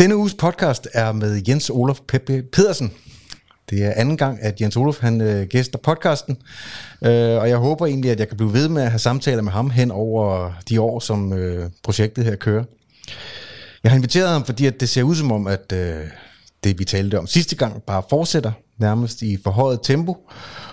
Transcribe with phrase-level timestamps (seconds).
[0.00, 2.92] Denne uges podcast er med Jens Olof Peppe Pedersen.
[3.70, 6.36] Det er anden gang, at Jens Olof han øh, gæster podcasten,
[7.04, 9.52] øh, og jeg håber egentlig, at jeg kan blive ved med at have samtaler med
[9.52, 12.64] ham hen over de år, som øh, projektet her kører.
[13.82, 15.96] Jeg har inviteret ham, fordi at det ser ud som om, at øh,
[16.64, 20.16] det vi talte om sidste gang bare fortsætter nærmest i forhøjet tempo,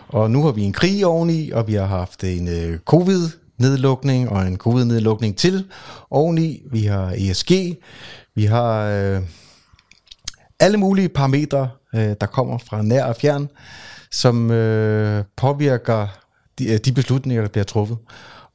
[0.07, 4.47] og nu har vi en krig oveni, og vi har haft en øh, covid-nedlukning og
[4.47, 5.65] en covid-nedlukning til
[6.09, 6.61] oveni.
[6.71, 7.51] Vi har ESG,
[8.37, 9.21] vi har øh,
[10.59, 13.49] alle mulige parametre, øh, der kommer fra nær og fjern,
[14.11, 16.07] som øh, påvirker
[16.59, 17.97] de, øh, de beslutninger, der bliver truffet.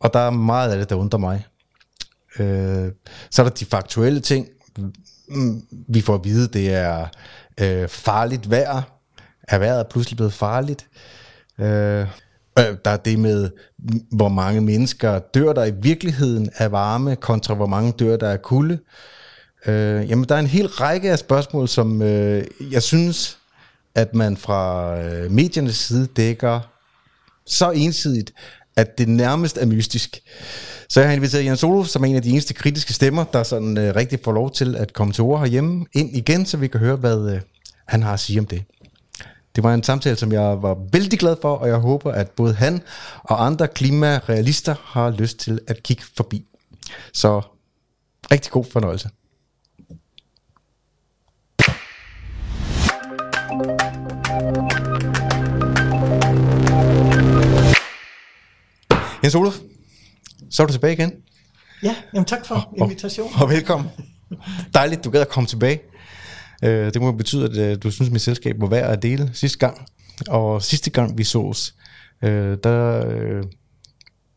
[0.01, 1.47] Og der er meget af det, der undrer mig.
[2.38, 2.93] Øh,
[3.30, 4.48] så er der de faktuelle ting.
[5.88, 7.07] Vi får at vide, det er
[7.60, 8.83] øh, farligt vejr.
[9.49, 10.87] Er vejret pludselig blevet farligt?
[11.59, 12.07] Øh,
[12.59, 13.51] øh, der er det med,
[14.12, 18.43] hvor mange mennesker dør der i virkeligheden af varme, kontra hvor mange dør der af
[18.43, 18.79] kulde.
[19.66, 23.39] Øh, jamen, der er en hel række af spørgsmål, som øh, jeg synes,
[23.95, 26.60] at man fra øh, mediernes side dækker
[27.46, 28.33] så ensidigt,
[28.77, 30.21] at det nærmest er mystisk.
[30.88, 33.43] Så jeg har inviteret Jens Olof, som er en af de eneste kritiske stemmer, der
[33.43, 36.68] sådan øh, rigtig får lov til at komme til ord herhjemme, ind igen, så vi
[36.68, 37.40] kan høre, hvad øh,
[37.87, 38.65] han har at sige om det.
[39.57, 42.55] Det var en samtale, som jeg var vældig glad for, og jeg håber, at både
[42.55, 42.83] han
[43.23, 46.45] og andre klimarealister har lyst til at kigge forbi.
[47.13, 47.43] Så
[48.33, 49.09] rigtig god fornøjelse.
[59.23, 59.59] Jens Olof,
[60.51, 61.12] så er du tilbage igen.
[61.82, 63.34] Ja, jamen tak for invitationen.
[63.34, 63.88] Og, og velkommen.
[64.75, 65.81] Dejligt, du gad at komme tilbage.
[66.65, 69.59] Øh, det må betyde, at øh, du synes, mit selskab var værd at dele sidste
[69.59, 69.87] gang.
[70.28, 71.75] Og sidste gang vi sås,
[72.22, 73.43] øh, der øh,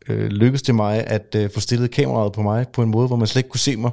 [0.08, 3.16] øh, lykkedes det mig at øh, få stillet kameraet på mig på en måde, hvor
[3.16, 3.90] man slet ikke kunne se mig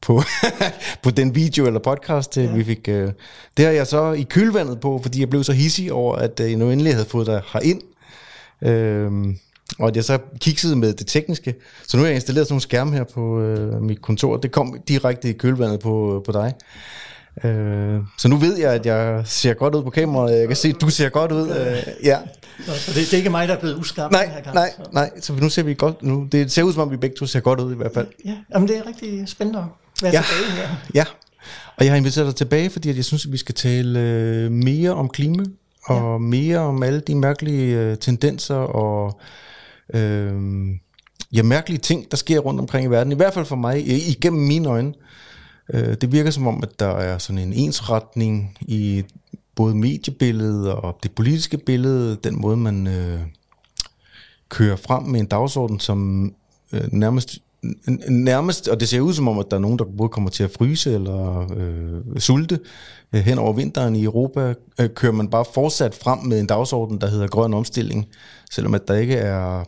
[0.00, 0.22] på,
[1.02, 2.52] på den video eller podcast, ja.
[2.52, 2.88] vi fik.
[2.88, 3.12] Øh.
[3.56, 6.50] Det har jeg så i kølvandet på, fordi jeg blev så hissig over, at øh,
[6.50, 7.80] jeg nu endelig havde fået dig herind.
[8.62, 9.34] Øh,
[9.82, 11.54] og at jeg så kiksede med det tekniske.
[11.88, 14.36] Så nu har jeg installeret sådan nogle skærme her på øh, mit kontor.
[14.36, 16.54] Det kom direkte i kølvandet på, på dig.
[17.44, 20.38] Øh, så nu ved jeg, at jeg ser godt ud på kameraet.
[20.38, 21.48] Jeg kan se, at du ser godt ud.
[21.48, 22.18] Øh, ja.
[22.66, 24.54] Nå, Så det, det er ikke mig, der er blevet uskarp Nej, den her gang.
[24.54, 24.90] nej, så.
[24.92, 25.10] nej.
[25.20, 26.02] Så nu ser vi godt.
[26.02, 28.06] Nu, det ser ud som om, vi begge to ser godt ud i hvert fald.
[28.24, 29.64] Ja, jamen det er rigtig spændende at
[30.02, 30.22] være Ja.
[30.22, 30.74] tilbage her.
[30.94, 31.04] Ja,
[31.76, 34.50] og jeg har inviteret dig tilbage, fordi at jeg synes, at vi skal tale øh,
[34.50, 35.44] mere om klima,
[35.84, 36.18] og ja.
[36.18, 39.20] mere om alle de mærkelige øh, tendenser og
[39.94, 40.34] øh,
[41.32, 43.12] ja, mærkelige ting, der sker rundt omkring i verden.
[43.12, 44.94] I hvert fald for mig, igennem mine øjne.
[45.74, 49.04] Øh, det virker som om, at der er sådan en ensretning i
[49.54, 53.20] både mediebilledet og det politiske billede, den måde, man øh,
[54.48, 56.30] kører frem med en dagsorden, som
[56.72, 57.38] øh, nærmest,
[58.08, 60.44] nærmest, og det ser ud som om, at der er nogen, der både kommer til
[60.44, 62.60] at fryse eller øh, sulte
[63.12, 67.00] øh, hen over vinteren i Europa, øh, kører man bare fortsat frem med en dagsorden,
[67.00, 68.06] der hedder grøn omstilling,
[68.50, 69.64] selvom at der ikke er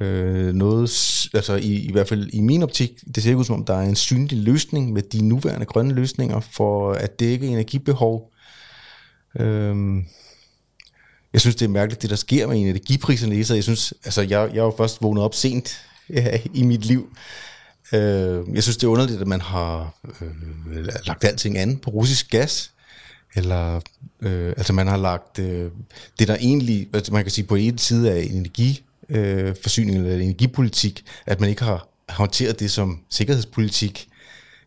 [0.00, 0.90] øh, noget,
[1.34, 3.74] altså i, i hvert fald i min optik, det ser ikke ud som om, der
[3.74, 8.30] er en synlig løsning med de nuværende grønne løsninger for at dække energibehov.
[9.40, 9.76] Øh,
[11.32, 13.44] jeg synes, det er mærkeligt, det der sker med energipriserne.
[13.44, 15.80] Så jeg synes, altså jeg, jeg er jo først vågnet op sent
[16.16, 17.16] ja, i mit liv.
[17.92, 22.30] Øh, jeg synes, det er underligt, at man har øh, lagt alting an på russisk
[22.30, 22.70] gas.
[23.36, 23.80] Eller,
[24.20, 25.70] øh, altså man har lagt øh,
[26.18, 30.14] det der egentlig, altså man kan sige på en side af energi, øh, forsyning eller
[30.14, 34.08] energipolitik, at man ikke har håndteret det som sikkerhedspolitik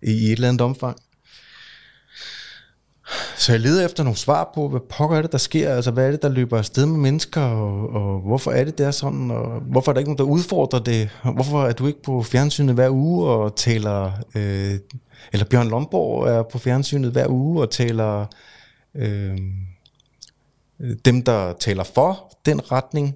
[0.01, 0.97] i, i et eller andet omfang.
[3.37, 5.75] Så jeg leder efter nogle svar på, hvad pokker er det, der sker?
[5.75, 7.41] Altså, hvad er det, der løber afsted med mennesker?
[7.41, 9.31] Og, og hvorfor er det der sådan?
[9.31, 11.09] Og hvorfor er der ikke nogen, der udfordrer det?
[11.21, 14.11] Og Hvorfor er du ikke på fjernsynet hver uge og taler...
[14.35, 14.79] Øh,
[15.33, 18.25] eller Bjørn Lomborg er på fjernsynet hver uge og taler...
[18.95, 19.37] Øh,
[21.05, 23.15] dem, der taler for den retning.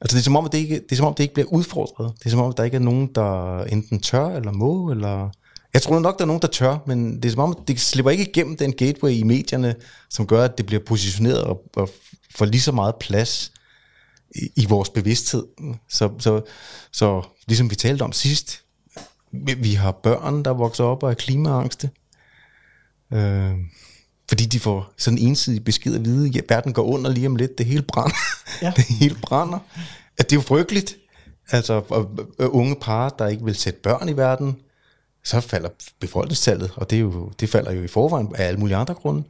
[0.00, 2.12] Altså, det er som om, det ikke, det er, som om, det ikke bliver udfordret.
[2.18, 5.30] Det er som om, der ikke er nogen, der enten tør eller må, eller...
[5.74, 8.10] Jeg tror nok, der er nogen, der tør, men det er som om, det slipper
[8.10, 9.74] ikke igennem den gateway i medierne,
[10.10, 11.90] som gør, at det bliver positioneret og, og
[12.34, 13.52] får lige så meget plads
[14.34, 15.46] i, i vores bevidsthed.
[15.88, 16.42] Så, så,
[16.92, 18.62] så ligesom vi talte om sidst,
[19.32, 21.90] vi, har børn, der vokser op og er klimaangste.
[23.12, 23.52] Øh,
[24.28, 27.36] fordi de får sådan en ensidig besked at vide, at verden går under lige om
[27.36, 28.16] lidt, det hele brænder.
[28.62, 28.66] Ja.
[28.66, 28.72] Ja.
[28.76, 29.58] det hele brænder.
[30.18, 30.96] At det er jo frygteligt.
[31.50, 34.56] Altså og, og unge par, der ikke vil sætte børn i verden,
[35.24, 35.68] så falder
[36.00, 39.22] befolkningstallet, og det, er jo, det falder jo i forvejen af alle mulige andre grunde.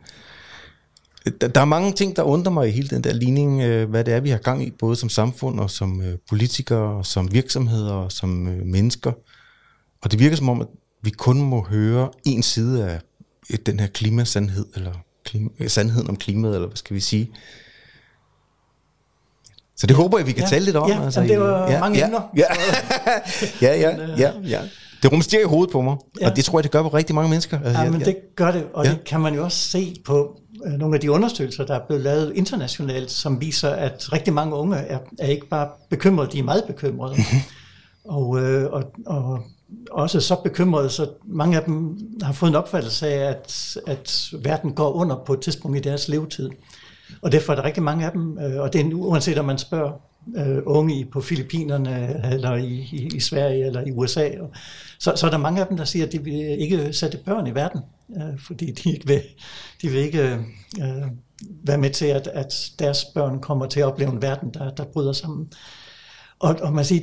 [1.41, 4.05] Der, der er mange ting, der undrer mig i hele den der ligning, øh, hvad
[4.05, 7.33] det er, vi har gang i, både som samfund og som øh, politikere, og som
[7.33, 9.12] virksomheder og som øh, mennesker.
[10.03, 10.67] Og det virker som om, at
[11.03, 13.00] vi kun må høre en side af
[13.67, 14.93] den her klimasandhed, eller
[15.25, 17.31] klima, sandheden om klimaet, eller hvad skal vi sige.
[19.77, 19.97] Så det ja.
[19.97, 20.49] håber jeg, vi kan Ja.
[20.49, 20.89] tale lidt om.
[20.91, 22.21] Ja, jamen, det var mange ja, emner.
[22.37, 22.44] Ja,
[23.69, 24.61] ja, ja, ja, ja.
[25.02, 26.31] Det rumsterer i hovedet på mig, Ja.
[26.31, 27.56] og det tror jeg, det gør på rigtig mange mennesker.
[27.58, 28.90] Altså, Ja, jeg- men jeg- det gør det, og Ja.
[28.90, 32.02] det kan man jo også se på øh, nogle af de undersøgelser, der er blevet
[32.04, 36.43] lavet internationalt, som viser, at rigtig mange unge er, er ikke bare bekymrede, de er
[36.43, 37.14] meget bekymrede.
[38.04, 39.40] og, øh, og, og
[39.90, 44.72] også så bekymrede, så mange af dem har fået en opfattelse af, at, at verden
[44.72, 46.50] går under på et tidspunkt i deres levetid.
[47.22, 49.44] Og derfor er der rigtig mange af dem, øh, og det er nu, uanset om
[49.44, 49.90] man spørger
[50.36, 54.50] øh, unge i, på Filippinerne, eller i, i, i Sverige, eller i USA, og,
[54.98, 57.46] så, så er der mange af dem, der siger, at de vil ikke sætte børn
[57.46, 57.80] i verden,
[58.16, 59.22] øh, fordi de ikke vil,
[59.82, 60.38] de vil ikke
[60.80, 61.06] øh,
[61.64, 64.84] være med til, at, at deres børn kommer til at opleve en verden, der, der
[64.84, 65.52] bryder sammen.
[66.38, 67.02] Og, og man siger,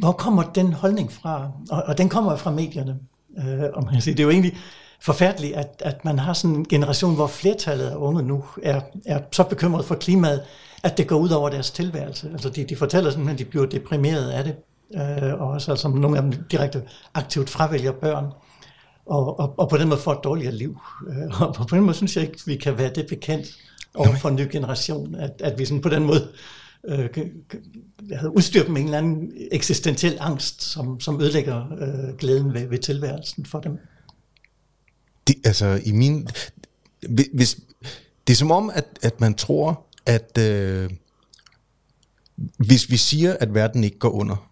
[0.00, 1.50] hvor kommer den holdning fra?
[1.70, 2.98] Og, og den kommer fra medierne.
[3.38, 4.56] Øh, og man siger, det er jo egentlig
[5.00, 9.20] forfærdeligt, at, at man har sådan en generation, hvor flertallet af unge nu er, er
[9.32, 10.42] så bekymret for klimaet,
[10.90, 12.30] at det går ud over deres tilværelse.
[12.32, 14.56] Altså de, de fortæller simpelthen, at de bliver deprimeret af det,
[14.94, 16.82] øh, og også altså, nogle af dem direkte
[17.14, 18.24] aktivt fravælger børn,
[19.06, 20.78] og, og, og på den måde får et dårligere liv.
[21.08, 23.46] Øh, og på den måde synes jeg ikke, vi kan være det bekendt
[23.94, 26.28] over for en ny generation, at, at vi sådan på den måde
[26.88, 27.08] øh,
[28.36, 32.78] udstyret dem med en eller anden eksistentiel angst, som, som ødelægger øh, glæden ved, ved
[32.78, 33.78] tilværelsen for dem.
[35.26, 36.28] Det, altså i min...
[37.06, 37.58] hvi- Hvis,
[38.26, 40.90] det er som om, at, at man tror, at øh,
[42.56, 44.50] hvis vi siger, at verden ikke går under,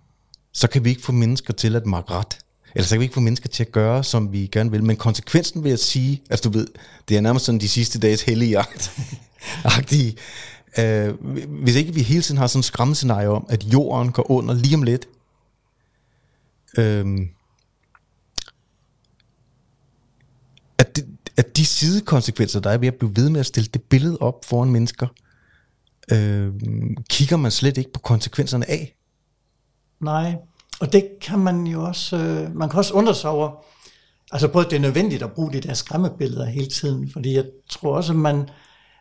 [0.52, 2.38] så kan vi ikke få mennesker til at makke ret.
[2.74, 4.84] Eller så kan vi ikke få mennesker til at gøre, som vi gerne vil.
[4.84, 6.66] Men konsekvensen ved at sige, altså du ved,
[7.08, 8.92] det er nærmest sådan de sidste dages hellige jagt.
[9.78, 10.16] agtige.
[10.78, 11.14] Øh,
[11.62, 14.74] hvis ikke vi hele tiden har sådan en skræmmescenarie om, at jorden går under lige
[14.74, 15.08] om lidt,
[16.78, 17.20] øh,
[20.78, 21.06] at, det,
[21.36, 24.44] at de sidekonsekvenser, der er ved at blive ved med at stille det billede op
[24.44, 25.06] foran mennesker,
[26.12, 26.52] øh,
[27.10, 28.96] kigger man slet ikke på konsekvenserne af.
[30.00, 30.34] Nej,
[30.80, 33.64] og det kan man jo også, øh, man kan også undre sig over,
[34.32, 37.96] altså både det er nødvendigt at bruge de der skræmmebilleder hele tiden, fordi jeg tror
[37.96, 38.48] også, at man,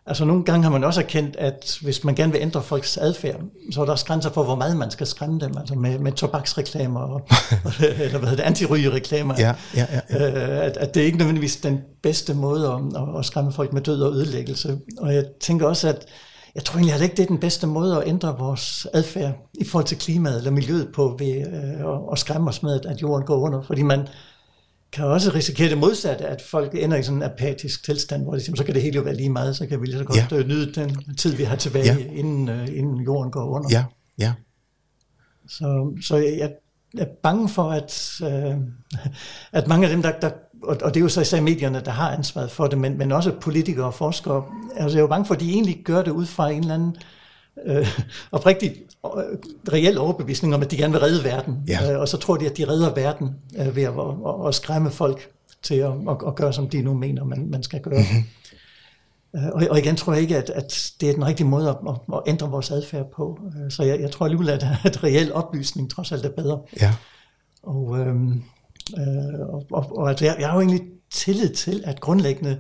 [0.05, 3.41] altså nogle gange har man også erkendt, at hvis man gerne vil ændre folks adfærd,
[3.71, 6.11] så er der også grænser for, hvor meget man skal skræmme dem, altså med, med
[6.11, 7.27] tobaksreklamer, og,
[7.79, 10.31] eller hvad hedder det, antirygereklamer, Ja, ja, ja, ja.
[10.31, 13.81] Øh, at, at det er ikke nødvendigvis den bedste måde at, at, skræmme folk med
[13.81, 14.79] død og ødelæggelse.
[14.97, 16.05] Og jeg tænker også, at
[16.55, 19.63] jeg tror egentlig det ikke, det er den bedste måde at ændre vores adfærd i
[19.65, 23.35] forhold til klimaet eller miljøet på ved øh, at, skræmme os med, at- jorden går
[23.37, 23.61] under.
[23.61, 24.07] Fordi man
[24.91, 28.39] kan også risikere det modsatte, at folk ender i sådan en apatisk tilstand, hvor de
[28.41, 30.31] siger, så kan det hele jo være lige meget, så kan vi lige så godt
[30.31, 30.37] Ja.
[30.37, 30.43] ja.
[30.43, 31.97] nyde den tid, vi har tilbage, ja.
[32.13, 33.69] inden, øh, inden jorden går under.
[33.71, 33.83] Ja,
[34.19, 34.33] ja.
[35.49, 36.51] Så, så jeg,
[36.93, 38.55] jeg er bange for, at, øh,
[39.51, 40.29] at mange af dem, der, der
[40.67, 43.11] og, og det er jo så især medierne, der har ansvaret for det, men, men
[43.11, 44.43] også politikere og forskere,
[44.75, 46.73] altså jeg er jo bange for, at de egentlig gør det ud fra en eller
[46.73, 46.95] anden
[47.65, 47.87] øh,
[48.31, 48.75] oprigtig
[49.05, 49.11] øh,
[49.73, 51.63] reel overbevisning om, at de gerne vil redde verden.
[51.67, 51.93] Ja.
[51.93, 53.93] Øh, og så tror de, at de redder verden øh, ved at,
[54.27, 55.29] at, at skræmme folk
[55.63, 57.99] til at, at, at gøre, som de nu mener, man, man skal gøre.
[57.99, 58.23] Mm-hmm.
[59.53, 61.95] Og, og igen tror jeg ikke, at, at det er den rigtige måde at, at,
[62.13, 63.39] at ændre vores adfærd på.
[63.65, 66.59] Øh, Så jeg, jeg tror alligevel, at, at reel oplysning trods alt er bedre.
[66.81, 66.93] ja.
[67.63, 68.43] Og, øhm,
[68.97, 72.57] øh, og, og, og altså, jeg, jeg har jo egentlig tillid til, at grundlæggende,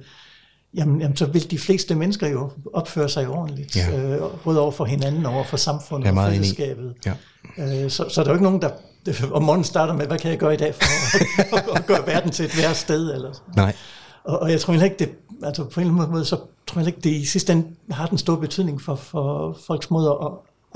[0.73, 3.75] jamen, jamen så vil de fleste mennesker jo opføre sig ordentligt.
[3.75, 4.15] Ja.
[4.15, 6.93] Øh, både over for hinanden, over for samfundet og fællesskabet.
[7.05, 7.13] Ja.
[7.57, 8.69] Øh, så, så der er jo ikke nogen, der
[9.31, 12.07] om morgenen starter med, hvad kan jeg gøre i dag for at, at, at gøre
[12.07, 13.13] verden til et værre sted?
[13.13, 13.53] Eller sådan.
[13.55, 13.75] Nej.
[14.23, 15.09] Og, og jeg tror heller ikke, det,
[15.43, 18.07] altså på en eller anden måde, så tror jeg ikke, det i sidste ende har
[18.07, 20.31] den store betydning for, for folks måde at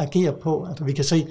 [0.08, 0.66] agere på.
[0.70, 1.28] Altså vi kan se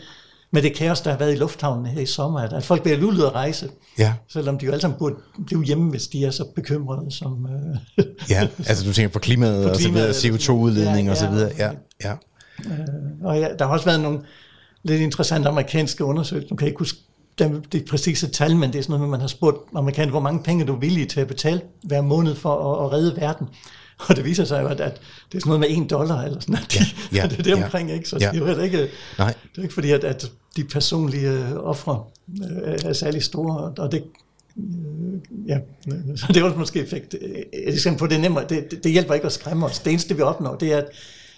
[0.51, 2.99] med det kaos, der har været i lufthavnen her i sommer, at, at folk bliver
[2.99, 5.15] lullet at rejse, Ja, selvom de jo alle sammen burde
[5.47, 7.47] blive hjemme, hvis de er så bekymrede som...
[7.47, 8.49] Øh, ja.
[8.59, 11.31] Altså du tænker på klimaet, På og så klimaet, videre, CO2-udledning ja, og så ja.
[11.31, 11.51] videre.
[11.59, 11.71] Ja,
[12.05, 12.13] ja.
[13.25, 14.21] og ja, der har også været nogle
[14.83, 16.51] lidt interessante amerikanske undersøgelser.
[16.51, 16.99] Nu kan jeg ikke huske
[17.39, 20.43] dem, det præcise tal, men det er sådan noget man har spurgt amerikanere, hvor mange
[20.43, 23.47] penge er du villige til at betale hver måned for at, at redde verden.
[24.09, 25.01] Og det viser sig jo, at, at
[25.33, 26.77] det er sådan noget med en dollar eller sådan noget.
[26.77, 26.83] Ja,
[27.23, 27.65] ja, det er det ja.
[27.65, 28.09] omkring, ikke?
[28.09, 28.31] Så Ja.
[28.33, 28.89] det er jo ikke,
[29.19, 29.35] Nej.
[29.53, 32.03] det er ikke fordi, at, at de personlige øh, ofre
[32.43, 34.05] øh, er særlig store, og det,
[34.57, 35.59] øh, ja,
[36.17, 37.15] så det er også måske effekt.
[37.15, 39.79] Et eksempel på det er nemmere, det, det, det hjælper ikke at skræmme os.
[39.79, 40.87] Det eneste, vi opnår, det er, at,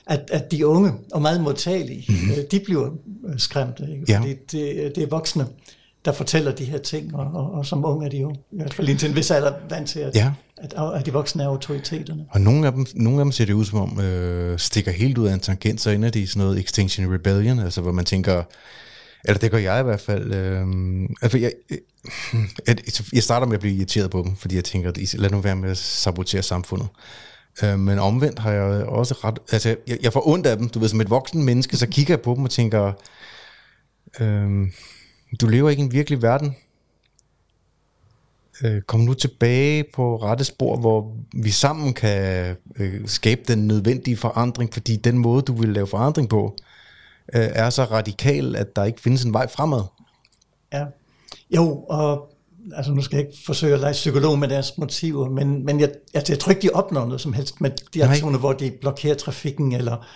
[0.06, 2.34] at, at de unge og meget modtagelige, mm-hmm.
[2.50, 2.90] de bliver
[3.36, 3.82] skræmte.
[3.92, 4.04] Ikke?
[4.08, 4.18] Ja.
[4.18, 5.46] Fordi det, det er voksne,
[6.04, 8.74] der fortæller de her ting, og, og, og som unge er de jo i hvert
[8.74, 12.24] fald indtil en vis alder vant til, at, Ja at, at de voksne er autoriteterne.
[12.30, 15.18] Og nogle af dem, nogle af dem ser det ud som om, øh, stikker helt
[15.18, 18.04] ud af en tangent, så ender de i sådan noget Extinction Rebellion, altså hvor man
[18.04, 18.42] tænker,
[19.24, 20.34] Eller det gør jeg i hvert fald.
[20.34, 20.66] Øh,
[21.22, 21.78] altså jeg, øh,
[22.66, 22.76] jeg,
[23.12, 25.56] jeg starter med at blive irriteret på dem, fordi jeg tænker, at lad nu være
[25.56, 26.88] med at sabotere samfundet.
[27.62, 29.38] Øh, men omvendt har jeg også ret...
[29.52, 30.68] Altså, jeg, jeg får ondt af dem.
[30.68, 32.92] Du ved, som et voksen menneske, så kigger jeg på dem og tænker,
[34.20, 34.68] øh,
[35.40, 36.56] du lever ikke i en virkelig verden.
[38.64, 44.16] Øh, kom nu tilbage på rette spor, hvor vi sammen kan øh, skabe den nødvendige
[44.16, 46.56] forandring, fordi den måde, du vil lave forandring på,
[47.34, 49.82] øh, er så radikal, at der ikke findes en vej fremad.
[50.72, 50.84] Ja,
[51.50, 52.30] jo, og
[52.76, 55.90] altså nu skal jeg ikke forsøge at lege psykolog med deres motiver, men, men jeg,
[56.14, 59.14] altså, jeg tror ikke, de opnår noget som helst med de aktioner, hvor de blokerer
[59.14, 60.06] trafikken, eller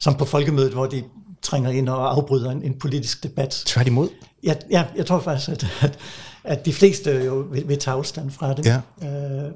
[0.00, 1.02] som på folkemødet, hvor de
[1.42, 3.62] trænger ind og afbryder en, en politisk debat.
[3.66, 4.08] Tværtimod?
[4.44, 5.98] Ja, ja, jeg tror faktisk, at, at,
[6.44, 8.66] at de fleste jo vil, vil tage afstand fra det.
[8.66, 8.80] Ja.
[9.08, 9.52] Øh,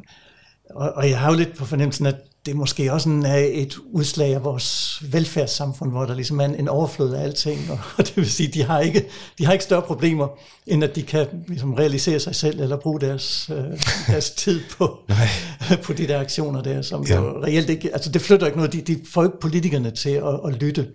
[0.70, 2.16] og, og jeg har jo lidt på fornemmelsen, at
[2.46, 6.54] det er måske også en, et udslag af vores velfærdssamfund, hvor der ligesom er en,
[6.54, 9.04] en overflod af alting, og det vil sige, de har ikke,
[9.38, 10.28] de har ikke større problemer,
[10.66, 13.64] end at de kan ligesom realisere sig selv, eller bruge deres, øh,
[14.06, 14.98] deres tid på,
[15.84, 17.16] på de der aktioner der, som ja.
[17.16, 20.40] jo reelt ikke, altså det flytter ikke noget, de, de får ikke politikerne til at,
[20.46, 20.86] at lytte.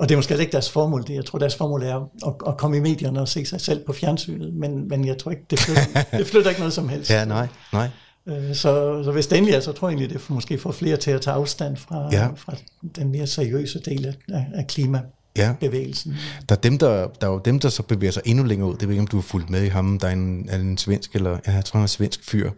[0.00, 1.06] Og det er måske ikke deres formål.
[1.06, 3.84] Det, jeg tror, deres formål er at, at komme i medierne og se sig selv
[3.86, 4.54] på fjernsynet.
[4.54, 5.82] Men, men jeg tror ikke, det flytter,
[6.18, 7.10] det flytter ikke noget som helst.
[7.10, 7.88] Ja, nej, nej.
[8.26, 10.96] Øh, så, så hvis det endelig er, så tror jeg egentlig, det måske får flere
[10.96, 12.28] til at tage afstand fra, ja.
[12.36, 12.54] fra
[12.96, 16.12] den mere seriøse del af, af klimabevægelsen.
[16.12, 16.18] Ja.
[16.48, 18.76] Der er, dem, der, der er jo dem, der så bevæger sig endnu længere ud.
[18.76, 19.98] Det ved ikke, om du har fulgt med i ham.
[19.98, 22.50] Der er en, er en svensk, eller ja, jeg tror, han er en svensk fyr.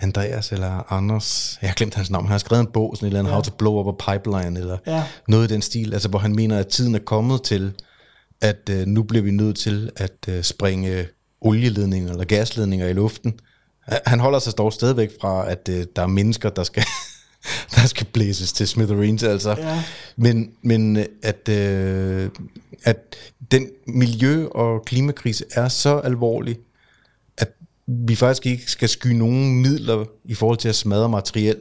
[0.00, 3.10] Andreas eller Anders, jeg har glemt hans navn, han har skrevet en bog, sådan et
[3.10, 3.34] eller andet, ja.
[3.34, 5.04] How to Blow Up a Pipeline, eller ja.
[5.28, 7.72] noget i den stil, altså hvor han mener, at tiden er kommet til,
[8.40, 11.06] at uh, nu bliver vi nødt til at uh, springe
[11.40, 13.34] olieledninger eller gasledninger i luften,
[14.06, 16.84] han holder sig dog stadigvæk fra, at øh, der er mennesker, der skal,
[17.74, 19.50] der skal blæses til smithereens, altså.
[19.58, 19.82] Ja.
[20.16, 22.30] Men, men øh, at, øh,
[22.84, 23.16] at
[23.50, 26.58] den miljø- og klimakrise er så alvorlig,
[27.86, 31.60] vi faktisk ikke skal sky nogen midler i forhold til at smadre materiel,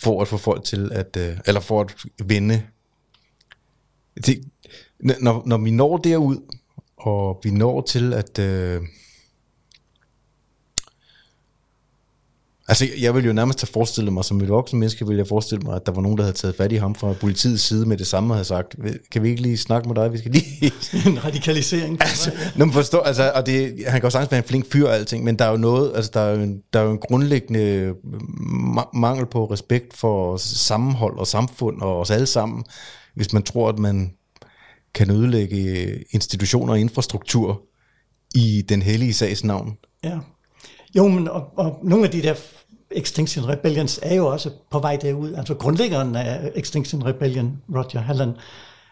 [0.00, 2.62] for at få folk til at, øh, eller for at vende.
[4.26, 4.44] Det,
[5.00, 6.36] når, når vi når derud,
[6.96, 8.38] og vi når til at...
[8.38, 8.82] Øh,
[12.72, 15.64] Altså, jeg ville jo nærmest have forestillet mig, som et voksen menneske, ville jeg forestille
[15.64, 17.96] mig, at der var nogen, der havde taget fat i ham fra politiets side med
[17.96, 18.76] det samme og havde sagt,
[19.10, 20.72] kan vi ikke lige snakke med dig, vi skal lige...
[21.10, 21.98] en radikalisering.
[22.00, 24.86] altså, når man forstår, altså, og det, han kan jo sagtens være en flink fyr
[24.86, 26.90] og alting, men der er jo noget, altså, der er jo en, der er jo
[26.90, 27.94] en grundlæggende
[28.94, 32.64] mangel på respekt for sammenhold og samfund og os alle sammen,
[33.14, 34.12] hvis man tror, at man
[34.94, 37.62] kan ødelægge institutioner og infrastruktur
[38.34, 39.76] i den hellige sags navn.
[40.04, 40.18] Ja.
[40.96, 42.34] Jo, men og, og nogle af de der
[42.94, 45.34] Extinction Rebellions er jo også på vej derud.
[45.34, 48.34] Altså grundlæggeren af Extinction Rebellion, Roger Halland,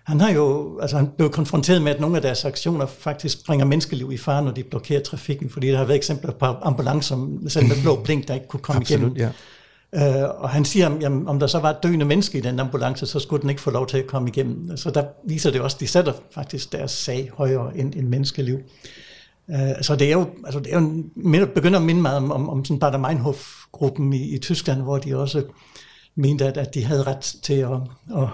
[0.04, 3.66] han har jo, altså han blev konfronteret med, at nogle af deres aktioner faktisk bringer
[3.66, 7.66] menneskeliv i fare, når de blokerer trafikken, fordi der har været eksempler på ambulancer, selv
[7.66, 9.16] med blå blink, der ikke kunne komme Absolut, igennem.
[9.16, 9.30] Ja.
[9.92, 13.06] Uh, og han siger, jamen, om der så var et døende menneske i den ambulance,
[13.06, 14.76] så skulle den ikke få lov til at komme igennem.
[14.76, 18.58] Så der viser det også, at de sætter faktisk deres sag højere end, end menneskeliv.
[19.48, 20.80] Uh, så det er jo, altså det er
[21.38, 22.98] jo begynder at minde meget om, om, om sådan Bader
[23.70, 25.44] Meinhof-gruppen i, i Tyskland, hvor de også
[26.14, 27.80] mente, at, at de havde ret til at,
[28.16, 28.28] at,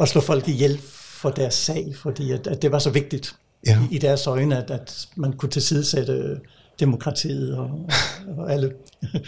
[0.00, 3.34] at slå folk ihjel for deres sag, fordi at, at det var så vigtigt
[3.66, 3.78] ja.
[3.90, 6.40] i, i deres øjne, at, at man kunne tilsidesætte
[6.80, 7.90] demokratiet og,
[8.36, 8.72] og alle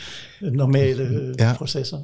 [0.41, 1.55] normale ja.
[1.57, 1.99] processer.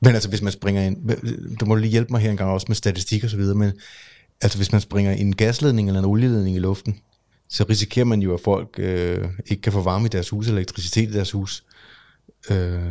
[0.00, 2.66] Men altså, hvis man springer ind, du må lige hjælpe mig her en gang også
[2.68, 3.72] med statistik og så videre, men
[4.40, 6.98] altså hvis man springer en gasledning eller en olieledning i luften,
[7.48, 10.58] så risikerer man jo, at folk øh, ikke kan få varme i deres hus, eller
[10.58, 11.64] elektricitet i deres hus.
[12.50, 12.84] Øh,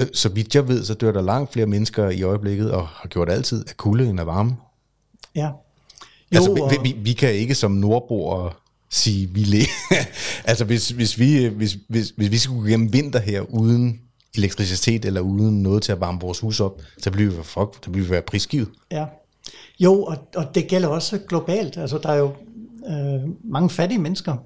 [0.00, 3.08] øh, så vidt jeg ved, så dør der langt flere mennesker i øjeblikket, og har
[3.08, 4.56] gjort altid, af kulde end af varme.
[5.34, 5.46] Ja.
[5.46, 5.52] Jo,
[6.34, 8.52] altså, vi, vi, vi kan ikke som nordboere
[8.90, 9.58] sige, vi le.
[10.50, 14.00] altså, hvis, hvis, vi, hvis, hvis, hvis vi skulle gå igennem vinter her uden
[14.36, 17.90] elektricitet eller uden noget til at varme vores hus op, så bliver vi, fuck, så
[17.90, 18.68] bliver vi være prisgivet.
[18.90, 19.06] Ja.
[19.80, 21.76] Jo, og, og det gælder også globalt.
[21.76, 22.32] Altså, der er jo
[22.88, 24.36] øh, mange fattige mennesker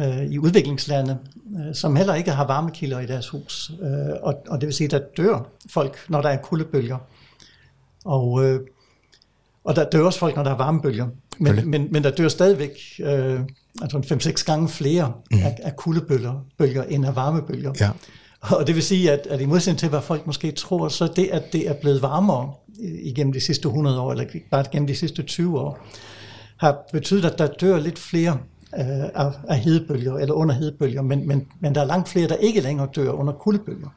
[0.00, 1.18] øh, i udviklingslande,
[1.58, 3.72] øh, som heller ikke har varmekilder i deres hus.
[3.82, 3.88] Øh,
[4.22, 6.98] og, og det vil sige, at der dør folk, når der er kuldebølger.
[8.04, 8.60] Og, øh,
[9.64, 11.06] og der dør også folk, når der er varmebølger.
[11.38, 13.40] Men, men, men der dør stadigvæk øh,
[13.82, 15.38] altså 5-6 gange flere mm.
[15.38, 17.72] af, af kuldebølger bølger, end af varmebølger.
[17.80, 17.90] Ja.
[18.40, 21.28] Og det vil sige, at, at i modsætning til, hvad folk måske tror, så det,
[21.32, 22.52] at det er blevet varmere
[23.02, 25.86] igennem de sidste 100 år, eller bare gennem de sidste 20 år,
[26.56, 28.38] har betydet, at der dør lidt flere
[28.74, 32.36] øh, af, af hedebølger, eller under hedebølger, men, men, men der er langt flere, der
[32.36, 33.88] ikke længere dør under kuldebølger.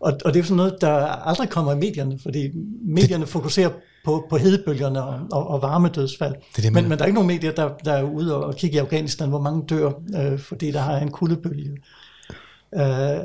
[0.00, 0.92] Og, og det er sådan noget, der
[1.28, 2.50] aldrig kommer i medierne, fordi
[2.84, 3.70] medierne det, fokuserer
[4.04, 6.34] på, på hedebølgerne og, og, og varmedødsfald.
[6.56, 8.76] Det det, men, men der er ikke nogen medier, der, der er ude og kigge
[8.76, 11.70] i Afghanistan, hvor mange dør, øh, fordi der har en kuldebølge.
[12.74, 13.18] Øh,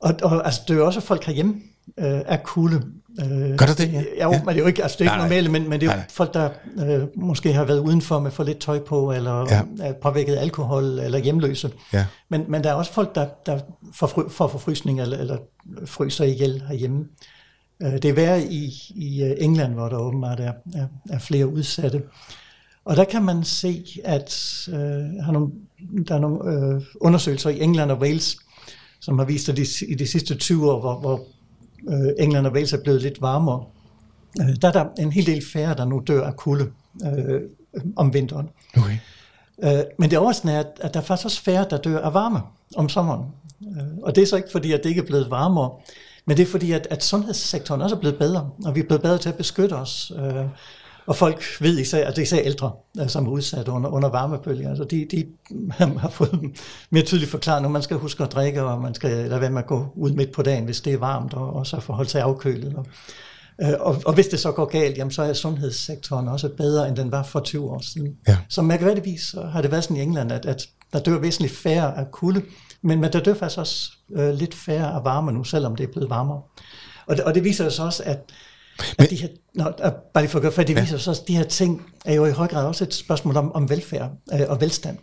[0.00, 1.54] og, og altså, det er jo også folk herhjemme
[1.98, 2.82] øh, af kulde.
[3.20, 3.92] Øh, Gør du det?
[3.92, 5.86] Ja, ja, men det er jo ikke, altså, det er ikke normalt, men, men det
[5.86, 9.12] er jo nej, folk, der øh, måske har været udenfor med for lidt tøj på,
[9.12, 9.62] eller ja.
[9.88, 11.70] er påvirket alkohol, eller hjemløse.
[11.92, 12.06] Ja.
[12.28, 13.58] Men, men der er også folk, der, der
[13.94, 15.36] får, får forfrysning, eller, eller
[15.86, 17.04] fryser ihjel herhjemme.
[17.82, 21.46] Øh, det er værre i, i øh, England, hvor der åbenbart er, er, er flere
[21.46, 22.02] udsatte.
[22.84, 25.48] Og der kan man se, at øh, har nogle,
[26.08, 28.36] der er nogle øh, undersøgelser i England og Wales,
[29.00, 31.24] som har vist, at de, i de sidste 20 år, hvor, hvor
[31.88, 33.64] øh, England og Wales er blevet lidt varmere,
[34.40, 36.70] øh, der er der en hel del færre, der nu dør af kulde
[37.04, 37.40] øh,
[37.96, 38.48] om vinteren.
[38.76, 38.98] Okay.
[39.62, 42.40] Øh, men det overraskende er, at der er faktisk også færre, der dør af varme
[42.76, 43.24] om sommeren.
[43.62, 45.70] Øh, og det er så ikke fordi, at det ikke er blevet varmere,
[46.26, 49.02] men det er fordi, at, at sundhedssektoren også er blevet bedre, og vi er blevet
[49.02, 50.12] bedre til at beskytte os.
[50.18, 50.44] Øh,
[51.06, 54.08] og folk ved især, at det er især ældre, øh, som er udsat under, under
[54.08, 54.68] varmebølger.
[54.68, 55.26] Altså de, de
[55.98, 56.40] har fået
[56.90, 59.62] mere tydeligt forklaret, når man skal huske at drikke, og man skal lade være med
[59.62, 62.22] at gå ud midt på dagen, hvis det er varmt, og, og så forholde sig
[62.22, 62.74] afkølet.
[62.74, 62.86] Og,
[63.62, 66.96] øh, og, og hvis det så går galt, jamen, så er sundhedssektoren også bedre, end
[66.96, 68.16] den var for 20 år siden.
[68.28, 68.36] Ja.
[68.48, 72.10] Så mærkværdigvis har det været sådan i England, at, at der dør væsentligt færre af
[72.10, 72.42] kulde,
[72.82, 75.92] men, men der dør faktisk også øh, lidt færre af varme nu, selvom det er
[75.92, 76.42] blevet varmere.
[77.06, 78.18] Og det, og det viser os også, at
[78.98, 79.64] men, at de her, nå,
[80.14, 80.98] bare lige for at gøre, for det viser ja.
[80.98, 83.70] så, at de her ting er jo i høj grad også et spørgsmål om, om
[83.70, 84.98] velfærd øh, og velstand.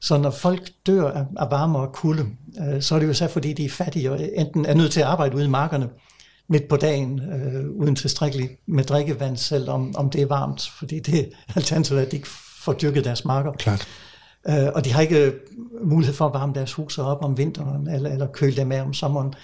[0.00, 2.26] Så når folk dør af, af varme og kulde,
[2.60, 5.00] øh, så er det jo så fordi, de er fattige og enten er nødt til
[5.00, 5.88] at arbejde ude i markerne
[6.48, 11.00] midt på dagen, øh, uden tilstrækkeligt med drikkevand, selv om, om det er varmt, fordi
[11.00, 12.28] det alternativet er, at de ikke
[12.64, 13.52] får dyrket deres marker.
[13.52, 13.88] Klart.
[14.48, 15.32] Øh, og de har ikke
[15.84, 18.94] mulighed for at varme deres huse op om vinteren, eller, eller køle dem af om
[18.94, 19.34] sommeren.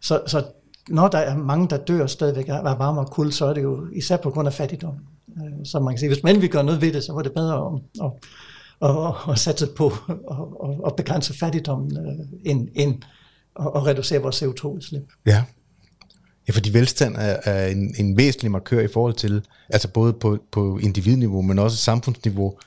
[0.00, 0.44] Så, så
[0.88, 3.86] når der er mange, der dør stadigvæk af varme og kulde, så er det jo
[3.92, 4.94] især på grund af fattigdom.
[5.36, 7.32] Øh, så man kan sige, hvis man vil gøre noget ved det, så var det
[7.32, 9.86] bedre at, at, at, at satse på
[10.64, 13.02] at, at begrænse fattigdommen, øh, end, end
[13.60, 15.12] at reducere vores CO2-udslip.
[15.26, 15.44] Ja.
[16.48, 20.38] Ja, fordi velstand er, er en, en væsentlig markør i forhold til, altså både på,
[20.52, 22.58] på individniveau, men også samfundsniveau,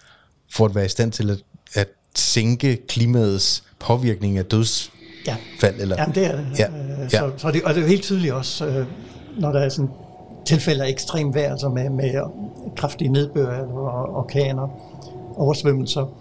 [0.52, 1.44] for at være i stand til at,
[1.74, 4.92] at sænke klimaets påvirkning af døds
[5.28, 5.36] ja.
[5.60, 5.76] fald?
[5.80, 5.96] Eller?
[6.00, 6.46] Jamen det er det.
[6.60, 6.68] Ja.
[6.68, 7.32] Øh, så, ja.
[7.38, 8.86] så det, og det er jo helt tydeligt også, øh,
[9.40, 9.90] når der er sådan
[10.46, 12.12] tilfælde af ekstrem vejr, altså med, med
[12.76, 14.68] kraftige nedbør eller orkaner,
[15.36, 16.14] oversvømmelser,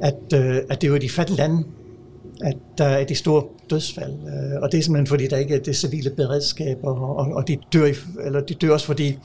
[0.00, 1.64] at, øh, at det er jo de fattige lande,
[2.44, 4.12] at der er de store dødsfald.
[4.62, 7.58] Og det er simpelthen fordi, der ikke er det civile beredskab, og, og, og de,
[7.72, 7.92] dør,
[8.24, 9.18] eller de dør også fordi,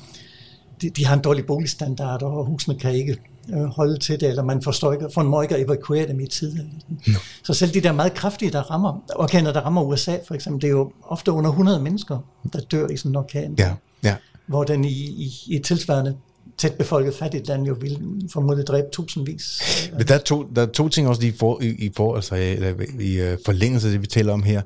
[0.81, 3.17] de, de har en dårlig boligstandard, og husene kan ikke
[3.53, 6.27] øh, holde til det, eller man forstår ikke, for må ikke at evakuere dem i
[6.27, 6.69] tide.
[7.07, 7.19] No.
[7.43, 10.67] Så selv de der meget kraftige, der rammer, orkaner, der rammer USA for eksempel, det
[10.67, 12.19] er jo ofte under 100 mennesker,
[12.53, 13.55] der dør i sådan en orkan.
[13.57, 14.15] Ja, ja.
[14.47, 16.15] Hvor den i, i, i et tilsvarende
[16.57, 17.99] tæt befolket fattigt land jo vil
[18.33, 19.62] formodentlig dræbe tusindvis.
[19.97, 22.35] Men der er to, der er to ting også i, for, i, i, for, altså,
[22.35, 22.55] i,
[22.99, 24.62] i øh, forlængelse af det, vi taler om her.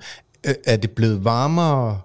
[0.65, 1.99] Er det blevet varmere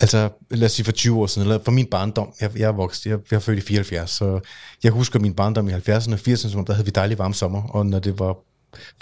[0.00, 2.72] Altså, lad os sige for 20 år siden, eller for min barndom, jeg, jeg er
[2.72, 4.40] vokset, jeg, jeg er født i 74, så
[4.84, 7.62] jeg husker min barndom i 70'erne og 80'erne, som der havde vi dejlig varme sommer,
[7.62, 8.36] og når det var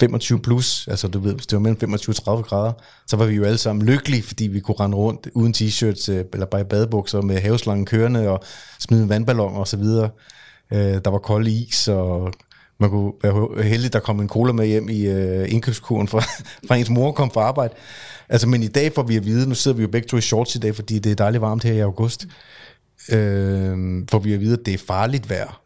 [0.00, 2.72] 25 plus, altså du ved, hvis det var mellem 25 og 30 grader,
[3.06, 6.24] så var vi jo alle sammen lykkelige, fordi vi kunne rende rundt uden t-shirts, øh,
[6.32, 8.44] eller bare i badebukser med haveslangen kørende, og
[8.78, 10.10] smide en vandballon og så videre.
[10.72, 12.32] Øh, der var kold is, og
[12.80, 16.20] man kunne være heldig, der kom en cola med hjem i øh, indkøbskuren fra,
[16.68, 17.74] fra ens mor kom fra arbejde.
[18.28, 20.20] Altså, men i dag får vi at vide, nu sidder vi jo begge to i
[20.20, 22.26] shorts i dag, fordi det er dejligt varmt her i august,
[23.12, 25.63] øh, får vi at vide, at det er farligt vejr.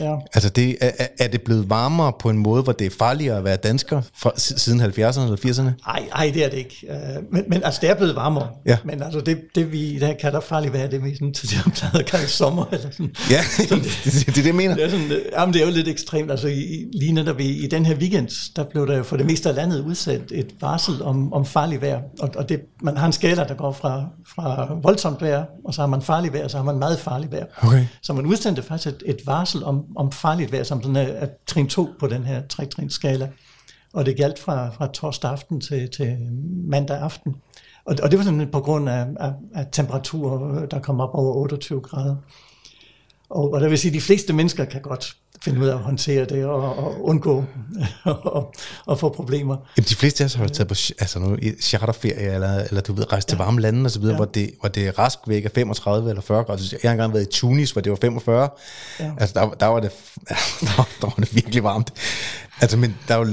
[0.00, 0.16] Ja.
[0.34, 3.44] Altså, det, er, er det blevet varmere på en måde, hvor det er farligere at
[3.44, 5.62] være dansker fra, siden 70'erne eller 80'erne?
[5.86, 6.86] Nej, nej, det er det ikke.
[6.90, 8.48] Uh, men, men altså, det er blevet varmere.
[8.66, 8.78] Ja.
[8.84, 11.84] Men altså, det, det vi der kan der farligt være, det vi sådan, til det
[11.94, 12.64] at kalde sommer.
[12.72, 13.14] Eller sådan.
[13.30, 14.74] Ja, så det, det, det, det, det mener.
[14.74, 16.30] Det er, sådan, jamen, det er jo lidt ekstremt.
[16.30, 19.48] Altså, i, lige netop i, i den her weekend, der blev der for det meste
[19.48, 22.00] af landet udsat et varsel om, om farlig vejr.
[22.20, 24.04] Og, og det, man har en skala, der går fra,
[24.34, 27.32] fra voldsomt vejr, og så har man farlig vejr, og så har man meget farlig
[27.32, 27.44] vejr.
[27.62, 27.86] Okay.
[28.02, 31.68] Så man udsendte faktisk et, et varsel om, om farligt vejr, som sådan er, trin
[31.68, 33.30] 2 på den her tre skala.
[33.92, 36.16] Og det galt fra, fra torsdag aften til, til
[36.64, 37.36] mandag aften.
[37.84, 41.34] Og, og det var simpelthen på grund af, af, af temperaturer, der kom op over
[41.34, 42.16] 28 grader.
[43.28, 45.78] Og, og der vil sige, at de fleste mennesker kan godt finde ud af at
[45.78, 47.44] håndtere det og, og undgå
[48.90, 49.56] at, få problemer.
[49.76, 52.92] Jamen, de fleste af os har jo taget på altså nu, charterferie, eller, eller du
[52.92, 54.16] ved, rejse til varme lande og så videre, ja.
[54.16, 56.62] hvor, det, hvor det er rask væk af 35 eller 40 grader.
[56.82, 58.48] Jeg har engang været i Tunis, hvor det var 45.
[59.00, 59.12] Ja.
[59.18, 59.90] Altså, der, der, var det,
[60.60, 61.92] der, der var det virkelig varmt.
[62.60, 63.26] Altså, men der er jo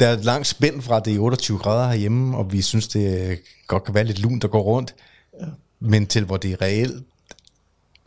[0.00, 3.84] der er langt spænd fra det i 28 grader herhjemme, og vi synes, det godt
[3.84, 4.94] kan være lidt lunt at gå rundt,
[5.40, 5.46] ja.
[5.80, 7.04] men til hvor det er reelt,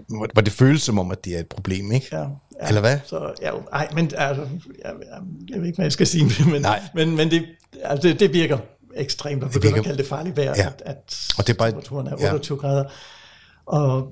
[0.08, 2.08] hvor, hvor det føles som om, at det er et problem, ikke?
[2.12, 2.26] Ja.
[2.62, 3.00] Ja, Eller hvad?
[3.06, 4.48] Så, ja, ej, men altså,
[4.84, 4.94] jeg,
[5.50, 6.82] jeg ved ikke, hvad jeg skal sige, men, Nej.
[6.94, 7.46] men, men det,
[7.84, 8.58] altså, det, det virker
[8.96, 10.68] ekstremt, at begynde at kalde det farligt vejr, ja.
[10.68, 12.68] at, at og det er bare, temperaturen er 28 ja.
[12.68, 12.84] grader.
[13.66, 14.12] Og,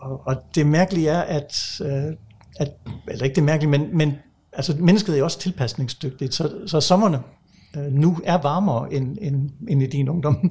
[0.00, 2.16] og, og det mærkelige er, at, øh,
[2.56, 2.70] at
[3.08, 4.14] eller ikke det mærkelige, men, men
[4.52, 7.20] altså, mennesket er også tilpasningsdygtigt, så, så sommerne
[7.76, 10.50] øh, nu er varmere end, end, end i din ungdom.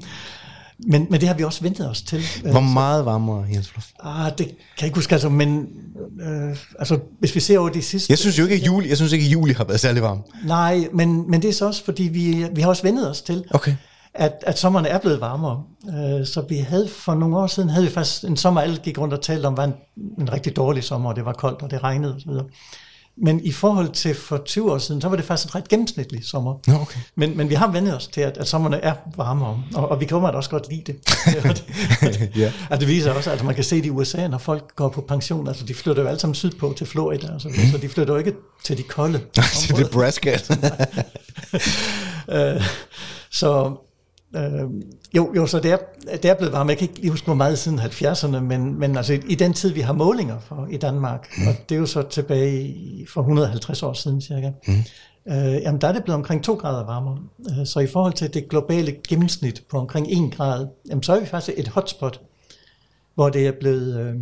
[0.80, 2.22] Men, men det har vi også ventet os til.
[2.52, 3.88] Hvor meget varmere, Jens Fluff?
[4.04, 5.68] Ah, det kan jeg ikke huske, altså, men
[6.22, 8.12] øh, altså, hvis vi ser over de sidste...
[8.12, 10.24] Jeg synes jo ikke, at juli, jeg synes ikke, at juli har været særlig varm.
[10.46, 13.44] Nej, men, men det er så også, fordi vi, vi har også ventet os til,
[13.52, 13.76] okay.
[14.14, 15.64] at, at sommeren er blevet varmere.
[15.88, 18.98] Øh, så vi havde for nogle år siden, havde vi faktisk en sommer, alle gik
[18.98, 19.74] rundt og talte om, var en,
[20.20, 22.32] en rigtig dårlig sommer, og det var koldt, og det regnede osv.
[23.18, 26.26] Men i forhold til for 20 år siden, så var det faktisk en ret gennemsnitlig
[26.26, 26.56] sommer.
[26.68, 27.00] Nå, okay.
[27.16, 30.06] men, men vi har vendt os til, at, at sommerne er varmere, og, og vi
[30.06, 31.00] kommer også godt lide det.
[32.38, 32.52] ja.
[32.70, 35.02] altså, det viser også, at man kan se det i USA, når folk går på
[35.02, 37.56] pension, altså de flytter jo alle sammen sydpå til Florida, altså, mm.
[37.72, 39.22] så de flytter jo ikke til de kolde
[39.62, 40.38] Til Nebraska.
[42.28, 42.64] uh,
[43.40, 43.78] så
[44.36, 44.70] Øh,
[45.16, 45.78] jo, jo, så det er,
[46.14, 46.70] det er blevet varmt.
[46.70, 49.72] Jeg kan ikke lige huske, hvor meget siden 70'erne, men, men altså i den tid,
[49.72, 51.48] vi har målinger for i Danmark, mm.
[51.48, 54.74] og det er jo så tilbage i, for 150 år siden cirka, mm.
[55.28, 57.18] øh, jamen der er det blevet omkring 2 grader varmere.
[57.50, 61.20] Øh, så i forhold til det globale gennemsnit på omkring 1 grad, jamen så er
[61.20, 62.22] vi faktisk et hotspot,
[63.16, 64.16] hvor det er blevet, øh,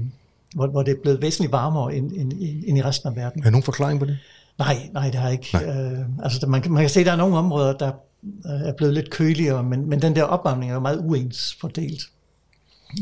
[0.55, 2.33] hvor, hvor det er blevet væsentligt varmere end, end,
[2.67, 3.39] end i resten af verden.
[3.39, 4.17] Er der nogen forklaring på det?
[4.59, 5.57] Nej, nej, det har jeg ikke.
[5.57, 7.91] Øh, altså, man, man kan se, at der er nogle områder, der
[8.45, 12.01] er blevet lidt køligere, men, men den der opvarmning er jo meget uens fordelt.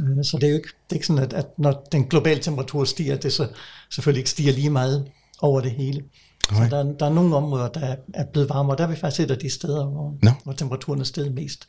[0.01, 2.39] Øh, så det er jo ikke, det er ikke sådan, at, at når den globale
[2.39, 3.47] temperatur stiger, det så
[3.91, 6.03] selvfølgelig ikke stiger lige meget over det hele.
[6.49, 9.32] Så der, der er nogle områder, der er blevet varmere, der er vi faktisk et
[9.32, 10.32] af de steder, hvor, no.
[10.43, 11.67] hvor temperaturen er steget mest.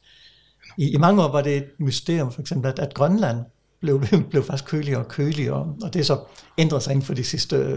[0.79, 3.39] I, I mange år var det et mysterium, for eksempel, at, at Grønland
[3.81, 6.19] blev, blev faktisk køligere og køligere, og det er så
[6.59, 7.77] ændret sig inden for de sidste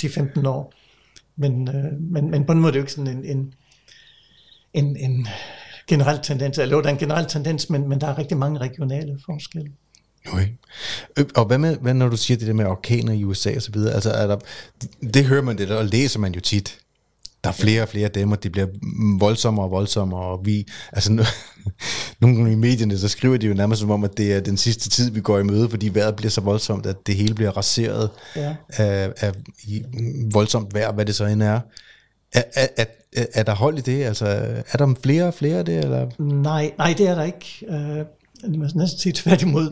[0.00, 0.72] 10-15 øh, år.
[1.36, 1.68] Men,
[2.00, 3.54] men, men på en måde er det jo ikke sådan en, en,
[4.76, 5.28] en, en
[5.86, 9.18] generel tendens, eller der er en generel tendens, men, men der er rigtig mange regionale
[9.26, 9.70] forskelle.
[10.28, 10.48] Okay.
[11.34, 13.72] Og hvad, med, hvad når du siger det der med orkaner i USA og så
[13.72, 14.36] videre, altså er der,
[15.14, 16.78] det hører man det, og læser man jo tit.
[17.44, 18.66] Der er flere og flere af dem, og de bliver
[19.18, 21.12] voldsommere og voldsommere, og vi, altså
[22.20, 24.56] nogle gange i medierne, så skriver de jo nærmest som om, at det er den
[24.56, 27.50] sidste tid, vi går i møde, fordi vejret bliver så voldsomt, at det hele bliver
[27.50, 28.56] raseret ja.
[28.68, 29.32] af, af
[30.32, 31.60] voldsomt vejr, hvad det så end er.
[32.36, 32.42] Er,
[32.76, 32.84] er,
[33.16, 34.04] er, er der hold i det?
[34.04, 34.26] Altså,
[34.72, 35.78] er der flere og flere af det?
[35.78, 36.06] Eller?
[36.18, 37.66] Nej, nej, det er der ikke.
[37.68, 39.70] Uh, man næsten sige tværtimod.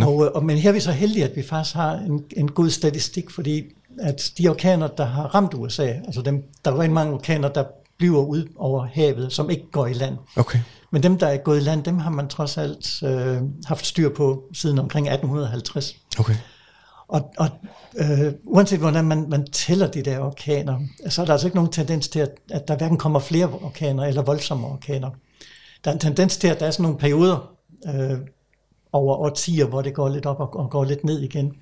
[0.00, 2.50] Og, øh, og, men her er vi så heldige, at vi faktisk har en, en
[2.50, 3.62] god statistik, fordi
[4.00, 7.64] at de orkaner, der har ramt USA, altså dem, der er mange orkaner, der
[7.98, 10.16] bliver ud over havet, som ikke går i land.
[10.36, 10.58] Okay.
[10.90, 14.08] Men dem, der er gået i land, dem har man trods alt øh, haft styr
[14.14, 15.96] på siden omkring 1850.
[16.18, 16.34] Okay.
[17.10, 17.48] Og, og
[17.96, 21.72] øh, uanset hvordan man, man tæller de der orkaner, så er der altså ikke nogen
[21.72, 25.10] tendens til, at, at der hverken kommer flere orkaner eller voldsomme orkaner.
[25.84, 27.52] Der er en tendens til, at der er sådan nogle perioder
[27.86, 28.18] øh,
[28.92, 31.52] over årtier, hvor det går lidt op og, og går lidt ned igen.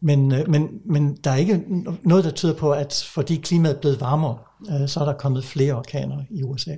[0.00, 1.64] Men, øh, men, men der er ikke
[2.02, 4.38] noget, der tyder på, at fordi klimaet er blevet varmere,
[4.70, 6.76] øh, så er der kommet flere orkaner i USA.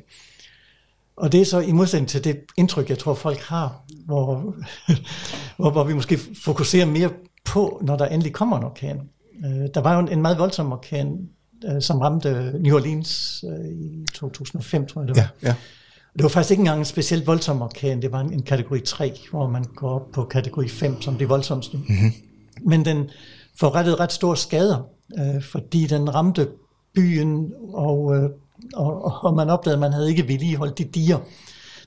[1.17, 4.55] Og det er så i modsætning til det indtryk, jeg tror, folk har, hvor,
[5.57, 7.11] hvor, hvor vi måske fokuserer mere
[7.45, 9.01] på, når der endelig kommer en orkan.
[9.45, 11.29] Øh, der var jo en, en meget voldsom orkan,
[11.65, 15.35] øh, som ramte New Orleans øh, i 2005, tror jeg det var.
[15.43, 15.55] Ja, ja.
[16.15, 19.13] Det var faktisk ikke engang en specielt voldsom orkan, det var en, en kategori 3,
[19.31, 21.77] hvor man går op på kategori 5 som det voldsomste.
[21.77, 22.13] Mm-hmm.
[22.63, 23.11] Men den
[23.59, 26.49] forrettede ret store skader, øh, fordi den ramte
[26.95, 28.31] byen, og, øh,
[28.75, 31.19] og, og man opdagede, at man havde ikke vedligeholdt de diger,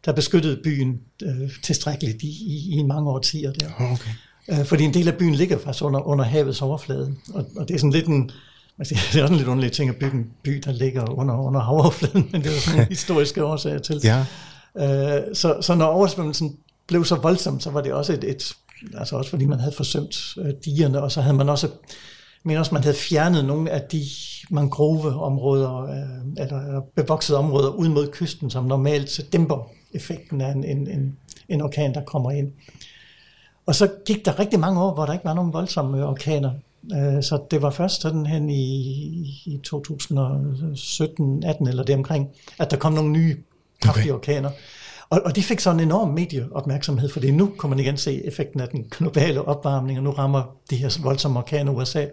[0.06, 3.70] der beskyttede byen øh, tilstrækkeligt i, i, i mange årtier der.
[3.80, 4.12] Okay.
[4.52, 7.74] Øh, fordi en del af byen ligger faktisk under, under havets overflade, og, og det
[7.74, 8.32] er sådan lidt en,
[8.80, 11.38] altså, det er også en lidt underlig ting at bygge en by, der ligger under,
[11.38, 14.02] under havoverfladen, men det er sådan en historiske årsager til.
[14.04, 14.26] Ja.
[14.78, 16.58] Øh, så, så når oversvømmelsen
[16.88, 18.54] blev så voldsom, så var det også et, et
[18.94, 21.68] altså også fordi man havde forsømt øh, digerne, og så havde man også,
[22.44, 24.02] men også man havde fjernet nogle af de
[24.50, 30.88] mangroveområder, øh, eller bevoksede områder ud mod kysten, som normalt dæmper effekten af en, en,
[30.88, 31.18] en,
[31.50, 32.52] en orkan, der kommer ind.
[33.68, 36.52] Og så gik der rigtig mange år, hvor der ikke var nogen voldsomme orkaner.
[36.94, 38.64] Øh, så det var først sådan hen i,
[39.46, 43.38] i 2017, 18 eller det omkring, at der kom nogle nye
[43.82, 44.34] kraftige okay.
[44.34, 44.50] orkaner.
[45.10, 48.60] Og, og de fik så en enorm medieopmærksomhed, fordi nu kunne man igen se effekten
[48.60, 52.06] af den globale opvarmning, og nu rammer de her voldsomme orkaner USA.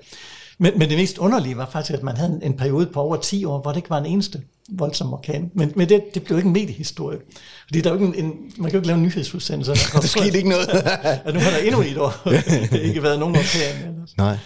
[0.64, 3.16] Men, men det mest underlige var faktisk, at man havde en, en periode på over
[3.16, 5.50] 10 år, hvor det ikke var en eneste voldsom orkan.
[5.54, 7.18] Men, men det, det blev ikke en mediehistorie.
[7.66, 9.72] Fordi der er jo ikke en, en, man kan jo ikke lave en nyhedsudsendelse.
[9.72, 10.68] Der, der skete ikke noget.
[11.24, 12.12] at nu har der endnu et år
[12.70, 13.88] det ikke været nogen orkan.
[13.88, 14.36] Eller Nej.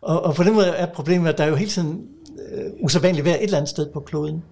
[0.00, 2.06] Og, og på den måde er problemet, at der er jo hele tiden
[2.52, 4.42] øh, usædvanligt vejr et eller andet sted på kloden.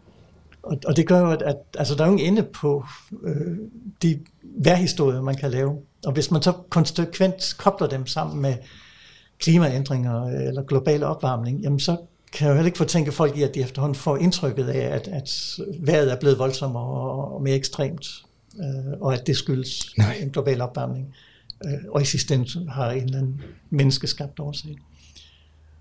[0.63, 2.85] Og, og det gør jo, at, at altså, der er jo ingen ende på
[3.25, 3.57] øh,
[4.03, 5.77] de vejrhistorier, man kan lave.
[6.07, 8.55] Og hvis man så konsekvent kobler dem sammen med
[9.39, 11.97] klimaændringer eller global opvarmning, jamen så
[12.33, 14.95] kan jeg jo heller ikke få tænke folk i, at de efterhånden får indtrykket af,
[14.95, 15.31] at, at
[15.81, 18.07] vejret er blevet voldsommere og, mere ekstremt,
[18.61, 20.19] øh, og at det skyldes Nej.
[20.23, 21.15] en global opvarmning,
[21.65, 24.79] øh, og ende har en eller anden menneskeskabt årsag.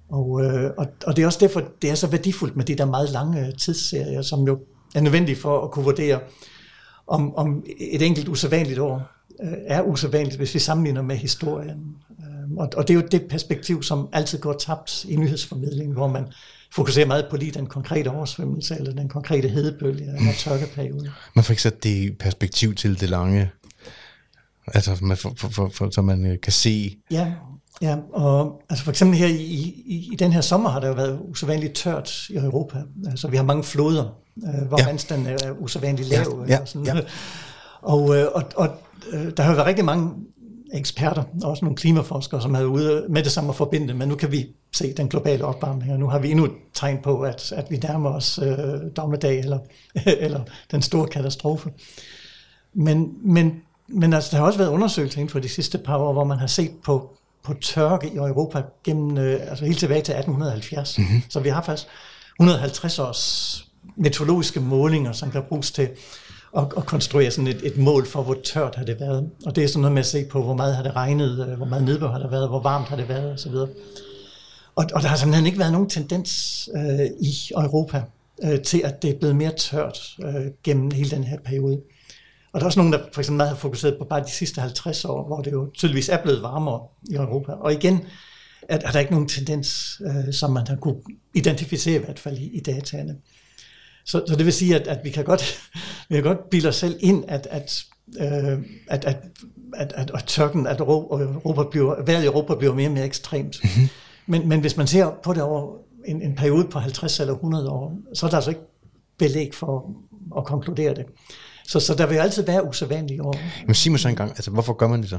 [0.09, 2.85] Og, øh, og, og det er også derfor, det er så værdifuldt med de der
[2.85, 4.59] meget lange tidsserier, som jo
[4.95, 6.19] er nødvendige for at kunne vurdere,
[7.07, 9.11] om, om et enkelt usædvanligt år
[9.43, 11.97] øh, er usædvanligt, hvis vi sammenligner med historien.
[12.53, 16.07] Øh, og, og det er jo det perspektiv, som altid går tabt i nyhedsformidlingen, hvor
[16.07, 16.25] man
[16.71, 21.11] fokuserer meget på lige den konkrete oversvømmelse, eller den konkrete hedebølge, eller tørkeperiode.
[21.35, 23.51] Man får ikke sat det i perspektiv til det lange,
[24.67, 26.97] altså for, for, for, for, så man øh, kan se...
[27.11, 27.33] Ja,
[27.81, 29.33] Ja, og altså for eksempel her i,
[29.85, 32.77] i, i den her sommer har der jo været usædvanligt tørt i Europa.
[33.07, 34.05] Altså vi har mange floder,
[34.37, 34.85] øh, hvor ja.
[34.85, 36.45] vandstanden er usædvanligt lav.
[36.47, 36.85] Ja, ja, og, sådan.
[36.85, 37.01] ja.
[37.81, 38.69] og, øh, og, og
[39.11, 40.11] øh, der har været rigtig mange
[40.73, 44.07] eksperter, og også nogle klimaforskere, som har været ude med det samme at forbinde, men
[44.07, 47.21] nu kan vi se den globale opvarmning, og nu har vi endnu et tegn på,
[47.21, 48.57] at, at vi nærmer os øh,
[48.97, 49.59] dommedag eller,
[50.25, 51.69] eller den store katastrofe.
[52.73, 56.13] Men, men, men altså, der har også været undersøgelser inden for de sidste par år,
[56.13, 60.13] hvor man har set på på tørke i Europa gennem, øh, altså helt tilbage til
[60.13, 60.97] 1870.
[60.97, 61.21] Mm-hmm.
[61.29, 61.87] Så vi har faktisk
[62.39, 65.89] 150 års meteorologiske målinger, som kan bruges til
[66.53, 69.29] og, og konstruere sådan et, et mål for, hvor tørt har det været.
[69.45, 71.57] Og det er sådan noget med at se på, hvor meget har det regnet, øh,
[71.57, 73.53] hvor meget nedbør har der været, hvor varmt har det været osv.
[74.75, 78.03] Og, og der har simpelthen ikke været nogen tendens øh, i Europa
[78.43, 81.81] øh, til, at det er blevet mere tørt øh, gennem hele den her periode.
[82.53, 85.05] Og der er også nogen, der for eksempel har fokuseret på bare de sidste 50
[85.05, 87.51] år, hvor det jo tydeligvis er blevet varmere i Europa.
[87.51, 88.01] Og igen
[88.69, 91.01] er, er der ikke nogen tendens, øh, som man har kunne
[91.33, 93.15] identificere i hvert fald i, i dataene.
[94.05, 95.69] Så, så det vil sige, at, at vi kan godt,
[96.09, 97.83] vi kan godt bilde os selv ind, at, at,
[98.19, 99.17] øh, at, at,
[99.75, 103.59] at, at, at tørken, at Europa bliver, vejret i Europa bliver mere og mere ekstremt.
[103.63, 103.89] Mm-hmm.
[104.25, 107.69] Men, men hvis man ser på det over en, en periode på 50 eller 100
[107.69, 108.61] år, så er der altså ikke
[109.17, 109.95] belæg for
[110.37, 111.05] at konkludere det.
[111.67, 113.35] Så, så der vil altid være usædvanlige år.
[113.65, 115.17] Men sig mig så engang, altså hvorfor gør man det så?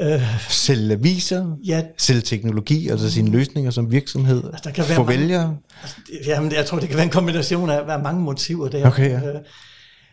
[0.00, 4.96] Øh, sælge aviser, ja, sælge teknologi, altså sine løsninger som virksomhed, altså, der kan være
[4.96, 5.56] få mange, vælgere?
[5.82, 8.86] Altså, jamen, jeg tror, det kan være en kombination af, af mange motiver der.
[8.86, 9.28] Okay, ja.
[9.28, 9.40] øh,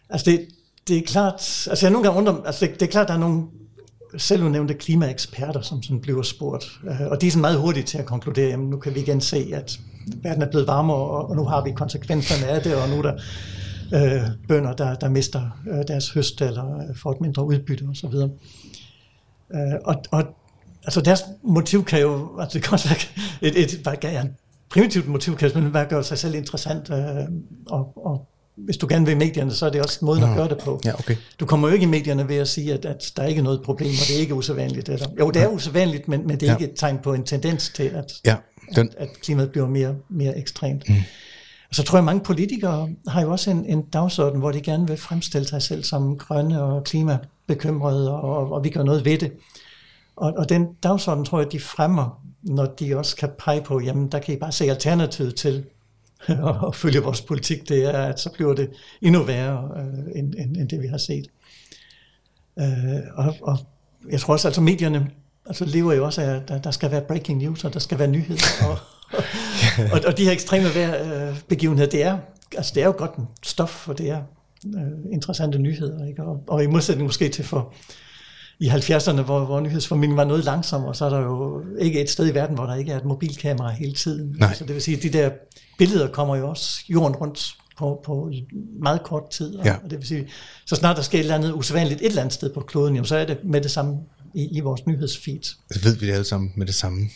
[0.10, 0.48] altså det,
[0.88, 3.18] det er klart, altså jeg nogle gange undrer, altså det, det er klart, der er
[3.18, 3.44] nogle
[4.18, 8.06] selvudnævnte klimaeksperter, som sådan bliver spurgt, øh, og de er sådan meget hurtige til at
[8.06, 9.80] konkludere, jamen nu kan vi igen se, at
[10.24, 13.14] verden er blevet varmere, og nu har vi konsekvenserne af det, og nu er der
[13.94, 15.42] øh, bønder, der, der mister
[15.72, 18.14] øh, deres høst eller øh, får et mindre udbytte osv.
[19.54, 20.24] Øh, og, og
[20.84, 22.98] altså deres motiv kan jo, altså det kan også være
[23.42, 24.32] et, et, et, et
[24.70, 26.98] primitivt motiv, kan men være gøre sig selv interessant, øh,
[27.68, 30.50] og, og hvis du gerne vil i medierne, så er det også måden at gøre
[30.50, 30.82] det på.
[30.86, 31.16] Ja, okay.
[31.40, 33.44] Du kommer jo ikke i medierne ved at sige, at, at der er ikke er
[33.44, 34.90] noget problem, og det er ikke usædvanligt.
[34.90, 36.58] Eller, jo, det er usædvanligt, men, men det er ja.
[36.58, 38.36] ikke et tegn på en tendens til, at, ja,
[38.76, 38.88] den...
[38.88, 40.90] at, at klimaet bliver mere, mere ekstremt.
[40.90, 40.96] Mm.
[41.70, 44.62] Og så tror jeg, at mange politikere har jo også en, en dagsorden, hvor de
[44.62, 46.84] gerne vil fremstille sig selv som grønne og
[47.48, 49.32] klimabekymrede, og, og vi gør noget ved det.
[50.16, 54.12] Og, og den dagsorden tror jeg, de fremmer, når de også kan pege på, jamen
[54.12, 55.66] der kan I bare se alternativet til
[56.68, 58.70] at følge vores politik, det er, at så bliver det
[59.02, 61.28] endnu værre, øh, end, end, end det vi har set.
[62.60, 62.66] Øh,
[63.16, 63.58] og, og
[64.10, 65.10] jeg tror også, altså medierne
[65.46, 68.00] altså lever jo også af, at der, der skal være breaking news, og der skal
[68.00, 68.78] være nyheder, og,
[69.92, 72.18] og, og de her ekstreme vejrbegivenheder, det er,
[72.58, 73.12] altså det er jo godt
[73.44, 74.22] stof, for det er
[74.66, 76.06] øh, interessante nyheder.
[76.06, 76.24] Ikke?
[76.24, 77.74] Og, og i modsætning måske til for
[78.60, 82.32] i 70'erne, hvor, hvor nyhedsformidlingen var noget langsommere, så er der jo ikke et sted
[82.32, 84.36] i verden, hvor der ikke er et mobilkamera hele tiden.
[84.40, 84.54] Nej.
[84.54, 85.30] Så det vil sige, at de der
[85.78, 88.32] billeder kommer jo også jorden rundt på, på
[88.82, 89.56] meget kort tid.
[89.56, 89.76] Og, ja.
[89.84, 90.28] og det vil sige,
[90.66, 93.06] så snart der sker et eller andet usædvanligt et eller andet sted på kloden, jamen,
[93.06, 93.98] så er det med det samme
[94.34, 95.56] i, i vores nyhedsfeed.
[95.74, 97.10] Det ved vi det alle sammen med det samme.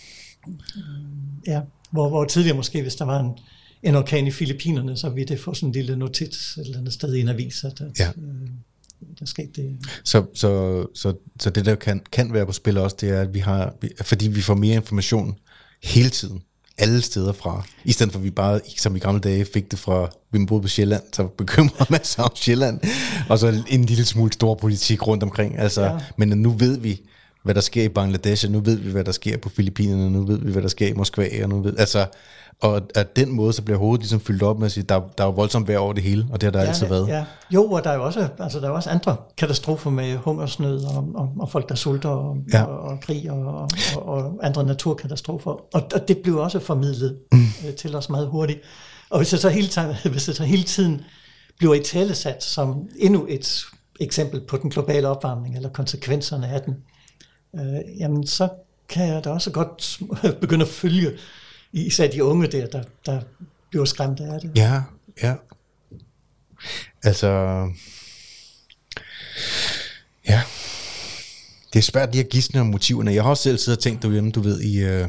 [1.47, 1.62] Ja.
[1.91, 3.31] Hvor, hvor tidligere måske, hvis der var en,
[3.88, 6.93] en orkan i Filippinerne, så ville det få sådan en lille notits et eller andet
[6.93, 8.08] sted i en avis, at, at ja.
[8.08, 8.50] øh,
[9.19, 9.78] der skete det.
[10.04, 13.34] Så, så, så, så det, der kan, kan være på spil også, det er, at
[13.34, 15.36] vi har, fordi vi får mere information
[15.84, 16.41] hele tiden
[16.78, 17.63] alle steder fra.
[17.86, 20.62] I stedet for at vi bare, som i gamle dage, fik det fra, vi boede
[20.62, 22.80] på Sjælland, så bekymrede man sig om Sjælland,
[23.30, 25.60] og så en lille smule stor politik rundt omkring.
[25.60, 25.97] Altså, ja.
[26.17, 27.02] Men nu ved vi,
[27.43, 30.12] hvad der sker i Bangladesh, og nu ved vi, hvad der sker på Filippinerne, og
[30.12, 32.06] nu ved vi, hvad der sker i Moskva, og nu ved, altså,
[32.62, 35.24] og at den måde, så bliver hovedet ligesom fyldt op med at sige, der, der
[35.24, 37.08] er jo voldsomt vejr over det hele, og det har der ja, altid været.
[37.08, 37.26] Ja.
[37.54, 41.10] Jo, og der er jo også, altså, der er også andre katastrofer med hungersnød, og,
[41.15, 42.63] og, og folk, der sulter, og, ja.
[42.63, 45.52] og, og krig, og, og, og andre naturkatastrofer.
[45.52, 47.39] Og, og det bliver også formidlet mm.
[47.67, 48.60] øh, til os meget hurtigt.
[49.10, 51.02] Og hvis det så hele tiden, hvis det så hele tiden
[51.58, 53.65] bliver i talesat som endnu et
[54.00, 56.76] eksempel på den globale opvarmning, eller konsekvenserne af den,
[57.56, 58.50] øh, jamen så
[58.89, 60.00] kan jeg da også godt
[60.41, 61.12] begynde at følge
[61.73, 63.21] især de unge der, der, der
[63.69, 64.51] bliver skræmt af det.
[64.56, 64.82] Ja,
[65.23, 65.36] ja.
[67.03, 67.30] Altså,
[70.27, 70.41] ja,
[71.73, 73.13] det er svært lige at gisne om motiverne.
[73.13, 75.08] Jeg har også selv siddet og tænkt derhjemme, du ved, i øh,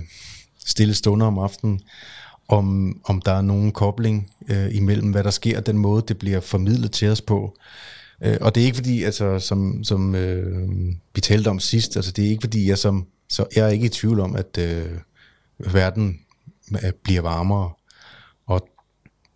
[0.67, 1.81] stille stunder om aftenen,
[2.49, 6.19] om, om der er nogen kobling øh, imellem, hvad der sker, og den måde, det
[6.19, 7.57] bliver formidlet til os på.
[8.23, 10.69] Øh, og det er ikke fordi, altså, som, som øh,
[11.15, 13.87] vi talte om sidst, altså, det er ikke fordi, jeg som, så jeg er ikke
[13.87, 14.87] i tvivl om, at øh,
[15.59, 16.21] verden
[17.05, 17.71] bliver varmere.
[18.47, 18.69] Og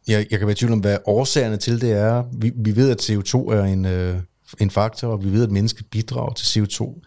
[0.08, 2.24] jeg, jeg kan være i tvivl om, hvad årsagerne til det er.
[2.32, 4.16] Vi, vi ved, at CO2 er en, øh,
[4.60, 7.00] en faktor, og vi ved, at mennesket bidrager til CO2.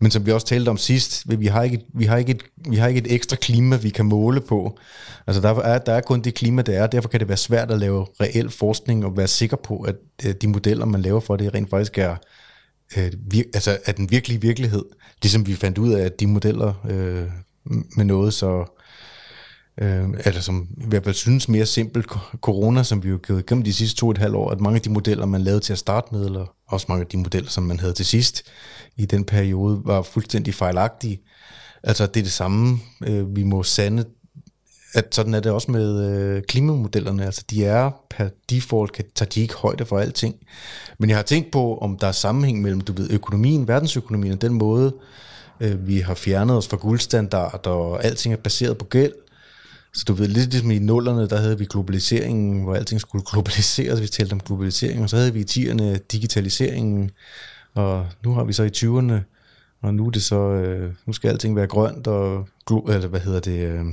[0.00, 2.76] Men som vi også talte om sidst, vi har ikke, vi har ikke, et, vi
[2.76, 4.78] har ikke et ekstra klima, vi kan måle på.
[5.26, 6.86] Altså der er, der er kun det klima, der er.
[6.86, 10.34] Derfor kan det være svært at lave reel forskning og være sikker på, at øh,
[10.42, 12.16] de modeller, man laver for det, rent faktisk er,
[12.96, 14.84] øh, vir, altså, er den virkelige virkelighed.
[15.22, 17.26] Ligesom vi fandt ud af, at de modeller øh,
[17.96, 18.77] med noget så
[19.80, 22.06] øh, eller som i hvert fald synes mere simpelt
[22.40, 24.76] corona, som vi jo gået gennem de sidste to og et halvt år, at mange
[24.76, 27.50] af de modeller, man lavede til at starte med, eller også mange af de modeller,
[27.50, 28.42] som man havde til sidst
[28.96, 31.20] i den periode, var fuldstændig fejlagtige.
[31.82, 34.04] Altså det er det samme, øh, vi må sande,
[34.94, 37.24] at sådan er det også med øh, klimamodellerne.
[37.24, 40.34] Altså de er per default, kan, tager de ikke højde for alting.
[40.98, 44.40] Men jeg har tænkt på, om der er sammenhæng mellem du ved, økonomien, verdensøkonomien og
[44.40, 44.94] den måde,
[45.60, 49.12] øh, vi har fjernet os fra guldstandard, og alting er baseret på gæld,
[49.94, 54.00] så du ved, lidt ligesom i nullerne, der havde vi globaliseringen, hvor alting skulle globaliseres,
[54.00, 57.10] vi talte om globalisering, og så havde vi i tierne digitaliseringen,
[57.74, 59.20] og nu har vi så i 20'erne,
[59.82, 63.40] og nu er det så, øh, nu skal alting være grønt, og eller hvad hedder
[63.40, 63.84] det, øh,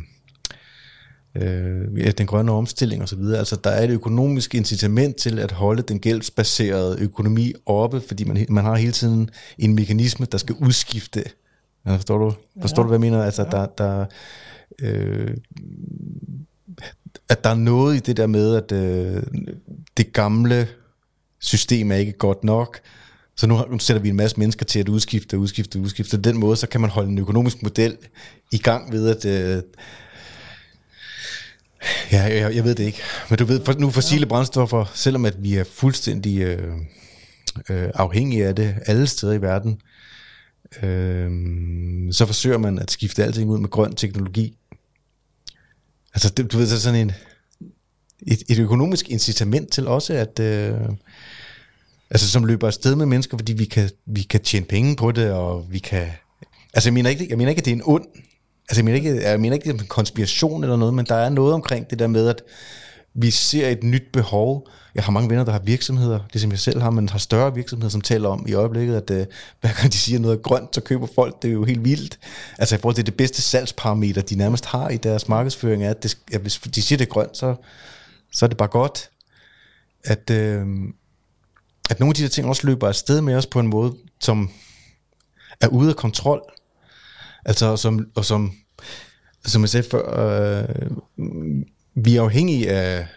[1.36, 3.40] øh, den grønne omstilling og så videre.
[3.40, 8.46] Altså der er et økonomisk incitament til at holde den gældsbaserede økonomi oppe, fordi man,
[8.50, 11.24] man har hele tiden en mekanisme, der skal udskifte.
[11.86, 12.84] Ja, forstår du, forstår ja.
[12.84, 13.24] du hvad jeg mener?
[13.24, 13.50] Altså ja.
[13.50, 14.06] der, der,
[14.80, 15.38] øh,
[17.30, 19.24] at der er noget i det der med, at øh,
[19.98, 20.68] det gamle
[21.40, 22.80] system er ikke godt nok,
[23.36, 26.18] så nu, nu sætter vi en masse mennesker til at udskifte, udskifte, udskifte.
[26.18, 27.98] Den måde, så kan man holde en økonomisk model
[28.52, 29.26] i gang ved, at...
[29.26, 29.64] Øh,
[32.12, 33.02] ja, jeg, jeg ved det ikke.
[33.30, 36.74] Men du ved, for, nu fossile brændstoffer, selvom at vi er fuldstændig øh,
[37.70, 39.95] øh, afhængige af det alle steder i verden, øh,
[40.84, 41.32] øh,
[42.12, 44.58] så forsøger man at skifte alting ud med grøn teknologi.
[46.14, 47.12] Altså, det, du ved, så sådan en,
[48.28, 50.74] et, et økonomisk incitament til også, at, øh,
[52.10, 55.32] altså som løber afsted med mennesker, fordi vi kan, vi kan tjene penge på det,
[55.32, 56.08] og vi kan,
[56.74, 58.06] altså jeg mener ikke, jeg mener ikke at det er en ond,
[58.70, 61.06] altså jeg mener ikke, jeg mener ikke, at det er en konspiration eller noget, men
[61.06, 62.42] der er noget omkring det der med, at
[63.14, 64.68] vi ser et nyt behov.
[64.96, 67.54] Jeg har mange venner, der har virksomheder, det som jeg selv har, men har større
[67.56, 69.26] virksomheder, som taler om i øjeblikket, at øh,
[69.62, 72.20] hver gang de siger noget grønt, så køber folk, det er jo helt vildt.
[72.58, 76.04] Altså i forhold til det bedste salgsparameter, de nærmest har i deres markedsføring, er, at,
[76.04, 77.56] det, at hvis de siger, det er grønt, så,
[78.32, 79.10] så er det bare godt.
[80.04, 80.66] At, øh,
[81.90, 84.50] at nogle af de der ting også løber afsted med os på en måde, som
[85.62, 86.42] er ude af kontrol.
[87.46, 88.54] Altså, som, og som,
[89.46, 90.86] som jeg sagde før, øh,
[91.96, 93.08] vi er afhængige af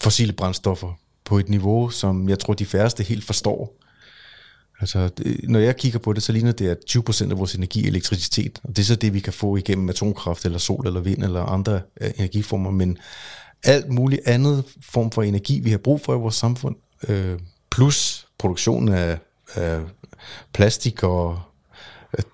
[0.00, 3.74] fossile brændstoffer på et niveau, som jeg tror, de færreste helt forstår.
[4.80, 7.84] Altså, det, når jeg kigger på det, så ligner det, at 20% af vores energi
[7.84, 11.00] er elektricitet, og det er så det, vi kan få igennem atomkraft, eller sol, eller
[11.00, 12.98] vind, eller andre uh, energiformer, men
[13.64, 16.76] alt muligt andet form for energi, vi har brug for i vores samfund,
[17.08, 17.38] øh,
[17.70, 19.18] plus produktion af,
[19.54, 19.80] af
[20.52, 21.40] plastik og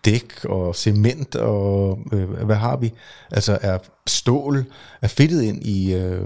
[0.04, 2.92] dæk og cement og øh, hvad har vi?
[3.30, 4.64] Altså er stål
[5.02, 6.20] er fedtet ind i øh,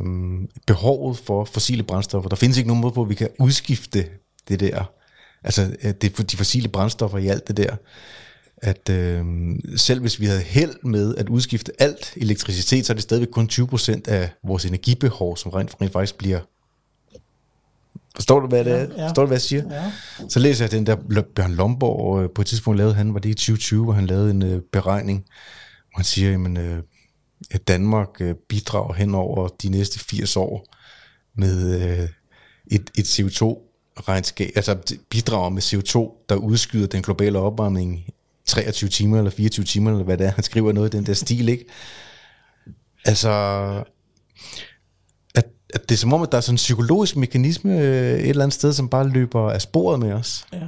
[0.66, 2.28] behovet for fossile brændstoffer.
[2.28, 4.06] Der findes ikke nogen måde på, at vi kan udskifte
[4.48, 4.90] det der.
[5.44, 7.76] Altså øh, det, de fossile brændstoffer i alt det der.
[8.56, 9.24] At øh,
[9.76, 13.48] selv hvis vi havde held med at udskifte alt elektricitet, så er det stadigvæk kun
[13.52, 16.40] 20% af vores energibehov, som rent, rent faktisk bliver
[18.18, 18.76] Forstår du, hvad det er?
[18.76, 19.06] Ja, ja.
[19.06, 19.62] Forstår du, hvad jeg siger?
[19.70, 19.92] Ja.
[20.28, 20.96] Så læser jeg den der
[21.36, 24.30] Bjørn Lomborg, øh, på et tidspunkt lavede han, var det i 2020, hvor han lavede
[24.30, 25.24] en uh, beregning,
[25.96, 26.82] Man siger, jamen, øh,
[27.50, 30.74] at Danmark øh, bidrager hen over de næste 80 år
[31.34, 32.08] med øh,
[32.66, 38.04] et, et CO2-regnskab, altså bidrager med CO2, der udskyder den globale opvarmning
[38.46, 40.30] 23 timer eller 24 timer, eller hvad det er.
[40.30, 41.64] Han skriver noget i den der stil, ikke?
[43.04, 43.30] Altså,
[45.74, 48.42] at, det er som om, at der er sådan en psykologisk mekanisme øh, et eller
[48.44, 50.46] andet sted, som bare løber af sporet med os.
[50.52, 50.58] Ja.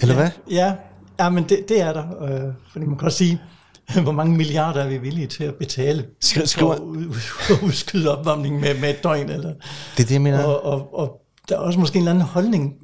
[0.00, 0.30] Eller ja, hvad?
[0.50, 0.74] Ja,
[1.20, 2.22] ja men det, det er der.
[2.22, 3.40] Øh, fordi man kan også sige,
[4.02, 6.76] hvor mange milliarder er vi villige til at betale Skri- skriver-
[7.12, 9.30] for at udskyde opvarmningen med, med et døgn?
[9.30, 9.48] Eller,
[9.96, 10.44] Det er det, jeg mener.
[10.44, 12.74] og, og, og der er også måske en eller anden holdning,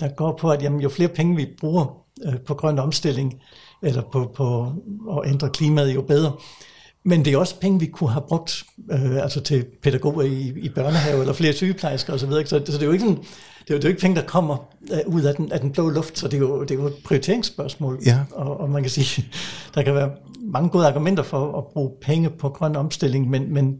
[0.00, 1.96] der går på, at jamen, jo flere penge vi bruger
[2.26, 3.34] øh, på grøn omstilling,
[3.82, 4.72] eller på, på
[5.22, 6.32] at ændre klimaet, jo bedre.
[7.04, 10.68] Men det er også penge, vi kunne have brugt øh, altså til pædagoger i, i
[10.68, 12.30] børnehave, eller flere sygeplejersker osv.
[12.30, 14.16] Så, så det er jo ikke, sådan, det er jo, det er jo ikke penge,
[14.16, 14.56] der kommer
[14.92, 16.86] øh, ud af den, af den blå luft, så det er jo, det er jo
[16.86, 17.98] et prioriteringsspørgsmål.
[18.06, 18.18] Ja.
[18.32, 19.26] Og, og man kan sige,
[19.74, 23.78] der kan være mange gode argumenter for at bruge penge på grøn omstilling, men, men,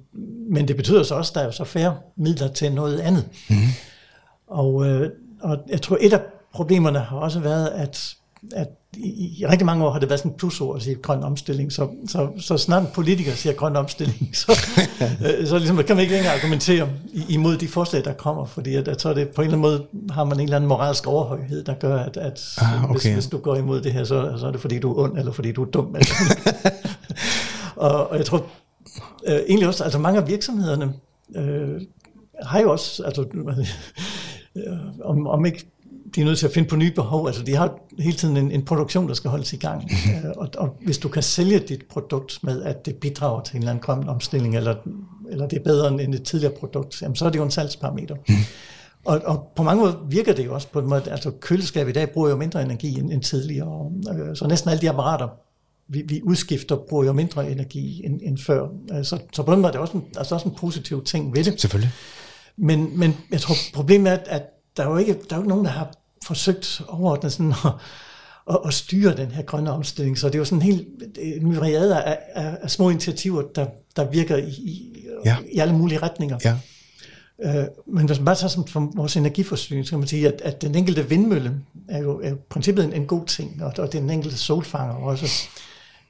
[0.50, 3.28] men det betyder så også, at der er jo så færre midler til noget andet.
[3.50, 3.56] Mm.
[4.46, 5.10] Og, øh,
[5.40, 6.20] og jeg tror, et af
[6.54, 8.14] problemerne har også været, at,
[8.53, 11.22] at i, i rigtig mange år har det været sådan et plusord at sige grøn
[11.22, 14.53] omstilling, så, så, så snart en politiker siger grøn omstilling, så,
[15.01, 16.88] øh, så ligesom, kan man ikke længere argumentere
[17.28, 19.80] imod de forslag, der kommer, fordi at, at så er det på en eller anden
[20.01, 23.14] måde har man en eller anden moralsk overhøjhed, der gør, at, at Ah, hvis, okay.
[23.14, 25.32] hvis du går imod det her, så, så er det fordi, du er ond, eller
[25.32, 25.97] fordi du er dum.
[25.97, 26.14] Eller.
[27.76, 28.47] og, og jeg tror
[29.26, 30.93] øh, egentlig også, altså mange af virksomhederne
[31.36, 31.80] øh,
[32.43, 33.24] har jo også, altså,
[34.57, 34.62] øh,
[35.05, 35.69] om, om ikke
[36.14, 38.50] de er nødt til at finde på nye behov, altså de har hele tiden en,
[38.52, 41.82] en produktion, der skal holdes i gang, øh, og, og hvis du kan sælge dit
[41.90, 44.74] produkt med, at det bidrager til en eller anden grøn omstilling, eller,
[45.30, 48.16] eller det er bedre end et tidligere produkt, jamen, så er det jo en salgsparameter.
[49.04, 51.92] Og, og på mange måder virker det jo også på en måde, altså køleskab i
[51.92, 55.28] dag bruger jo mindre energi end, end tidligere, øh, så næsten alle de apparater,
[55.88, 58.68] vi, vi udskifter, bruger jo mindre energi end, end før.
[58.92, 61.36] Øh, Så, så på den måde er det også en, altså også en positiv ting
[61.36, 61.61] ved det.
[61.61, 61.92] Selvfølgelig.
[62.56, 64.42] Men, men jeg tror, problemet er, at
[64.76, 65.92] der er jo ikke, der er jo ikke nogen, der har
[66.24, 67.72] forsøgt overordnet sådan at,
[68.50, 70.18] at, at styre den her grønne omstilling.
[70.18, 73.66] Så det er jo sådan en helt en myriade af, af, af små initiativer, der,
[73.96, 75.36] der virker i, i, Ja.
[75.52, 76.38] i alle mulige retninger.
[76.44, 76.56] Ja.
[77.42, 80.40] Øh, men hvis man bare tager som for vores energiforsyning, så kan man sige, at,
[80.44, 81.54] at den enkelte vindmølle
[81.88, 85.26] er jo, er jo princippet en, en god ting, og, og den enkelte solfanger også.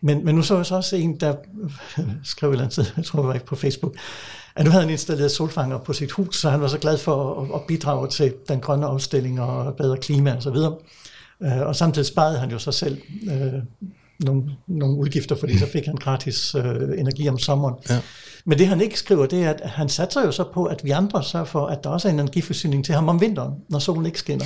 [0.01, 1.35] Men, men nu så jeg så også en, der
[2.25, 3.97] skrev et eller andet jeg tror det var på Facebook,
[4.57, 7.43] at nu havde han installeret solfanger på sit hus, så han var så glad for
[7.43, 10.57] at, at bidrage til den grønne omstilling og bedre klima osv.
[11.43, 12.99] Øh, Og samtidig sparede han jo sig selv
[13.31, 13.63] øh,
[14.25, 17.75] nogle, nogle udgifter, fordi så fik han gratis øh, energi om sommeren.
[17.91, 18.01] Ja.
[18.45, 20.91] Men det han ikke skriver, det er, at han satser jo så på, at vi
[20.91, 24.07] andre sørger for, at der også er en energiforsyning til ham om vinteren, når solen
[24.07, 24.45] ikke skinner.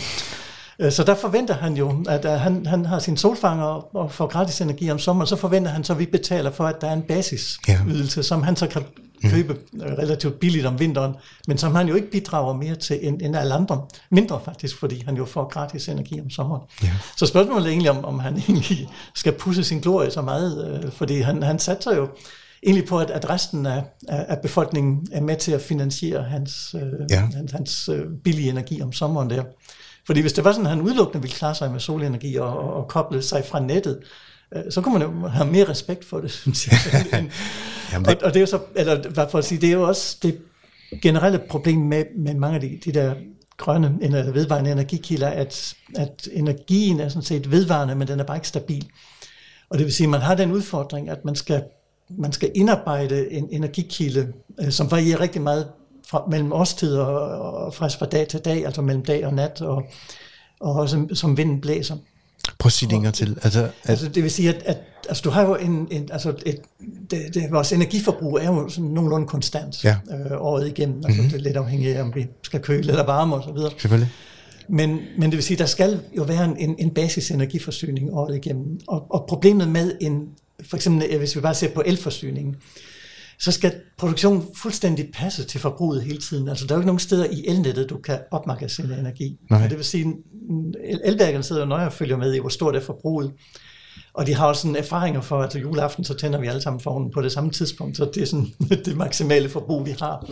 [0.79, 3.65] Øh, Så der forventer han jo, at øh, han, han har sin solfanger
[3.97, 6.81] og får gratis energi om sommeren, så forventer han så, at vi betaler for, at
[6.81, 8.83] der er en basisydelse, som han så kan
[9.31, 11.15] købe øh, relativt billigt om vinteren,
[11.49, 13.83] men som han jo ikke bidrager mere til end, end alle andre.
[14.11, 16.63] Mindre faktisk, fordi han jo får gratis energi om sommeren.
[16.83, 16.91] Ja.
[17.17, 20.93] Så spørgsmålet er egentlig, om, om han egentlig skal pusse sin glorie så meget, øh,
[20.93, 22.09] fordi han, han satser jo
[22.63, 26.75] egentlig på, at, at resten af, af, af befolkningen er med til at finansiere hans,
[26.75, 27.21] øh, Ja.
[27.35, 29.43] hans, hans øh, billige energi om sommeren der.
[30.07, 32.75] Fordi hvis det var sådan, at han udelukkende ville klare sig med solenergi og, og,
[32.75, 34.01] og koble sig fra nettet,
[34.55, 36.77] øh, så kunne man jo have mere respekt for det, synes jeg.
[37.93, 39.73] Jamen, og, det, og det er jo så, eller hvad for at sige, det er
[39.73, 40.39] jo også det
[41.03, 43.15] generelle problem med, med mange af de, de der
[43.57, 48.37] grønne eller vedvarende energikilder, at, at energien er sådan set vedvarende, men den er bare
[48.37, 48.87] ikke stabil.
[49.71, 51.63] Og det vil sige, at man har den udfordring, at man skal,
[52.11, 55.69] man skal indarbejde en energikilde, øh, som varierer rigtig meget
[56.07, 59.61] fra, mellem årstider og, og faktisk fra dag til dag, altså mellem dag og nat,
[59.63, 59.83] og,
[60.61, 61.97] og også som vinden blæser.
[62.59, 63.39] prøv at sige det til.
[63.43, 64.79] Altså, at, Altså, det vil sige, at, at
[65.09, 66.61] altså, du har jo en, en altså et,
[67.11, 69.97] det, det, vores energiforbrug er jo sådan nogenlunde konstant Ja.
[70.11, 70.97] øh, året igennem.
[70.97, 71.31] Altså, mm-hmm.
[71.31, 73.59] Det er lidt afhængigt af, om vi skal køle eller varme osv.
[73.81, 74.11] selvfølgelig.
[74.69, 78.81] Men, men det vil sige, der skal jo være en, en, en basisenergiforsyning året igennem.
[78.89, 80.29] Og, og problemet med en,
[80.69, 82.57] for eksempel øh, hvis vi bare ser på elforsyningen,
[83.45, 86.49] så skal produktionen fuldstændig passe til forbruget hele tiden.
[86.49, 89.39] Altså der er jo ikke nogen steder i elnettet, du kan opmagasinere energi.
[89.51, 89.67] Nej.
[89.69, 90.15] Det vil sige,
[90.85, 93.33] el- elværkerne sidder jo nøje og følger med i, hvor stort er forbruget.
[94.15, 96.81] Og de har også sådan erfaringer for, at til juleaften, så tænder vi alle sammen
[96.81, 98.47] forhånden på det samme tidspunkt, så det er sådan
[98.85, 100.31] det maksimale forbrug, vi har.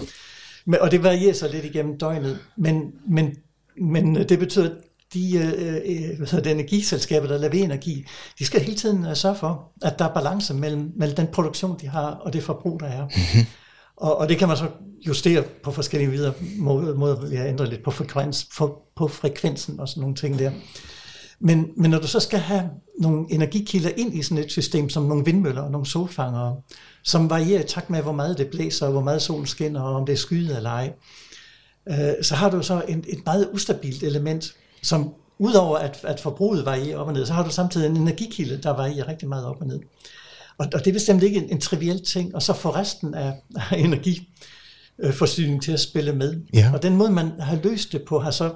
[0.67, 3.37] Men, og det varierer sig lidt igennem døgnet, men, men,
[3.81, 4.77] men det betyder, at
[5.15, 8.05] de øh, øh, hedder det, energiselskaber, der leverer energi,
[8.39, 11.77] de skal hele tiden øh, sørge for, at der er balance mellem, mellem den produktion,
[11.81, 13.03] de har, og det forbrug, der er.
[13.03, 13.47] Mm-hmm.
[13.97, 14.69] Og, og det kan man så
[15.07, 19.89] justere på forskellige videre måder, måder at ændre lidt på, frekvens, på, på frekvensen og
[19.89, 20.51] sådan nogle ting der.
[21.41, 25.03] Men, men når du så skal have nogle energikilder ind i sådan et system, som
[25.03, 26.57] nogle vindmøller og nogle solfangere,
[27.03, 29.95] som varierer i takt med, hvor meget det blæser, og hvor meget solen skinner, og
[29.95, 30.93] om det er skyet eller ej,
[31.89, 36.67] øh, så har du så et, et meget ustabilt element, som udover at, at forbruget
[36.67, 39.61] varierer op og ned, så har du samtidig en energikilde, der varierer rigtig meget op
[39.61, 39.81] og ned.
[40.59, 43.35] Og, og det er bestemt ikke en, en triviel ting, og så får resten af,
[43.71, 46.41] af energiforsyningen til at spille med.
[46.55, 46.71] Ja.
[46.75, 48.53] Og den måde, man har løst det på, har så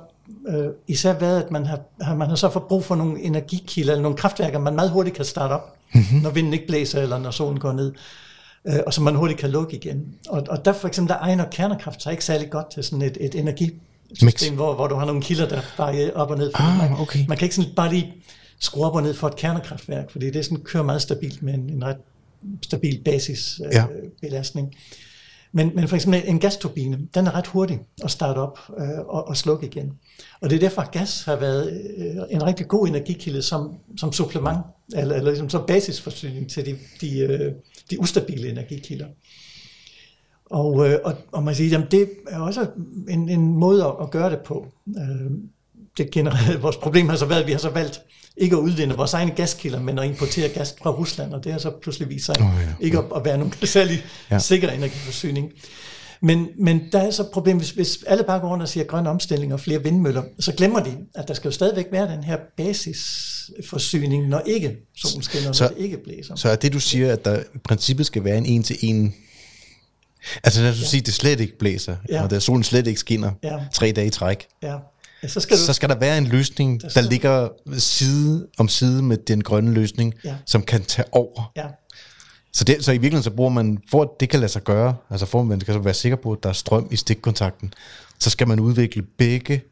[0.48, 4.02] øh, især været, at man har, man har så fået brug for nogle energikilder, eller
[4.02, 6.18] nogle kraftværker, man meget hurtigt kan starte op, mm-hmm.
[6.18, 7.92] når vinden ikke blæser, eller når solen går ned,
[8.66, 10.14] øh, og så man hurtigt kan lukke igen.
[10.28, 13.18] Og, og der for eksempel, der egner kernekraft sig ikke særlig godt til sådan et,
[13.20, 13.34] et
[14.10, 16.50] energisystem, hvor, hvor du har nogle kilder, der bare op og ned.
[16.54, 17.24] Ah, man, okay.
[17.28, 18.14] man kan ikke sådan bare lige
[18.60, 21.70] skrue op og ned for et kernekraftværk, fordi det sådan kører meget stabilt med en,
[21.70, 21.96] en ret
[22.62, 23.72] stabil basisbelastning.
[23.72, 23.82] Ja.
[23.82, 24.74] Øh, belastning.
[25.52, 29.28] men, men for eksempel en gasturbine, den er ret hurtig at starte op øh, og,
[29.28, 29.92] og slukke igen.
[30.40, 34.12] Og det er derfor, at gas har været øh, en rigtig god energikilde som, som
[34.12, 34.58] supplement,
[34.96, 37.52] eller, eller ligesom som basisforsyning til de, de, øh,
[37.90, 39.06] de ustabile energikilder.
[40.50, 42.66] Og, øh, og, og man siger, jamen det er også
[43.08, 44.66] en, en måde at, at gøre det på.
[44.96, 45.30] Øh,
[45.98, 48.00] det generelt, vores problem har så været, at vi har så valgt
[48.36, 51.58] ikke at udvinde vores egne gaskilder, men at importere gas fra Rusland, og det har
[51.58, 52.84] så pludselig vist sig Åh, ja.
[52.86, 54.38] ikke at, at være nogen særlig ja.
[54.38, 55.52] sikker energiforsyning.
[56.20, 58.84] Men, men der er så et problem, hvis, hvis alle bare går rundt og siger
[58.84, 62.24] grøn omstilling og flere vindmøller, så glemmer de, at der skal jo stadigvæk være den
[62.24, 66.34] her basisforsyning, når ikke solen skinner, Så- når det ikke blæser.
[66.34, 69.14] Så er det, du siger, at der i princippet skal være en en-til-en...
[70.44, 70.86] Altså lad os ja.
[70.86, 72.22] sige, at det slet ikke blæser, ja.
[72.22, 73.58] Og der solen slet ikke skinner Ja.
[73.72, 74.46] tre dage i træk.
[74.62, 74.76] Ja.
[75.22, 77.48] Ja, så skal du, Så skal der være en løsning, der, skal- ligger
[77.78, 80.34] side om side med den grønne løsning, Ja.
[80.46, 81.52] som kan tage over.
[81.56, 81.64] ja,
[82.52, 84.96] Så, det, så i virkeligheden så bruger man, for at det kan lade sig gøre,
[85.10, 87.74] altså for at man skal være sikker på, at der er strøm i stikkontakten,
[88.20, 89.62] så skal man udvikle begge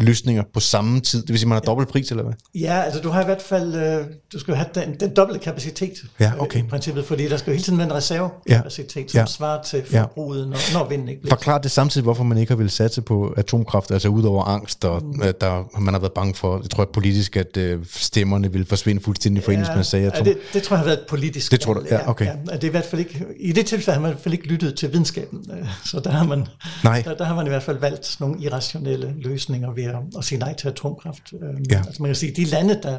[0.00, 1.22] løsninger på samme tid.
[1.22, 2.32] Det vil sige, man har dobbelt pris, eller hvad?
[2.54, 5.92] Ja, altså du har i hvert fald, øh, du skal have den, den dobbelte kapacitet
[6.20, 6.58] Ja, øh, okay.
[6.58, 9.26] i princippet, fordi der skal jo hele tiden være en reservekapacitet, som Ja.
[9.26, 10.02] svarer til Ja.
[10.02, 11.36] forbruget, når, når vinden ikke blæser.
[11.36, 14.84] Forklar det samtidig, hvorfor man ikke har ville satse på atomkraft, altså ud over angst,
[14.84, 15.20] og mm.
[15.40, 19.02] der, man har været bange for, jeg tror at politisk, at øh, stemmerne ville forsvinde
[19.02, 20.24] fuldstændig for ja, man sagde ja, atom.
[20.24, 21.82] det, det tror jeg har været et politisk Det tror du?
[21.90, 22.26] Ja, okay.
[22.26, 24.34] Ja, det er i hvert fald ikke, I det tilfælde har man i hvert fald
[24.34, 26.46] ikke lyttet til videnskaben, øh, så der har man,
[26.84, 27.02] Nej.
[27.06, 30.38] Der, der har man i hvert fald valgt nogle irrationelle løsninger ved at, at sige
[30.38, 31.32] nej til atomkraft.
[31.42, 31.78] Øh, Ja.
[31.86, 32.98] Altså man kan sige, de lande, der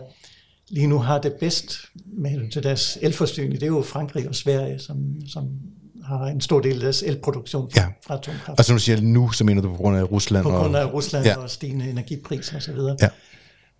[0.69, 1.75] lige nu har det bedst
[2.17, 5.47] med til deres elforsyning, det er jo Frankrig og Sverige, som, som
[6.05, 7.87] har en stor del af deres elproduktion fra, Ja.
[8.07, 8.59] fra atomkraft.
[8.59, 10.43] Og som du siger nu, så mener du på grund af Rusland?
[10.43, 11.35] på grund og, af Rusland Ja.
[11.37, 12.75] og stigende energipriser osv.
[13.01, 13.07] Ja.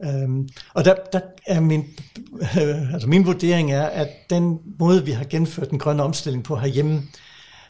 [0.04, 1.86] Øhm, og der, der er min,
[2.42, 6.56] øh, altså min vurdering er, at den måde, vi har gennemført den grønne omstilling på
[6.56, 7.02] herhjemme,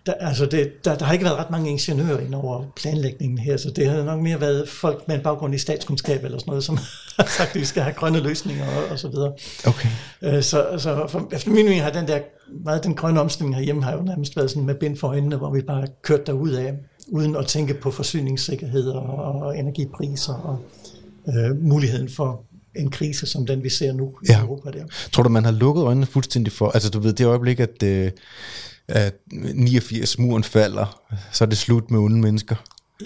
[0.06, 3.58] der, altså det, der, der har ikke været ret mange ingeniører ind over planlægningen her,
[3.58, 6.64] så det har nok mere været folk med en baggrund i statskundskab eller sådan noget,
[6.64, 6.78] som
[7.20, 9.34] har sagt, at vi skal have grønne løsninger og, og så videre.
[9.68, 9.90] Okay.
[10.22, 12.20] Øh, Så, så for, efter min mening har den der,
[12.64, 15.52] meget den grønne omstilling herhjemme har jo nærmest været sådan med bind for øjnene, hvor
[15.54, 16.74] vi bare kørt derud af,
[17.08, 19.04] uden at tænke på forsyningssikkerhed og,
[19.42, 20.60] og energipriser og
[21.36, 22.44] øh, muligheden for
[22.76, 24.40] en krise som den, vi ser nu i Ja.
[24.42, 24.84] Europa der.
[25.12, 26.70] Tror du, man har lukket øjnene fuldstændig for?
[26.70, 28.12] Altså, du ved, det øjeblik, at, øh,
[28.92, 32.56] at 89 muren falder, så er det slut med onde mennesker.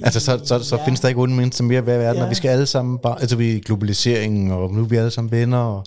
[0.03, 0.85] Altså, så, så, så Ja.
[0.85, 2.23] findes der ikke onde mennesker mere i verden, Ja.
[2.23, 5.11] og vi skal alle sammen bare, altså vi er globaliseringen, og nu er vi alle
[5.11, 5.83] sammen venner, og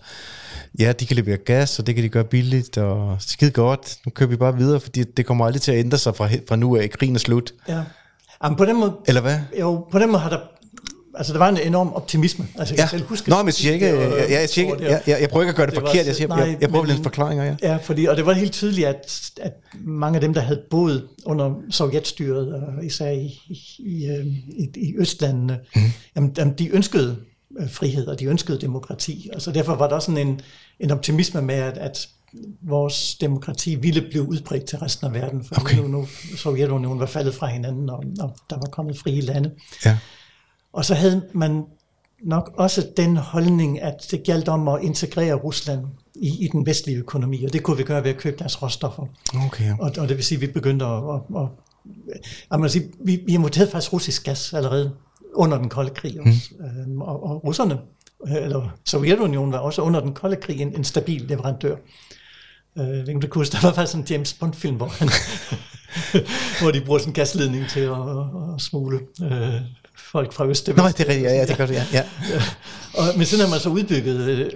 [0.79, 4.11] ja, de kan levere gas, og det kan de gøre billigt, og skide godt, nu
[4.11, 6.77] kører vi bare videre, fordi det kommer aldrig til at ændre sig fra, fra nu
[6.77, 7.53] af, krigen er slut.
[7.69, 7.83] Ja.
[8.45, 9.39] Jamen, på den måde, Eller hvad?
[9.61, 10.39] jo, på den måde har der,
[11.19, 12.47] altså der var en enorm optimisme.
[12.59, 12.89] Altså, jeg Ja.
[12.89, 15.19] selv huske, Nå, men jeg siger ikke, det var- jeg, jeg, siger ikke, jeg, jeg,
[15.21, 16.71] jeg prøver ikke at gøre det, Det var forkert, jeg, også- siger, nej, jeg, jeg
[16.71, 17.57] prøver lidt forklaringer, ja.
[17.62, 19.53] Ja, fordi, og det var helt tydeligt, at, at
[19.85, 24.69] mange af dem, der havde boet under sovjetstyret, og især i, i, i, øh, i,
[24.77, 25.81] i Østlandene, mm.
[26.16, 27.16] jamen, jamen, de ønskede
[27.61, 29.31] øh, frihed, og de ønskede demokrati.
[29.35, 30.41] Og så derfor var der sådan en,
[30.81, 32.09] en optimisme med, at, at
[32.62, 35.77] vores demokrati ville blive udbredt til resten af verden, for Okay.
[35.77, 36.07] nu, nu
[36.37, 39.51] Sovjetunionen var faldet fra hinanden, og, og der var kommet frie lande.
[39.85, 39.97] ja.
[40.73, 41.64] Og så havde man
[42.23, 46.99] nok også den holdning, at det galt om at integrere Rusland i, i den vestlige
[46.99, 49.07] økonomi, og det kunne vi gøre ved at købe deres råstoffer.
[49.47, 49.73] Okay.
[49.79, 51.03] Og, og det vil sige, at vi begyndte at...
[51.37, 51.49] at,
[52.53, 54.93] at, at sige, vi, vi importerede faktisk russisk gas allerede
[55.35, 56.51] under den kolde krig også.
[56.59, 56.64] Mm.
[56.64, 57.79] Øhm, og, og russerne,
[58.29, 61.77] øh, eller Sovjetunionen var også under den kolde krig en, en stabil leverandør.
[62.79, 65.09] Øh, om du kan huske, der var faktisk en James Bond-film, hvor, han,
[66.61, 69.61] hvor de bruger sådan en gasledning til at, at, at smule øh,
[70.13, 71.85] folk fra øst til Nå, det er rigtigt, ja, ja, det gør det, ja.
[71.93, 72.05] ja.
[72.99, 74.51] Og, men siden har man så udbygget øh,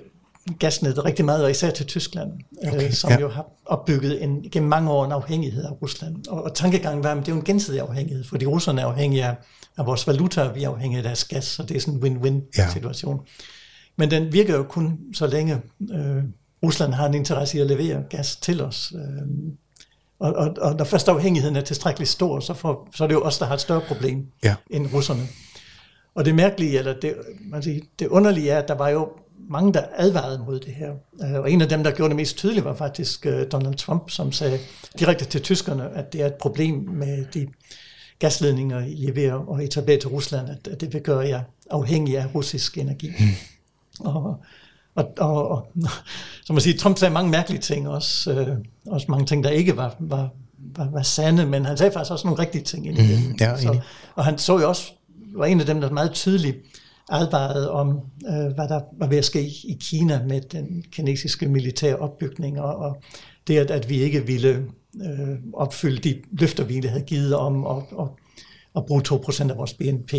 [0.59, 2.31] gasnettet rigtig meget, og især til Tyskland,
[2.69, 3.21] Okay, øh, som ja.
[3.21, 6.27] jo har opbygget en, gennem mange år en afhængighed af Rusland.
[6.29, 9.25] Og, og tankegangen var, at det er jo en gensidig afhængighed, fordi russerne er afhængige
[9.25, 9.35] af,
[9.79, 12.03] af vores valuta, og vi er afhængige af deres gas, så det er sådan en
[12.17, 12.71] win-win Ja.
[12.73, 13.21] situation.
[13.97, 15.55] Men den virker jo kun så længe
[15.93, 16.23] øh,
[16.63, 18.93] Rusland har en interesse i at levere gas til os.
[18.97, 19.29] Øh,
[20.23, 23.23] og, og, og når først afhængigheden er tilstrækkeligt stor, så, får, så er det jo
[23.23, 24.55] os, der har et større problem Ja.
[24.71, 25.23] end russerne.
[26.15, 29.09] Og det mærkelige, eller det, man siger, det underlige er, at der var jo
[29.49, 30.93] mange, der advarede mod det her.
[31.25, 34.11] Øh, Og en af dem, der gjorde det mest tydeligt, var faktisk øh, Donald Trump,
[34.11, 34.59] som sagde
[34.99, 37.49] direkte til tyskerne, at det er et problem med de
[38.19, 39.23] gasledninger, I er ved
[39.59, 43.09] at etablere til Rusland, at, det vil gøre jer afhængig af russisk energi.
[43.19, 44.07] Mm.
[44.07, 44.37] Og,
[44.95, 45.73] og, og, og
[46.47, 49.77] som man siger, Trump sagde mange mærkelige ting, også, øh, også mange ting, der ikke
[49.77, 50.31] var, var,
[50.77, 53.57] var, var sande, men han sagde faktisk også nogle rigtige ting ind i Mhm, ja,
[53.57, 53.81] så.
[54.15, 54.93] Og han så jo også,
[55.37, 56.57] var en af dem, der meget tydeligt
[57.11, 61.97] advarede om, øh, hvad der var ved at ske i Kina med den kinesiske militære
[61.97, 63.03] opbygning, og, og
[63.47, 64.67] det, at, at vi ikke ville
[65.03, 68.07] øh, opfylde de løfter, vi egentlig havde givet om at, at,
[68.77, 70.15] at bruge 2% af vores BNP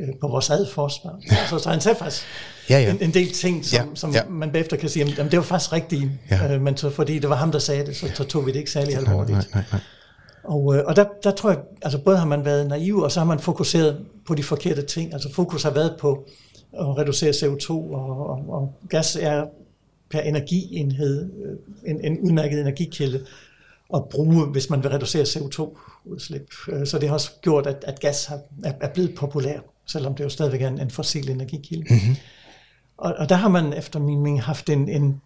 [0.00, 1.20] øh, på vores eget forsvar.
[1.50, 2.24] Så, så han sagde faktisk
[2.70, 2.90] Ja, ja.
[2.90, 4.20] En, en del ting, som, Ja, som ja.
[4.28, 6.54] man bagefter kan sige, jamen, det var faktisk rigtigt, Ja.
[6.54, 8.58] øh, men så, fordi det var ham, der sagde det, så, så tog vi det
[8.58, 9.38] ikke særlig alvorligt.
[9.38, 9.80] nej, nej, nej.
[10.44, 13.20] Og, øh, og der, der tror jeg, altså både har man været naiv, og så
[13.20, 15.12] har man fokuseret på de forkerte ting.
[15.12, 16.24] Altså fokus har været på
[16.80, 19.44] at reducere CO2, og, og, og gas er
[20.10, 23.24] per energienhed øh, en, en udmærket energikilde
[23.94, 26.46] at bruge, hvis man vil reducere CO2-udslip.
[26.68, 28.30] Øh, Så det har også gjort, at, at gas
[28.64, 29.58] er, er blevet populær,
[29.88, 31.94] selvom det jo stadigvæk er en, en fossil energikilde.
[31.94, 32.16] Mm-hmm.
[32.98, 35.20] Og, og der har man efter min mening haft en, en,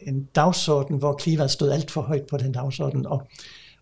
[0.00, 3.28] en dagsorden, hvor klimaet stod alt for højt på den dagsorden, og,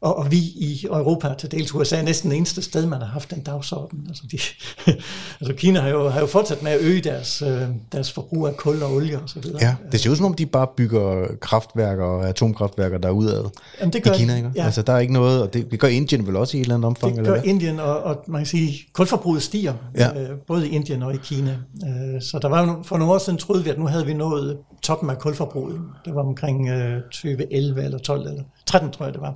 [0.01, 3.09] og, og vi i Europa, til dels USA, er næsten det eneste sted, man har
[3.09, 4.05] haft den dagsorden.
[4.09, 4.39] Altså, de,
[5.41, 8.57] altså Kina har jo, har jo fortsat med at øge deres, øh, deres forbrug af
[8.57, 9.43] kul og olie osv.
[9.61, 13.45] Ja, det ser ud som om, de bare bygger kraftværker og atomkraftværker derudad
[13.81, 14.51] Jamen, det i gør, Kina, ikke?
[14.57, 16.65] Ja, Altså, der er ikke noget, og det, det gør Indien vel også i et
[16.65, 17.51] eller andet omfang, det eller gør hvad?
[17.51, 20.23] Indien, og, og man kan sige, kulforbruget stiger, Ja.
[20.23, 21.59] øh, både i Indien og i Kina.
[21.87, 24.15] Øh, så der var jo, for nogle år siden troede vi, at nu havde vi
[24.15, 25.81] nået toppen af kulforbruget.
[26.05, 29.35] Det var omkring øh, 2011 eller 12 eller 13, tror jeg det var.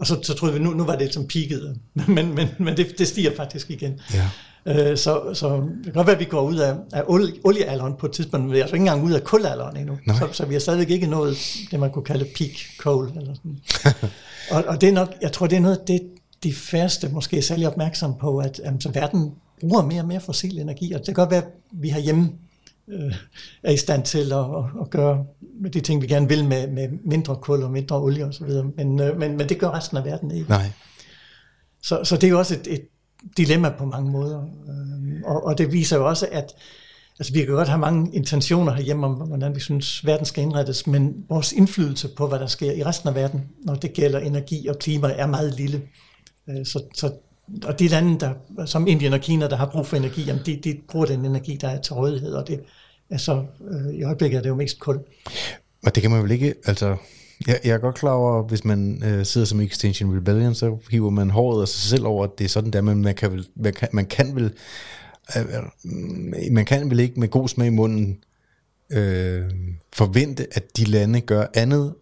[0.00, 1.74] Og så, så troede vi, nu, nu var det som peaked,
[2.14, 4.00] men, men, men det, det stiger faktisk igen.
[4.14, 4.28] Ja.
[4.66, 7.94] Øh, så, så det kan godt være, at vi går ud af, af olie, oliealderen
[7.98, 9.98] på et tidspunkt, men vi er altså ikke engang ud af kulalderen endnu.
[10.06, 10.16] Nej.
[10.18, 11.36] Så, så vi har stadigvæk ikke nået
[11.70, 13.08] det, man kunne kalde peak coal.
[13.16, 13.60] Eller sådan.
[14.50, 16.00] og, og det er nok, jeg tror, det er noget, det
[16.42, 20.20] de færreste måske er særlig opmærksom på, at jamen, så verden bruger mere og mere
[20.20, 22.32] fossil energi, og det kan godt være, at vi herhjemme
[22.88, 23.14] øh,
[23.62, 25.24] er i stand til at, at, at gøre
[25.68, 29.18] de ting, vi gerne vil med, med mindre kul og mindre olie osv., men, øh,
[29.18, 30.48] men, men det gør resten af verden ikke.
[30.48, 30.70] Nej.
[31.82, 32.88] Så, så det er jo også et, et
[33.36, 34.42] dilemma på mange måder.
[34.42, 36.54] Øhm, Og, og det viser jo også, at
[37.18, 40.86] altså, vi kan godt have mange intentioner herhjemme om, hvordan vi synes, verden skal indrettes,
[40.86, 44.66] men vores indflydelse på, hvad der sker i resten af verden, når det gælder energi
[44.66, 45.82] og klima, er meget lille.
[46.48, 47.12] Øh, Så, så,
[47.64, 48.32] og de lande, der,
[48.66, 51.58] som Indien og Kina, der har brug for energi, jamen de, de bruger den energi,
[51.60, 52.60] der er til rådighed, og det
[53.10, 54.98] er så, øh, i øjeblikket er det jo mest kul.
[55.86, 56.96] Og det kan man vel ikke, altså...
[57.46, 61.10] Jeg, jeg er godt klar over, hvis man øh, sidder som Extinction Rebellion, så hiver
[61.10, 63.46] man håret af sig selv over, at det er sådan der, men man kan vel,
[63.56, 64.52] man kan, man kan vel,
[65.36, 68.18] øh, øh, man kan vel ikke med god smag i munden
[68.90, 69.44] øh,
[69.92, 71.94] forvente, at de lande gør andet,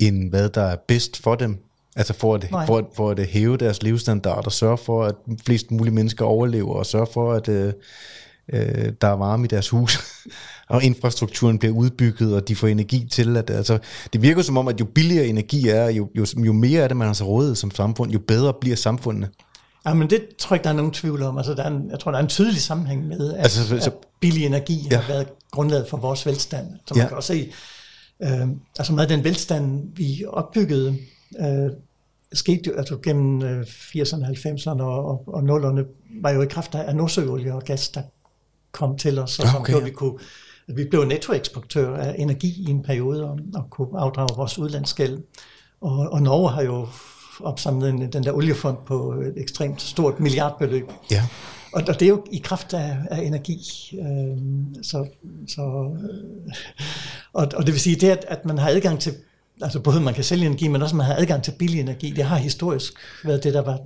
[0.00, 1.58] end hvad der er bedst for dem.
[1.96, 2.66] Altså for at, Nej.
[2.66, 5.14] for, at, for at hæve deres levestandard og sørge for, at
[5.46, 7.72] flest mulige mennesker overlever, og sørge for, at øh,
[8.52, 9.98] øh, der er varme i deres hus,
[10.68, 13.36] og infrastrukturen bliver udbygget, og de får energi til.
[13.36, 13.78] At, altså,
[14.12, 16.96] det virker som om, at jo billigere energi er, jo, jo, jo mere af det,
[16.96, 19.28] man har til rådighed som samfund, jo bedre bliver samfundene.
[19.86, 21.36] Ja, men det tror jeg ikke, der er nogen tvivl om.
[21.38, 23.78] Altså, der er en, jeg tror, der er en tydelig sammenhæng med, at, Altså, så-
[23.80, 24.96] så- at billig energi Ja.
[24.98, 26.66] har været grundlaget for vores velstand.
[26.86, 27.08] Så man Ja.
[27.08, 27.52] kan også se,
[28.22, 28.48] øh,
[28.78, 30.96] altså meget af den velstand, vi opbyggede,
[31.40, 31.70] øh,
[32.32, 35.84] skete jo altså gennem øh, 80'erne, 90'erne og, og, og 0'erne,
[36.22, 38.02] var jo i kraft af nordsøolie og gas, der
[38.72, 39.90] kom til os, og som okay, gjorde, ja.
[39.90, 40.18] vi kunne
[40.70, 45.18] at vi blev nettoeksportør af energi i en periode, og, og kunne afdrage vores udlandsgæld.
[45.80, 46.88] Og, og Norge har jo
[47.40, 50.92] opsamlet en, den der oliefond på et ekstremt stort milliardbeløb.
[51.10, 51.26] Ja.
[51.72, 53.60] Og, og det er jo i kraft af, af energi.
[54.00, 55.06] Øhm, så,
[55.48, 55.62] så,
[56.02, 56.52] øh,
[57.32, 59.14] og, og det vil sige, det at, at man har adgang til,
[59.62, 62.24] altså både man kan sælge energi, men også man har adgang til billig energi, det
[62.24, 62.92] har historisk
[63.24, 63.78] været det, der var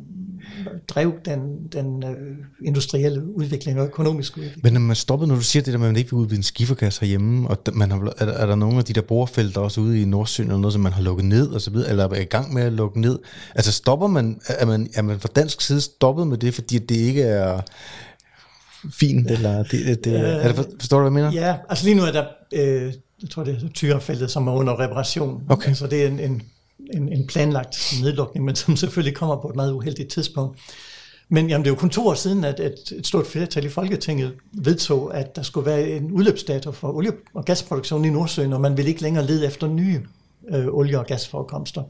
[0.89, 1.41] drev den,
[1.73, 2.17] den øh,
[2.65, 4.65] industrielle udvikling og økonomiske udvikling.
[4.65, 6.45] Men når man stoppet, når du siger det der, med, at man ikke vil udvinde
[6.45, 9.81] skifergas herhjemme, og man har, er, der- er der nogle af de der borefelter også
[9.81, 12.21] ude i Nordsøen, eller noget, som man har lukket ned, og så videre, eller er
[12.21, 13.19] i gang med at lukke ned?
[13.55, 16.95] Altså stopper man, er man, er man fra dansk side stoppet med det, fordi det
[16.97, 17.61] ikke er
[19.01, 21.47] fint, eller det, det, det, er det, for- forstår du, hvad jeg mener?
[21.47, 22.93] Ja, altså lige nu er der, øh,
[23.25, 25.43] jeg tror det er Tyrefeltet, som er under reparation.
[25.49, 25.69] Okay.
[25.69, 26.43] Altså det er en, en,
[26.95, 30.59] en, en planlagt nedlukning, men som selvfølgelig kommer på et meget uheldigt tidspunkt.
[31.29, 33.69] Men jamen, det er jo kun to år siden, at et, et stort flertal i
[33.69, 38.61] Folketinget vedtog, at der skulle være en udløbsdato for olie- og gasproduktion i Nordsøen, og
[38.61, 40.01] man vil ikke længere lede efter nye
[40.51, 41.83] øh, olie- og gasforekomster.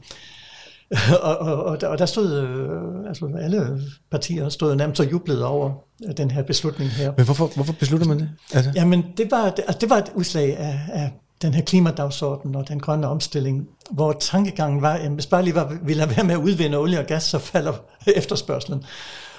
[1.21, 3.81] og, og, og, der, og der stod, øh, altså alle
[4.11, 5.71] partier stod nærmest og jublede over
[6.07, 7.13] øh, den her beslutning her.
[7.17, 8.29] Men hvorfor, hvorfor beslutter man det?
[8.53, 8.71] Altså?
[8.75, 11.11] Jamen, det var, altså, det var et udslag af, af
[11.41, 15.77] den her klimadagsorden og den grønne omstilling, hvor tankegangen var, at hvis bare lige var,
[15.83, 17.73] vi lader være med at udvinde olie og gas, så falder
[18.15, 18.83] efterspørgselen.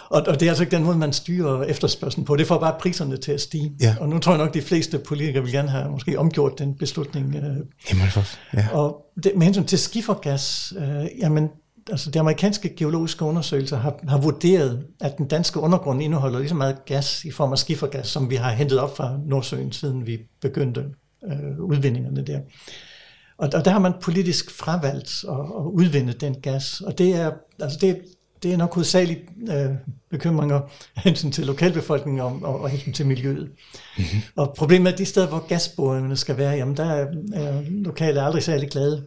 [0.08, 2.36] Og, og det er altså ikke den måde, man styrer efterspørgselen på.
[2.36, 3.72] Det får bare priserne til at stige.
[3.80, 3.96] Ja.
[4.00, 7.34] Og nu tror jeg nok, de fleste politikere vil gerne have måske omgjort den beslutning.
[7.34, 8.06] Øh, Jamen,
[8.54, 8.68] ja.
[8.72, 11.48] og det, med hensyn til skifergas, øh, jamen,
[11.90, 16.54] altså de amerikanske geologiske undersøgelser har, har vurderet, at den danske undergrund indeholder lige så
[16.54, 20.18] meget gas i form af skifergas, som vi har hentet op fra Nordsøen, siden vi
[20.40, 20.84] begyndte
[21.24, 22.40] øh, udvindingerne der.
[23.38, 27.30] Og, og der har man politisk fravalgt at, at udvinde den gas, og det er,
[27.60, 28.02] altså det,
[28.42, 29.70] det er nok hovedsageligt øh,
[30.10, 30.60] bekymringer
[30.96, 33.50] hensyn til lokalbefolkningen og, og, og hensyn til miljøet.
[33.98, 34.20] Mm-hmm.
[34.36, 38.42] Og problemet er, de steder, hvor gasboringerne skal være, jamen der er, er lokale aldrig
[38.42, 39.04] særlig glade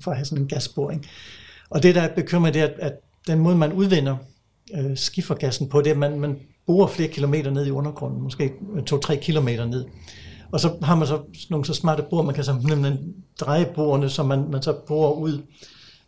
[0.00, 1.06] for at have sådan en gasboring.
[1.70, 2.92] Og det, der er bekymret, det er, at, at
[3.26, 4.16] den måde, man udvinder
[4.74, 8.52] øh, skifergassen på, det er, at man, man borer flere kilometer ned i undergrunden, måske
[8.86, 9.84] to-tre kilometer ned.
[10.52, 12.98] Og så har man så nogle så smarte bor, man kan så nemlig
[13.40, 15.42] dreje borene, så man, man så borer ud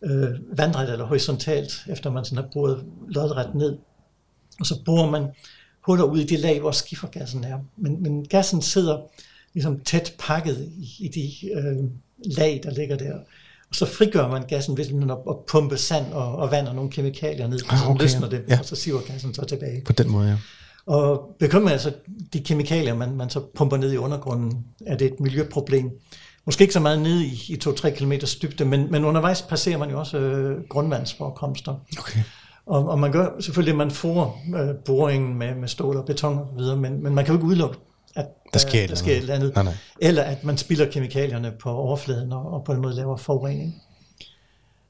[0.02, 3.76] øh, vandret eller horisontalt, efter man sådan har boret lodret ned.
[4.60, 5.26] Og så borer man
[5.80, 7.58] huller ud i det lag, hvor skifergassen er.
[7.76, 8.98] Men, men gassen sidder
[9.54, 11.76] ligesom tæt pakket i, i de øh,
[12.24, 13.14] lag, der ligger der.
[13.70, 16.90] Og så frigør man gassen ved at, at pumpe sand og, og vand og nogle
[16.90, 18.58] kemikalier ned, og så Ah, okay, løsner det, ja.
[18.58, 19.82] og så siver gassen så tilbage.
[19.84, 20.36] På den måde, ja.
[20.88, 21.92] Og bekymrer altså
[22.32, 25.90] de kemikalier, man, man så pumper ned i undergrunden, er det et miljøproblem.
[26.46, 28.12] Måske ikke så meget nede i, i 2-3 km
[28.42, 31.74] dybde, men, men undervejs passerer man jo også øh, grundvandsforekomster.
[31.98, 32.20] Okay.
[32.66, 36.38] Og, og man gør selvfølgelig, at man får øh, boringen med, med stål og beton
[36.38, 37.78] og videre, men, men man kan jo ikke udelukke,
[38.16, 39.54] at Der sker, der sker et eller andet.
[39.54, 39.74] Nej, nej.
[40.00, 43.82] Eller at man spilder kemikalierne på overfladen og, og på den måde laver forurening.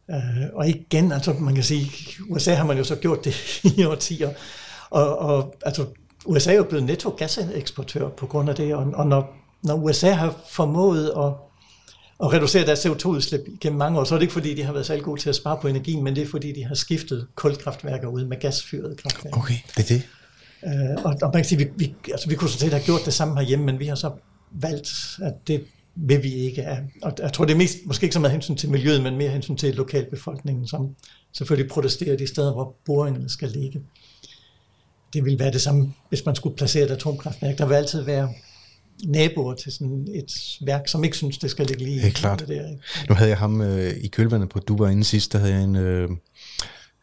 [0.08, 0.14] Uh,
[0.52, 1.90] og igen, altså man kan sige,
[2.30, 4.30] USA har man jo så gjort det i årtier,
[4.90, 5.86] og, og altså,
[6.26, 10.10] USA er jo blevet netto gaseksportør på grund af det, og, og når, når USA
[10.10, 11.32] har formået at,
[12.24, 14.86] at reducere deres CO2-udslip gennem mange år, så er det ikke fordi, de har været
[14.86, 18.08] særlig gode til at spare på energien, men det er fordi, de har skiftet kulkraftværker
[18.08, 19.38] ud med gasfyrede kraftværker.
[19.38, 20.02] Okay, det er det.
[20.64, 23.00] Øh, og, og man kan sige, vi, vi, altså, vi kunne så set have gjort
[23.04, 24.10] det samme herhjemme, men vi har så
[24.50, 24.90] valgt,
[25.22, 25.64] at det
[25.94, 26.78] vil vi ikke af.
[27.02, 29.30] Og jeg tror, det er mest, måske ikke så meget hensyn til miljøet, men mere
[29.30, 30.94] hensyn til lokalbefolkningen, som
[31.32, 33.80] selvfølgelig protesterer de steder, hvor boringerne skal ligge.
[35.12, 37.58] Det vil være det samme, hvis man skulle placere et atomkraftværk.
[37.58, 38.28] Der vil altid være
[39.04, 40.32] naboer til sådan et
[40.66, 42.40] værk, som ikke synes, det skal ligge lige er klart.
[42.40, 42.68] det der.
[42.70, 42.82] Ikke?
[43.08, 45.76] Nu havde jeg ham øh, i kølvandet på Dubai inden sidst, der havde jeg en
[45.76, 46.08] øh,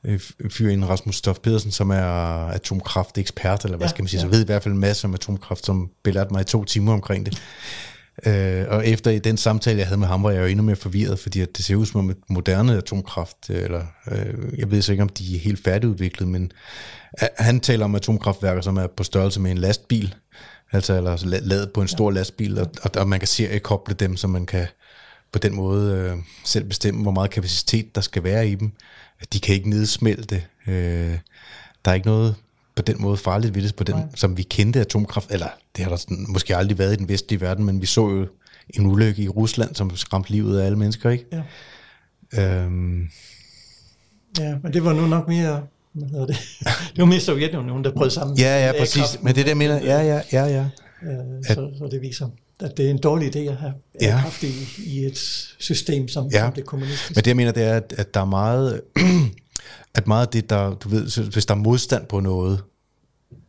[0.03, 2.03] øh, fyr, en Rasmus Stoff Pedersen, som er
[2.47, 4.31] atomkraftekspert, eller hvad Ja, skal man sige, så ja.
[4.31, 7.25] ved i hvert fald en masse om atomkraft, som belærte mig i to timer omkring
[7.25, 7.41] det.
[8.25, 11.19] Øh, og efter den samtale, jeg havde med ham, var jeg jo endnu mere forvirret,
[11.19, 14.81] fordi at det ser ud som om et moderne atomkraft, øh, eller øh, jeg ved
[14.81, 16.51] så ikke, om de er helt færdigudviklet, men
[17.21, 20.15] øh, han taler om atomkraftværker, som er på størrelse med en lastbil,
[20.71, 24.17] altså eller la- lavet på en stor lastbil, og, og, og man kan seriekoble dem,
[24.17, 24.67] så man kan
[25.31, 28.71] på den måde øh, selv bestemme, hvor meget kapacitet der skal være i dem.
[29.33, 30.43] De kan ikke nedsmelte.
[30.67, 31.17] Øh,
[31.85, 32.35] der er ikke noget
[32.75, 34.05] på den måde farligt ved det, på den, Nej.
[34.15, 37.41] som vi kendte atomkraft, eller det har der sådan, måske aldrig været i den vestlige
[37.41, 38.27] verden, men vi så jo
[38.69, 41.25] en ulykke i Rusland, som skræmte livet af alle mennesker, ikke?
[42.33, 42.61] Ja.
[42.63, 43.01] Øhm,
[44.39, 45.63] ja, men det var nu nok mere,
[45.93, 46.37] hvad hedder det?
[46.93, 48.37] det var mere Sovjetunionen, der brød sammen.
[48.37, 49.19] ja, ja, præcis.
[49.21, 50.65] Men det der mener, ja, ja, ja, ja.
[51.03, 52.27] Øh, så, så det viser,
[52.59, 54.19] at det er en dårlig idé at have Ja.
[54.21, 54.53] kraft i,
[54.85, 55.17] i et
[55.59, 56.39] system som, ja.
[56.39, 57.11] som det kommunistiske.
[57.15, 58.81] Men det jeg mener, det er, at, at der er meget,
[59.95, 62.63] at meget af det, der, du ved, hvis der er modstand på noget,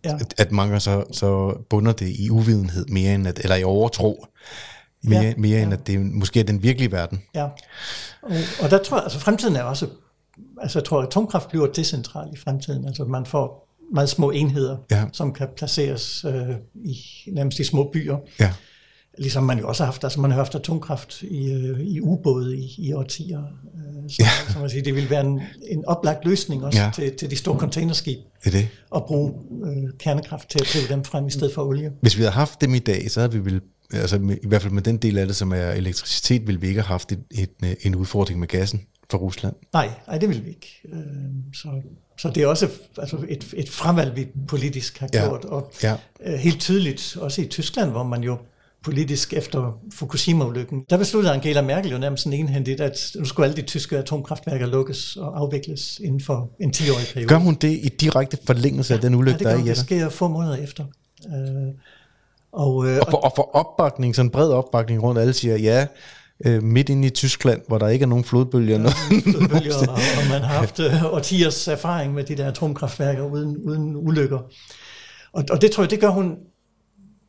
[0.04, 0.14] ja.
[0.14, 4.26] at, at mange så, så bunder det i uvidenhed mere end at, eller i overtro,
[5.02, 5.76] mere, Ja, mere end ja.
[5.76, 7.22] at det måske er den virkelige verden.
[7.34, 7.44] ja.
[8.22, 8.32] Og,
[8.62, 9.86] og der tror jeg, altså fremtiden er også,
[10.60, 12.86] altså jeg tror, at atomkraft bliver decentral i fremtiden.
[12.86, 15.04] Altså man får meget små enheder, Ja.
[15.12, 16.96] som kan placeres øh, i
[17.32, 18.16] nærmest i små byer.
[18.40, 18.52] Ja.
[19.18, 22.56] Ligesom man jo også har haft, altså man har haft atomkraft i, øh, i ubåde
[22.58, 23.38] i, i årtier.
[23.42, 24.52] Øh, så, Ja.
[24.52, 26.90] så man siger, det vil være en, en oplagt løsning også Ja.
[26.94, 28.68] til, til de store containerskib Det er det.
[28.96, 29.32] at bruge
[29.66, 31.92] øh, kernekraft til at drive dem frem i stedet for olie.
[32.00, 33.60] Hvis vi havde haft dem i dag, så havde vi vel,
[33.92, 36.68] altså med, i hvert fald med den del af det, som er elektricitet, ville vi
[36.68, 39.54] ikke have haft et, et, en udfordring med gassen fra Rusland.
[39.72, 40.80] Nej, nej, det vil vi ikke.
[40.92, 40.98] Øh,
[41.54, 41.68] så,
[42.18, 45.24] så det er også altså et, et fremvalg, vi politisk har Ja.
[45.26, 45.44] gjort.
[45.44, 45.94] Og Ja.
[46.26, 48.38] øh, helt tydeligt, også i Tyskland, hvor man jo
[48.86, 50.84] politisk efter Fukushima-ulykken.
[50.90, 55.16] Der besluttede Angela Merkel jo nærmest enhændigt, at nu skulle alle de tyske atomkraftværker lukkes
[55.16, 57.28] og afvikles inden for en 10-årig periode.
[57.28, 59.76] Gør hun det i direkte forlængelse ja, af den ulykke, ja, der er i det
[59.76, 60.84] sker få måneder efter.
[61.26, 61.74] Øh,
[62.52, 65.86] og, øh, og, for, og for opbakning, sådan en bred opbakning rundt, alle siger, ja,
[66.44, 68.78] øh, midt inde i Tyskland, hvor der ikke er nogen flodbølger.
[68.78, 68.88] Ja,
[69.32, 73.96] flodbølger og, og man har haft øh, årtiers erfaring med de der atomkraftværker uden, uden
[73.96, 74.38] ulykker.
[75.32, 76.36] Og, og det tror jeg, det gør hun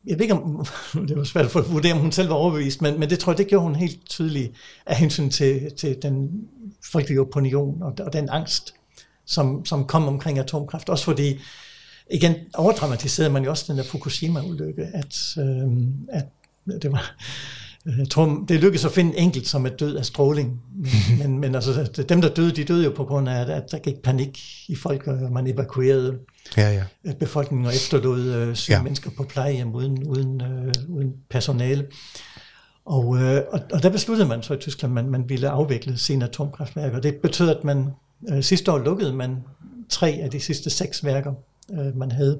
[0.08, 0.66] jeg ved ikke om,
[1.08, 3.38] det var svært at vurdere, om hun selv var overbevist, men, men det tror jeg,
[3.38, 4.52] det gjorde hun helt tydeligt
[4.86, 6.30] af hensyn til, til den
[6.92, 8.74] folkelige opinion og, og den angst,
[9.26, 10.88] som, som kom omkring atomkraft.
[10.88, 11.38] Også fordi,
[12.10, 15.68] igen, overdramatiserede man jo også den der Fukushima-ulykke, at, øh,
[16.08, 16.24] at
[16.82, 17.14] det var,
[17.86, 20.60] jeg tror, det lykkedes at finde enkelt, som er død af stråling.
[21.18, 24.02] Men, men altså, dem, der døde, de døde jo på grund af, at der gik
[24.02, 26.18] panik i folk, og man evakuerede
[26.56, 26.84] ja, ja.
[27.04, 28.82] Øh, befolkningen og efterlod øh, syge ja.
[28.82, 31.86] mennesker på plejehjem uden, uden, øh, uden personale.
[32.84, 35.98] Og, øh, og, og der besluttede man så i Tyskland, at man, man ville afvikle
[35.98, 36.96] sine atomkraftværker.
[36.96, 37.86] Og det betød, at man
[38.28, 39.36] øh, sidste år lukkede man
[39.88, 41.32] tre af de sidste seks værker,
[41.72, 42.38] øh, man havde.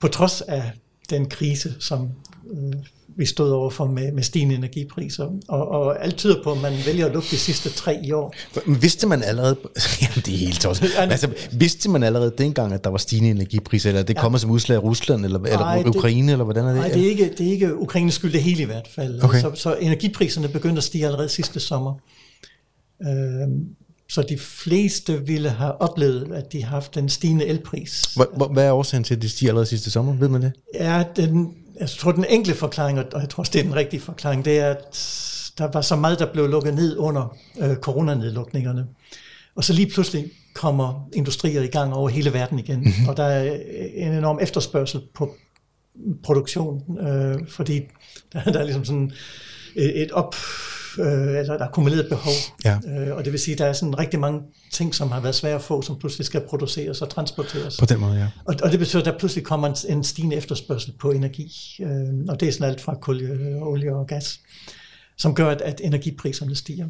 [0.00, 0.72] På trods af
[1.10, 2.10] den krise, som
[2.50, 2.72] øh,
[3.16, 5.28] vi stod overfor med, med stigende energipriser.
[5.48, 8.34] Og, og alt tyder på, at man vælger at lukke de sidste tre i år.
[8.66, 9.56] Men vidste man allerede,
[10.02, 10.90] jamen det er helt tosset.
[10.98, 14.20] altså, vidste man allerede dengang, at der var stigende energipriser, eller det ja.
[14.20, 16.76] kommer som udslag af Rusland, eller, nej, eller Ukraine, det, eller hvordan er det?
[16.76, 19.22] Nej, det er ikke, det er ikke Ukraines skyld, det hele i hvert fald.
[19.22, 19.40] Okay.
[19.40, 21.94] Så, så energipriserne begyndte at stige allerede sidste sommer.
[23.02, 23.66] Øhm,
[24.08, 28.18] så de fleste ville have oplevet, at de har haft en stigende elpris.
[28.52, 30.16] Hvad er årsagen til, at de stiger allerede sidste sommer?
[30.16, 30.52] Ved man det?
[30.74, 34.00] Ja, den, jeg tror, den enkle forklaring, og jeg tror også, det er den rigtige
[34.00, 34.96] forklaring, det er, at
[35.58, 38.86] der var så meget, der blev lukket ned under øh, coronanedlukningerne.
[39.54, 43.08] Og så lige pludselig kommer industrier i gang over hele verden igen, mm-hmm.
[43.08, 43.58] og der er
[43.94, 45.34] en enorm efterspørgsel på
[46.22, 47.80] produktion, øh, fordi
[48.32, 49.12] der, der er ligesom sådan
[49.76, 50.34] et op
[50.98, 52.32] øh, eller der er akkumuleret behov.
[52.64, 52.78] Ja.
[52.88, 54.40] Øh, og det vil sige, at der er sådan rigtig mange
[54.70, 57.76] ting, som har været svære at få, som pludselig skal produceres og transporteres.
[57.76, 58.28] På den måde, ja.
[58.44, 61.52] Og, og det betyder, at der pludselig kommer en, en stigende efterspørgsel på energi.
[61.80, 61.88] Øh,
[62.28, 64.40] og det er sådan alt fra kul, øh, olie og gas,
[65.18, 66.86] som gør, at, at energipriserne stiger.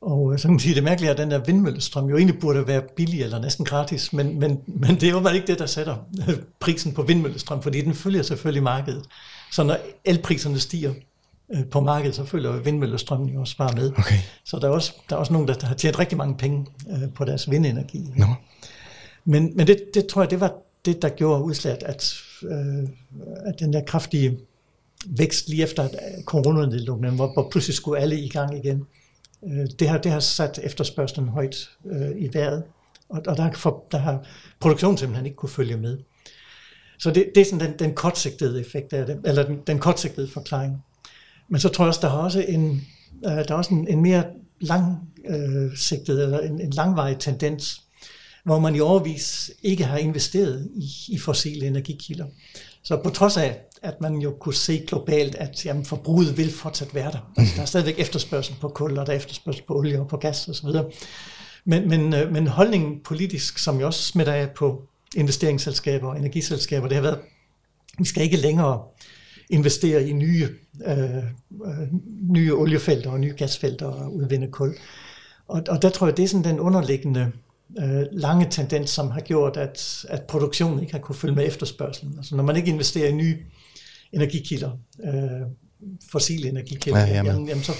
[0.00, 2.40] Og øh, så kan man sige, det mærkelige er, at den der vindmøllestrøm jo egentlig
[2.40, 5.66] burde være billig eller næsten gratis, men, men, men det er jo ikke det, der
[5.66, 5.96] sætter
[6.60, 9.04] prisen på vindmøllestrøm, fordi den følger selvfølgelig markedet.
[9.52, 10.92] Så når elpriserne stiger,
[11.52, 13.92] Øh, på markedet, så følger vindmøllestrømmen jo også bare med.
[13.98, 14.18] Okay.
[14.44, 17.14] Så der er, også, der er også nogen, der har tjent rigtig mange penge øh,
[17.14, 18.12] på deres vindenergi.
[18.16, 18.26] No.
[19.24, 22.88] Men, men det, det tror jeg, det var det, der gjorde udslaget, at, øh,
[23.46, 24.38] at den der kraftige
[25.06, 25.88] vækst lige efter
[26.24, 28.86] coronanedlukningen, hvor, hvor pludselig skulle alle i gang igen,
[29.44, 32.62] øh, det, har, det har sat efterspørgselen højt øh, i vejret,
[33.08, 34.26] og, og der, for, der har
[34.60, 35.98] produktionen simpelthen ikke kunne følge med.
[36.98, 40.28] Så det, det er sådan den, den kortsigtede effekt af det, eller den, den kortsigtede
[40.28, 40.84] forklaring.
[41.48, 42.86] Men så tror jeg også, der er også en,
[43.24, 44.24] øh, der er også en, en mere
[44.60, 47.80] langsigtet, øh, eller en, en langvarig tendens,
[48.44, 52.26] hvor man i overvis ikke har investeret i, i fossile energikilder.
[52.82, 56.94] Så på trods af, at man jo kunne se globalt, at jamen, forbruget vil fortsat
[56.94, 57.32] være der.
[57.36, 60.16] Altså, der er stadigvæk efterspørgsel på kul, og der er efterspørgsel på olie og på
[60.16, 60.68] gas osv.
[61.64, 64.82] Men, men, øh, men holdningen politisk, som jo også smitter af på
[65.16, 67.18] investeringsselskaber og energiselskaber, det har været,
[67.98, 68.82] vi skal ikke længere
[69.50, 70.48] investere i nye,
[70.86, 71.22] øh, øh,
[72.28, 74.74] nye oliefelter og nye gasfelter og udvinde kul.
[75.48, 77.32] Og, og der tror jeg, det er sådan den underliggende
[77.78, 82.14] øh, lange tendens, som har gjort, at, at produktionen ikke har kunne følge med efterspørgselen.
[82.16, 83.38] Altså når man ikke investerer i nye
[84.12, 84.70] energikilder,
[85.04, 85.46] øh,
[86.10, 87.32] fossile energikilder, ja, jamen.
[87.32, 87.72] Jamen, jamen så,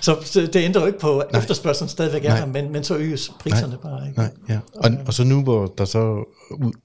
[0.00, 2.96] så, så det ændrer jo ikke på, at efterspørgselen stadigvæk er der, men, men så
[2.96, 3.82] øges priserne Nej.
[3.82, 4.08] bare.
[4.08, 4.18] Ikke?
[4.18, 4.58] Nej, ja.
[4.74, 6.24] og, og så nu, hvor der så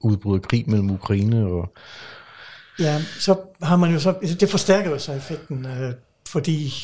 [0.00, 1.72] udbryder krig mellem Ukraine og
[2.82, 5.92] Ja, så har man jo så, det forstærker jo så effekten, øh,
[6.28, 6.74] fordi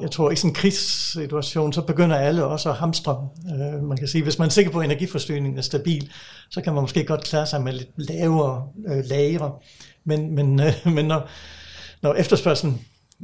[0.00, 3.28] jeg tror, i sådan en krigssituation, så begynder alle også at hamstre.
[3.46, 6.10] Øh, man kan sige, hvis man er sikker på, at energiforsyningen er stabil,
[6.50, 9.52] så kan man måske godt klare sig med lidt lavere øh, lagre.
[10.04, 11.28] Men, men, øh, men når,
[12.02, 12.80] når efterspørgselen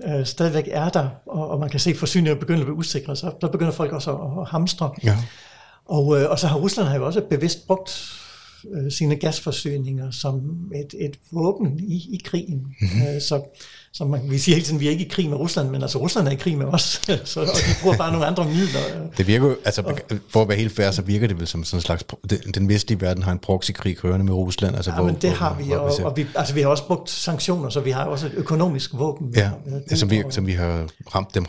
[0.08, 3.16] øh, stadigvæk er der, og, og man kan se, at forsyningen begynder at blive usikre,
[3.16, 4.90] så der begynder folk også at, at hamstre.
[5.04, 5.16] Ja.
[5.88, 7.90] Og, øh, og så har Rusland har jo også bevidst brugt
[8.74, 10.34] øh, sine gasforsyninger som
[10.74, 12.66] et, et våben i, i krigen.
[12.80, 13.20] Mm-hmm.
[13.20, 13.42] så,
[13.92, 15.82] så man, vi siger hele tiden, at vi er ikke i krig med Rusland, men
[15.82, 16.82] altså Rusland er i krig med os,
[17.24, 18.80] så, og de bruger bare nogle andre midler.
[19.16, 19.98] Det virker altså og,
[20.28, 22.04] for at være helt fair, så virker det vel som sådan en slags,
[22.54, 24.76] den vestlige verden har en proxykrig kørende med Rusland.
[24.76, 26.86] Altså, ja, hvor, men det hvor, har vi, og, og vi, altså, vi har også
[26.86, 29.32] brugt sanktioner, så vi har også et økonomisk våben.
[29.36, 29.50] Ja,
[29.90, 31.46] ja som, vi, som vi har ramt dem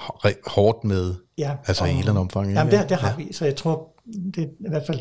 [0.48, 2.54] hårdt med, ja, altså og, i et eller andet omfang.
[2.54, 3.16] Jamen, det, det har ja.
[3.26, 3.88] vi, så jeg tror,
[4.36, 5.00] det er i hvert fald,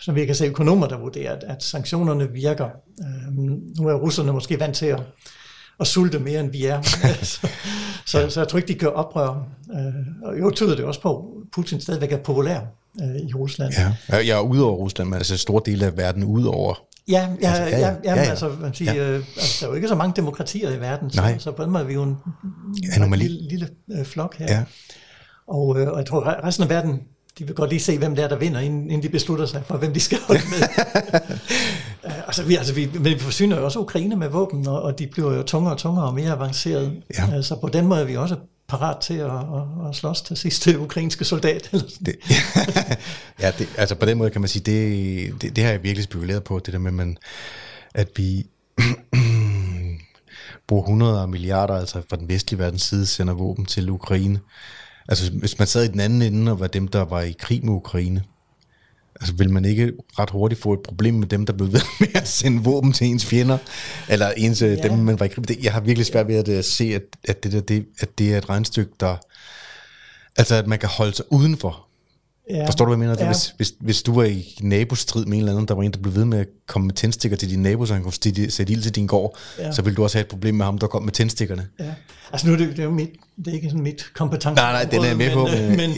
[0.00, 2.68] som vi kan se, økonomer, der vurderer, at, at sanktionerne virker.
[3.00, 5.00] Øhm, nu er russerne måske vant til at,
[5.78, 6.82] og sulte mere, end vi er.
[7.22, 7.48] så,
[8.06, 9.28] så, så jeg tror ikke, de gør oprør.
[9.72, 12.60] Øh, og jo tyder det også på, at Putin stadigvæk er populær
[13.02, 13.72] øh, i Rusland.
[14.08, 16.74] Ja, jeg er ude over Rusland, men altså store dele af verden ude over
[17.08, 18.30] Ja, ja, altså, ja, ja, ja, ja, ja.
[18.30, 19.10] Altså, man siger, ja.
[19.10, 21.70] øh, altså, der er jo ikke så mange demokratier i verden, så, så på den
[21.70, 22.16] måde er vi jo en,
[23.02, 24.46] en lille, lille øh, flok her.
[24.48, 24.64] Ja.
[25.48, 27.00] Og, øh, og jeg tror, resten af verden,
[27.38, 29.62] de vil godt lige se, hvem det er, der vinder, inden, inden de beslutter sig
[29.66, 30.68] for, hvem de skal holde med.
[32.04, 34.98] uh, altså, vi, altså, vi, men vi forsyner jo også Ukraine med våben, og, og
[34.98, 37.02] de bliver jo tungere og tungere og mere avancerede.
[37.18, 37.36] Ja.
[37.36, 38.36] Uh, så på den måde er vi også
[38.68, 41.68] parat til at, at, at slås til sidste ukrainske soldat.
[41.72, 42.16] Eller det,
[43.42, 46.04] ja, det, altså på den måde kan man sige, det, det, det har jeg virkelig
[46.04, 47.16] spekuleret på, det der med, man,
[47.94, 48.46] at vi
[50.68, 54.40] bruger 100 milliarder, altså fra den vestlige verdens side, sender våben til Ukraine.
[55.08, 57.64] Altså hvis man sad i den anden ende og var dem, der var i krig
[57.64, 58.24] med Ukraine,
[59.20, 62.08] altså vil man ikke ret hurtigt få et problem med dem, der blev ved med
[62.14, 63.58] at sende våben til ens fjender,
[64.08, 64.82] eller ens, øh, ja.
[64.82, 65.56] dem, man var i krig med.
[65.62, 68.34] Jeg har virkelig svært ved at uh, se, at, at, det der, det, at det
[68.34, 69.16] er et regnstykke, der,
[70.36, 71.87] altså at man kan holde sig udenfor.
[72.50, 72.66] Ja.
[72.66, 73.24] Forstår du, hvad jeg mener?
[73.24, 73.32] Ja.
[73.32, 75.98] Hvis, hvis, hvis du var i nabostrid med en eller anden, der var en, der
[75.98, 78.12] blev ved med at komme med tændstikker til din nabo, så han kunne
[78.50, 79.72] sætte ild til din gård, ja.
[79.72, 81.66] så ville du også have et problem med ham, der kom med tændstikkerne.
[81.80, 81.84] Ja.
[82.32, 84.54] Altså nu er det, det er jo mit, det er ikke sådan mit kompetence.
[84.54, 85.46] Nej, nej, den er med på.
[85.46, 85.90] Men, men,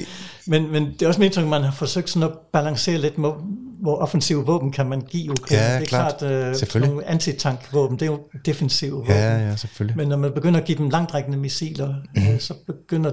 [0.47, 3.15] men, men det er også mit indtryk, at man har forsøgt sådan at balancere lidt,
[3.15, 3.45] hvor,
[3.81, 5.63] hvor offensive våben kan man give Ukraine.
[5.63, 9.11] Ja, det er klart, klart uh, nogle antitankvåben, det er jo defensive våben.
[9.11, 9.97] Ja, ja, selvfølgelig.
[9.97, 12.23] Men når man begynder at give dem langtrækkende missiler, mm.
[12.23, 13.13] uh, så begynder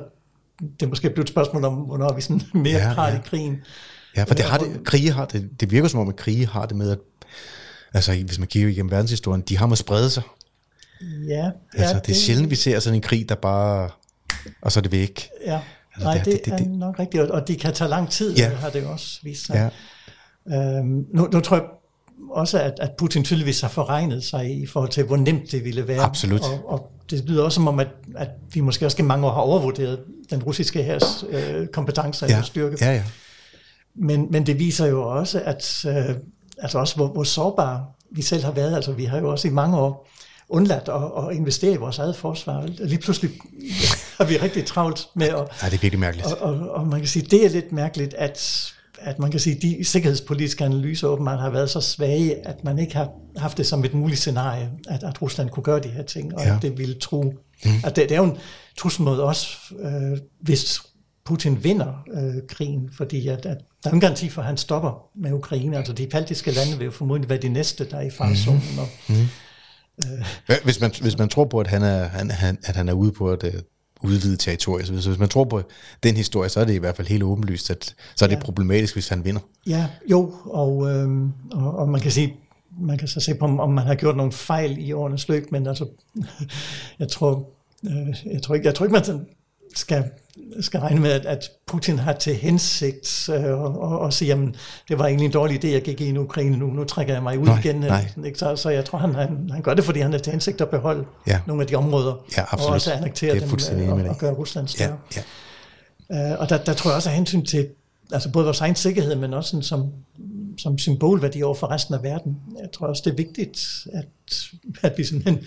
[0.79, 3.17] det måske blive et spørgsmål om, hvornår vi sådan mere ja, part ja.
[3.17, 3.57] i krigen.
[4.17, 6.65] Ja, for det har det, krige har det, det virker som om, at krige har
[6.65, 6.99] det med, at
[7.93, 10.23] altså hvis man kigger igennem verdenshistorien, de har med at sprede sig.
[11.27, 11.49] Ja.
[11.73, 13.89] Altså, ja, det er sjældent, vi ser sådan en krig, der bare,
[14.61, 15.29] og så er det væk.
[15.45, 15.59] Ja,
[15.93, 18.35] altså, nej, det, det, det, det, er nok rigtigt, og de kan tage lang tid,
[18.35, 18.49] ja.
[18.49, 19.55] har det jo også vist sig.
[19.55, 19.69] Ja.
[20.57, 21.65] Øhm, nu, nu tror jeg
[22.31, 25.87] også, at, at Putin tydeligvis har forregnet sig i forhold til, hvor nemt det ville
[25.87, 26.01] være.
[26.01, 26.41] Absolut.
[26.41, 29.41] Og, og det lyder også som om, at, at vi måske også mange år har
[29.41, 29.99] overvurderet
[30.29, 32.37] den russiske hærs øh, kompetencer ja.
[32.37, 32.77] og styrke.
[32.81, 33.03] Ja, ja.
[33.95, 36.15] Men, men det viser jo også, at øh,
[36.57, 38.75] altså også hvor, hvor sårbare vi selv har været.
[38.75, 40.07] Altså vi har jo også i mange år
[40.49, 42.67] undladt at, at investere i vores eget forsvar.
[42.79, 43.31] Lige pludselig
[44.17, 45.35] har vi rigtig travlt med at...
[45.35, 46.27] Ja, det er virkelig mærkeligt.
[46.27, 49.55] Og, og, og man kan sige, det er lidt mærkeligt, at, at man kan sige,
[49.55, 53.65] at de sikkerhedspolitiske analyser åbenbart har været så svage, at man ikke har haft det
[53.65, 56.55] som et muligt scenarie, at, at Rusland kunne gøre de her ting, og ja.
[56.55, 57.33] at det ville tro.
[57.65, 57.71] Mm.
[57.83, 58.37] At det, det er jo en
[58.77, 60.81] trussel mod os, øh, hvis
[61.25, 65.09] Putin vinder øh, krigen, fordi at, at der er en garanti for, at han stopper
[65.15, 65.77] med Ukraine.
[65.77, 68.63] Altså de baltiske lande vil jo formodentlig være de næste, der er i farzonen.
[68.73, 68.79] Mm.
[68.79, 69.27] Og, mm.
[70.49, 70.57] Øh.
[70.63, 73.11] Hvis, man, hvis man tror på, at han er, han, han, at han er ude
[73.11, 73.49] på at uh,
[74.01, 75.61] udvide territoriet, så hvis, man tror på
[76.03, 78.41] den historie, så er det i hvert fald helt åbenlyst, at så er det ja.
[78.41, 79.41] problematisk, hvis han vinder.
[79.67, 81.09] Ja, jo, og, øh,
[81.51, 82.35] og, og man kan sige,
[82.79, 85.67] man kan så se på, om man har gjort nogle fejl i årenes løb, men
[85.67, 85.87] altså,
[86.99, 87.49] jeg tror,
[87.85, 89.25] øh, jeg tror ikke, jeg tror ikke man
[89.75, 90.03] skal
[90.61, 94.55] skal regne med, at, at Putin har til hensigt øh, og, og, og sige, jamen,
[94.89, 97.39] det var egentlig en dårlig idé, jeg gik i Ukraine nu, nu trækker jeg mig
[97.39, 97.75] ud nej, igen.
[97.75, 98.05] Nej.
[98.25, 98.39] Ikke?
[98.39, 100.69] Så, så jeg tror, han, han, han gør det, fordi han har til hensigt at
[100.69, 101.39] beholde ja.
[101.47, 104.97] nogle af de områder, ja, og også annektere dem øh, og, og gøre Rusland større.
[105.15, 105.21] Ja,
[106.09, 106.33] ja.
[106.33, 107.67] Uh, og der, der tror jeg også af hensyn til
[108.11, 109.91] altså både vores egen sikkerhed, men også sådan som,
[110.57, 112.37] som symbolværdi over for resten af verden.
[112.61, 114.07] Jeg tror også, det er vigtigt, at,
[114.83, 115.45] at vi simpelthen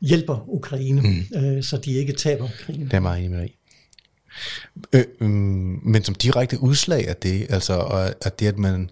[0.00, 1.38] hjælper Ukraine, mm.
[1.38, 2.84] øh, så de ikke taber krigen.
[2.84, 3.57] Det er meget enig med dig
[4.92, 8.90] Øh, øh, men som direkte udslag af det, altså og, at det, at man,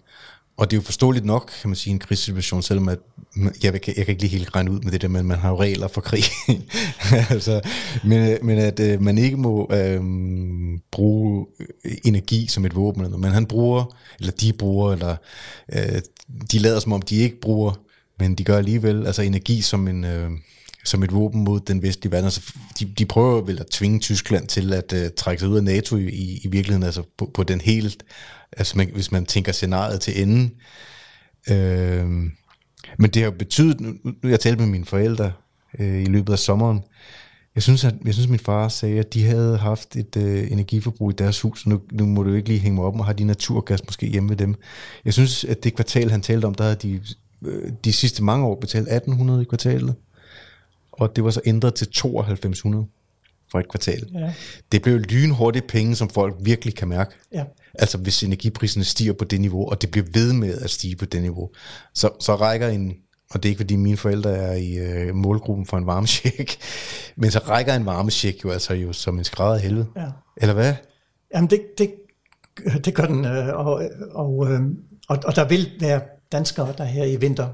[0.57, 2.99] og det er jo forståeligt nok, kan man sige, en krigssituation, selvom at,
[3.35, 5.49] jeg, jeg, jeg kan ikke lige helt regne ud med det der, men man har
[5.49, 6.23] jo regler for krig.
[7.29, 7.61] altså,
[8.03, 11.45] men, øh, men at øh, man ikke må øhm, øh, bruge
[12.03, 15.15] energi som et våben, men han bruger, eller de bruger, eller
[15.73, 16.01] øh,
[16.51, 17.79] de lader som om, de ikke bruger,
[18.19, 20.03] men de gør alligevel, altså energi som en...
[20.03, 20.31] Øh,
[20.87, 22.25] som et våben mod den vestlige verden.
[22.25, 25.63] Altså, de, de prøver vel at tvinge Tyskland til at uh, trække sig ud af
[25.63, 28.03] NATO i, i virkeligheden, altså på, på den helt,
[28.51, 30.51] altså man, hvis man tænker scenariet til enden.
[31.49, 32.07] Øh,
[32.97, 35.31] men det har betydet, nu, nu jeg talte med mine forældre
[35.79, 36.81] øh, i løbet af sommeren,
[37.55, 40.51] jeg synes, at, jeg synes, at min far sagde, at de havde haft et øh,
[40.51, 43.05] energiforbrug i deres hus, og nu, nu må du ikke lige hænge mig op og
[43.05, 44.55] have de naturgas måske hjemme ved dem.
[45.05, 47.01] Jeg synes, at det kvartal, han talte om, der havde de
[47.45, 49.95] øh, de sidste mange år betalt 1800 i kvartalet
[50.99, 52.85] og det var så ændret til 9200
[53.51, 54.09] for et kvartal.
[54.13, 54.33] Ja.
[54.71, 57.11] Det blev lynhurtigt penge, som folk virkelig kan mærke.
[57.33, 57.43] Ja.
[57.73, 61.05] Altså hvis energipriserne stiger på det niveau, og det bliver ved med at stige på
[61.05, 61.49] det niveau,
[61.93, 62.93] så, så rækker en,
[63.31, 66.57] og det er ikke fordi mine forældre er i øh, målgruppen for en varmesjek,
[67.15, 69.87] men så rækker en varmesjek jo altså jo som en skrædder af helvede.
[69.95, 70.07] Ja.
[70.37, 70.73] Eller hvad?
[71.33, 71.93] Jamen det, det,
[72.85, 73.81] det gør den, øh, og,
[74.11, 74.61] og, øh,
[75.07, 77.47] og, og der vil være danskere, der her i vinter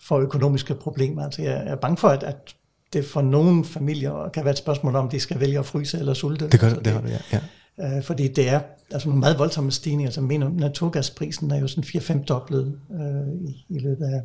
[0.00, 1.24] får økonomiske problemer.
[1.24, 2.54] Altså jeg er bange for, at, at
[2.92, 6.14] det for nogle familier kan være et spørgsmål om, de skal vælge at fryse eller
[6.14, 6.48] sulte.
[6.48, 7.40] Det, gør, det, det har det, ja.
[7.78, 7.96] ja.
[7.96, 8.60] Øh, fordi det er
[8.90, 10.08] altså nogle meget voldsomme stigninger.
[10.08, 14.22] Altså, mener, naturgasprisen er jo sådan 4-5 doblet øh, i, i løbet af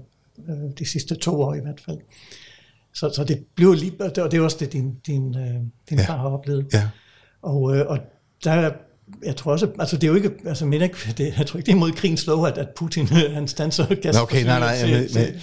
[0.50, 1.98] øh, de sidste to år i hvert fald.
[2.94, 5.54] Så, så det bliver lige, og det, er også det, din, din, øh,
[5.90, 6.06] din Ja.
[6.06, 6.66] far har oplevet.
[6.74, 6.90] ja.
[7.42, 7.98] Og, øh, og
[8.44, 8.72] der er-
[9.26, 11.66] jeg tror også, altså det er jo ikke, altså mener ikke, det, jeg tror ikke,
[11.66, 14.90] det er imod krigens lov, at, at Putin han stanser gas okay, nej, nej, til,
[14.92, 15.34] men- til,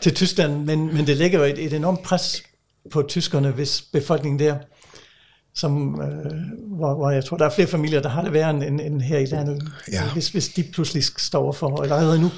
[0.00, 2.42] til Tyskland, men, men det lægger jo et, et enormt pres
[2.90, 4.56] på tyskerne, hvis befolkningen der,
[5.54, 6.32] som, øh,
[6.76, 9.18] hvor, hvor jeg tror, der er flere familier, der har det værre end, end, her
[9.18, 9.62] i landet.
[9.92, 10.12] Ja.
[10.12, 12.30] Hvis, hvis de pludselig står for, eller allerede nu,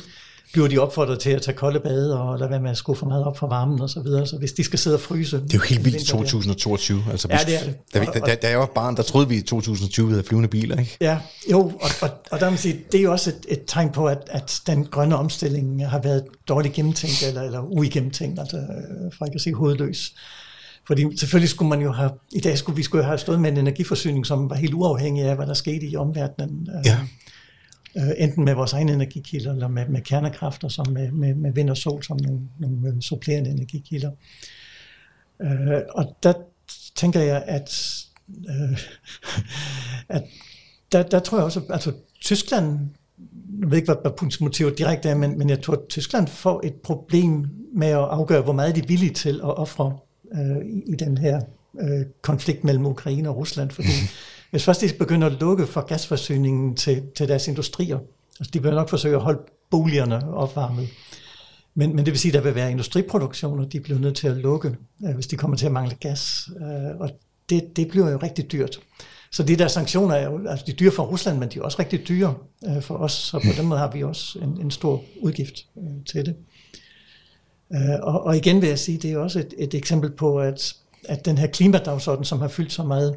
[0.53, 3.07] bliver de opfordret til at tage kolde bade og lade være med at skrue for
[3.07, 4.27] meget op for varmen og så videre.
[4.27, 5.37] Så hvis de skal sidde og fryse...
[5.37, 7.05] Det er jo helt vildt i 2022.
[7.11, 7.77] Altså, Ja, det er det.
[7.95, 10.25] Da, vi, da, da, da jeg var barn, der troede vi i 2020, vi havde
[10.25, 10.97] flyvende biler, ikke?
[11.01, 11.19] Ja,
[11.51, 14.07] jo, og, og, og der man sige, det er jo også et, et tegn på,
[14.07, 19.25] at, at den grønne omstilling har været dårligt gennemtænkt, eller, eller uigennemtænkt, altså øh, for
[19.25, 20.13] ikke at sige hovedløs.
[20.87, 23.57] Fordi selvfølgelig skulle man jo have, i dag skulle vi skulle have stået med en
[23.57, 26.69] energiforsyning, som var helt uafhængig af, hvad der skete i omverdenen.
[26.79, 26.97] øh, Ja
[27.97, 31.71] øh, enten med vores egne energikilder, eller med, med kernekræfter, som med, med, med vind
[31.71, 34.11] og sol, som nogle, nogle supplerende energikilder.
[35.43, 36.33] Øh, og der
[36.97, 37.95] tænker jeg, at,
[38.49, 38.79] øh,
[40.17, 40.25] at
[40.93, 42.79] der, der tror jeg også, at altså, Tyskland,
[43.61, 46.27] jeg ved ikke, hvad, hvad Putins motiv direkte er, men, men jeg tror, at Tyskland
[46.27, 49.99] får et problem med at afgøre, hvor meget de er villige til at ofre
[50.35, 51.41] øh, i, i den her
[51.81, 53.71] øh, konflikt mellem Ukraine og Rusland.
[53.71, 53.89] Fordi
[54.51, 57.99] hvis først de begynder at lukke for gasforsyningen til, til deres industrier,
[58.41, 59.41] altså de vil nok forsøge at holde
[59.71, 60.89] boligerne opvarmet,
[61.75, 64.37] men, men det vil sige, at der vil være industriproduktioner, de bliver nødt til at
[64.37, 66.49] lukke, øh, hvis de kommer til at mangle gas.
[66.61, 67.11] Øh, og
[67.51, 68.81] det, det bliver jo rigtig dyrt.
[69.33, 71.63] Så de der sanktioner er jo altså de er dyre for Rusland, men de er
[71.63, 72.35] også rigtig dyre
[72.67, 73.13] øh, for os.
[73.13, 76.37] Så på den måde har vi også en, en stor udgift øh, til det.
[77.73, 80.75] Øh, og, og igen vil jeg sige, det er også et, et eksempel på, at,
[81.05, 83.17] at den her klimadagsorden, som har fyldt så meget,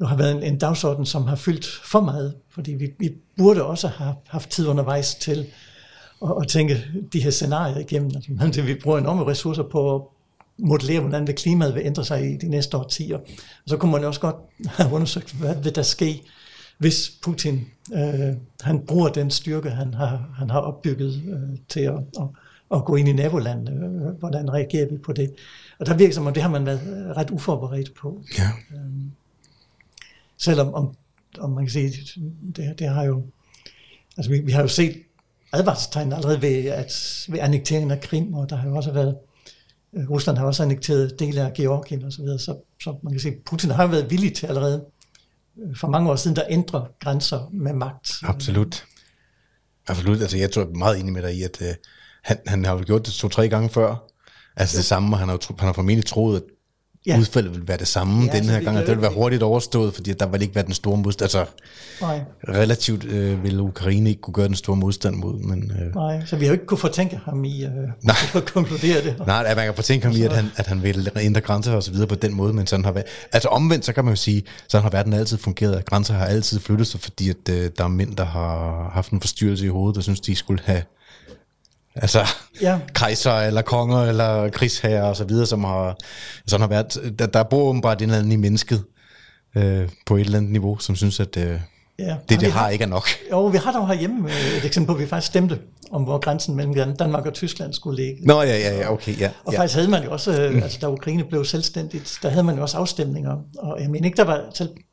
[0.00, 2.34] jo har været en, en dagsorden, som har fyldt for meget.
[2.50, 5.46] Fordi vi, vi burde også have haft tid undervejs til
[6.22, 8.10] at, at tænke de her scenarier igennem.
[8.40, 10.02] Altså, vi bruger enorme ressourcer på at
[10.58, 13.18] modellere, hvordan vil klimaet vil ændre sig i de næste årtier.
[13.18, 14.36] Og så kunne man også godt
[14.66, 16.22] have undersøgt, hvad vil der ske,
[16.78, 21.94] hvis Putin øh, han bruger den styrke, han har, han har opbygget øh, til at,
[21.94, 22.26] at,
[22.74, 23.70] at gå ind i nabolandene.
[23.70, 25.34] Øh, hvordan reagerer vi på det?
[25.78, 26.80] Og der virker som om, det har man været
[27.16, 28.22] ret uforberedt på.
[28.38, 28.50] Ja.
[30.40, 30.94] Selvom om,
[31.38, 31.92] om man kan sige,
[32.56, 33.24] det, det har jo,
[34.16, 34.96] altså vi, vi har jo set
[35.52, 36.92] advarselstegn allerede ved, at,
[37.28, 39.16] ved annekteringen af Krim, og der har jo også været,
[39.96, 43.20] øh, Rusland har også annekteret dele af Georgien og så videre, så, så man kan
[43.20, 44.84] sige, Putin har været villig til allerede
[45.58, 48.12] øh, for mange år siden, der ændrer grænser med magt.
[48.22, 48.84] Absolut.
[49.88, 50.20] Absolut.
[50.20, 51.74] Altså, jeg tror jeg er meget enig med dig i, at øh,
[52.22, 54.06] han, han har jo gjort det to-tre gange før.
[54.56, 56.42] Altså det samme, og han har, han har formentlig troet, at
[57.06, 57.18] Ja.
[57.18, 59.42] udfaldet ville være det samme Ja, den her vi gang, jo det ville være hurtigt
[59.42, 61.24] overstået, fordi der ville ikke være den store modstand.
[61.24, 61.44] Altså
[62.00, 65.72] Nej, relativt øh, ville Ukraine ikke kunne gøre den store modstand mod, men...
[65.80, 67.70] Øh, nej, så vi har jo ikke kunne fortænke ham i øh,
[68.02, 68.16] Nej.
[68.34, 69.26] at konkludere det.
[69.26, 71.82] Nej, at man kan fortænke ham i, at han, at han vil ændre grænser og
[71.82, 73.06] så videre på den måde, men sådan har været.
[73.32, 76.26] Altså omvendt, så kan man jo sige, sådan har verden altid fungeret, at grænser har
[76.26, 79.68] altid flyttet sig, fordi at, øh, der er mænd, der har haft en forstyrrelse i
[79.68, 80.82] hovedet, der synes, de skulle have
[82.00, 82.26] altså
[82.62, 82.78] Ja.
[82.94, 85.96] kejser eller konger eller krigsherrer og så videre, som har,
[86.46, 87.14] sådan har været.
[87.18, 88.84] Der, der bor åbenbart en eller anden i mennesket
[89.56, 91.60] øh, på et eller andet niveau, som synes, at øh,
[91.98, 92.04] Ja.
[92.04, 93.08] det, det vi har ikke er nok.
[93.30, 95.58] Jo, vi har dog herhjemme øh, et eksempel på, at vi faktisk stemte
[95.90, 98.26] om, hvor grænsen mellem Dan- Danmark og Tyskland skulle ligge.
[98.26, 99.30] Nå, ja, ja, ja, okay, ja.
[99.44, 99.58] Og ja.
[99.58, 102.62] faktisk havde man jo også, øh, altså da Ukraine blev selvstændigt, der havde man jo
[102.62, 103.36] også afstemninger.
[103.58, 104.40] Og jeg mener ikke, der var,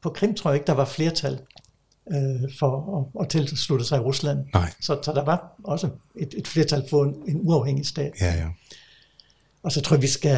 [0.04, 1.40] på Krim tror jeg ikke, der var flertal
[2.12, 4.40] øh, for at, at tilslutte sig Rusland.
[4.54, 4.74] Nej.
[4.82, 8.12] Så, så der var også et, et flertal for en, en uafhængig stat.
[8.22, 8.46] Ja, ja.
[9.64, 10.36] Og så tror jeg, vi skal,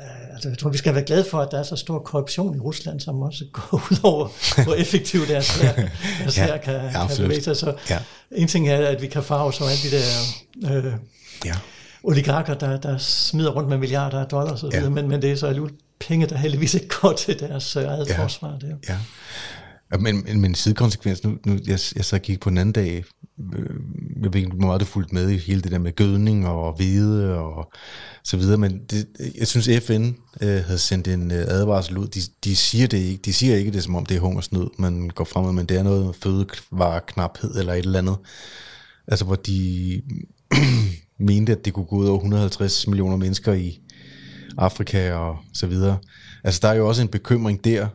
[0.00, 2.56] øh, altså, jeg tror, vi skal være glade for, at der er så stor korruption
[2.56, 4.28] i Rusland, som også går ud over,
[4.64, 5.74] hvor effektivt deres her,
[6.20, 7.56] deres Ja, her kan, ja, kan bevæge sig.
[7.56, 7.98] Så Ja.
[8.32, 10.92] en ting er, at vi kan farve så alle de der øh,
[11.44, 11.54] ja.
[12.02, 14.78] oligarker, der, der smider rundt med milliarder af dollars og så Ja.
[14.78, 17.84] videre, men, men det er så alligevel penge, der heldigvis ikke går til deres øh,
[17.84, 18.22] eget Ja.
[18.22, 18.58] forsvar.
[18.60, 18.66] Der.
[18.88, 18.96] Ja.
[20.00, 23.04] Men, men, men sidekonsekvens, nu, nu jeg, jeg så gik på en anden dag,
[23.54, 23.76] øh,
[24.22, 26.76] jeg ved ikke, hvor meget du fulgte med i hele det der med gødning og
[26.76, 27.72] hvide og
[28.24, 29.06] så videre, men det,
[29.38, 30.10] jeg synes FN
[30.40, 33.70] øh, havde sendt en øh, advarsel ud, de, de siger det ikke, de siger ikke
[33.70, 36.14] det som om det er hungersnød, man går frem med, men det er noget med
[36.14, 38.16] fødevareknaphed eller et eller andet,
[39.08, 40.02] altså hvor de
[41.18, 43.80] mente, at det kunne gå ud over 150 millioner mennesker i
[44.58, 45.98] Afrika og så videre.
[46.44, 47.88] Altså der er jo også en bekymring der,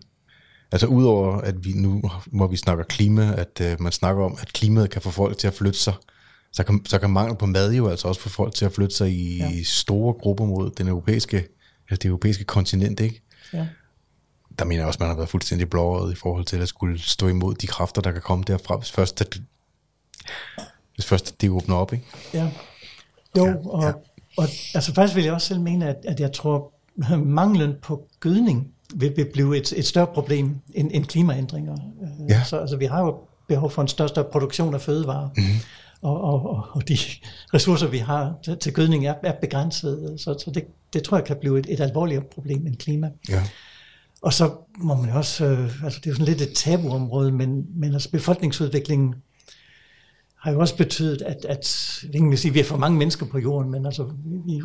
[0.71, 4.53] Altså udover at vi nu, hvor vi snakker klima, at øh, man snakker om, at
[4.53, 5.93] klimaet kan få folk til at flytte sig,
[6.51, 8.95] så kan, så kan mangel på mad jo altså også få folk til at flytte
[8.95, 9.63] sig i ja.
[9.63, 11.47] store grupper mod den europæiske
[11.89, 13.21] det europæiske kontinent, ikke?
[13.53, 13.67] Ja.
[14.59, 16.99] Der mener jeg også, at man har været fuldstændig blåret i forhold til at skulle
[16.99, 19.41] stå imod de kræfter, der kan komme derfra, hvis først, at,
[20.95, 22.05] hvis først at det åbner op, ikke?
[22.33, 22.51] Ja.
[23.37, 23.91] Jo, Ja, og, ja.
[24.37, 26.73] og altså faktisk vil jeg også selv mene, at, at jeg tror,
[27.39, 31.77] manglen på gødning vil, vil blive et, et større problem end, end klimaændringer.
[32.29, 32.43] Ja.
[32.43, 33.17] Så altså, vi har jo
[33.47, 35.59] behov for en større, større produktion af fødevarer, mm-hmm.
[36.01, 36.97] og, og, og, og de
[37.53, 40.15] ressourcer, vi har til, til gødning, er, er begrænsede.
[40.17, 40.63] Så, så det,
[40.93, 43.11] det tror jeg kan blive et, et alvorligere problem end klima.
[43.29, 43.43] Ja.
[44.21, 47.31] Og så må man jo også, øh, altså det er jo sådan lidt et tabuområde,
[47.31, 49.15] men, men altså befolkningsudviklingen
[50.39, 53.39] har jo også betydet, at, at vil sige, at vi er for mange mennesker på
[53.39, 54.09] jorden, men altså
[54.45, 54.57] vi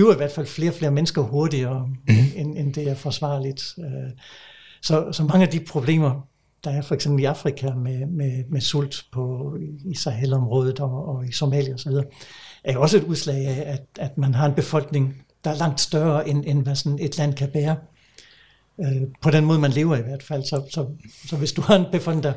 [0.00, 2.14] vi bliver i hvert fald flere og flere mennesker hurtigere, mm.
[2.36, 3.62] end, end det er forsvarligt.
[3.78, 4.10] Øh,
[4.82, 6.26] Så, så mange af de problemer,
[6.64, 11.28] der er for eksempel i Afrika med, med, med sult på, i Sahelområdet og, og
[11.28, 11.92] i Somalia osv.,
[12.64, 15.80] er jo også et udslag af, at, at man har en befolkning, der er langt
[15.80, 17.76] større, end, end hvad sådan et land kan bære.
[18.80, 20.42] Øh, på den måde, man lever i hvert fald.
[20.42, 20.86] Så, så,
[21.28, 22.32] så hvis du har en befolkning, der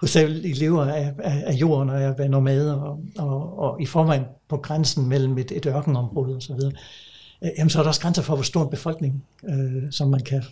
[0.00, 4.24] hovedsageligt lever af, af, af jorden og af være nomader, og, og, og i forvejen
[4.48, 6.60] på grænsen mellem et, et ørkenområde osv.,
[7.44, 10.20] øh, jamen så er der også grænser for, hvor stor en befolkning, øh, som man
[10.20, 10.42] kan,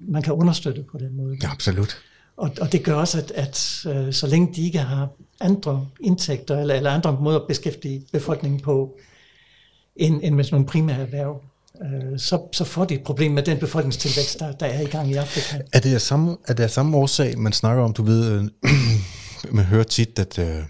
[0.00, 1.36] man kan understøtte på den måde.
[1.42, 1.96] ja, absolut.
[2.36, 5.08] Og, og det gør også, at, at øh, så længe de ikke har
[5.40, 8.96] andre indtægter eller, eller andre måder at beskæftige befolkningen på,
[9.96, 11.42] end, end med sådan nogle primære erhverv,
[11.82, 15.10] øh, så, så får de et problem med den befolkningstilvækst, der, der er i gang
[15.10, 15.62] i Afrika.
[15.72, 18.44] Er det af samme, er det af samme årsag, man snakker om, du ved, øh,
[19.56, 20.62] man hører tit, at øh,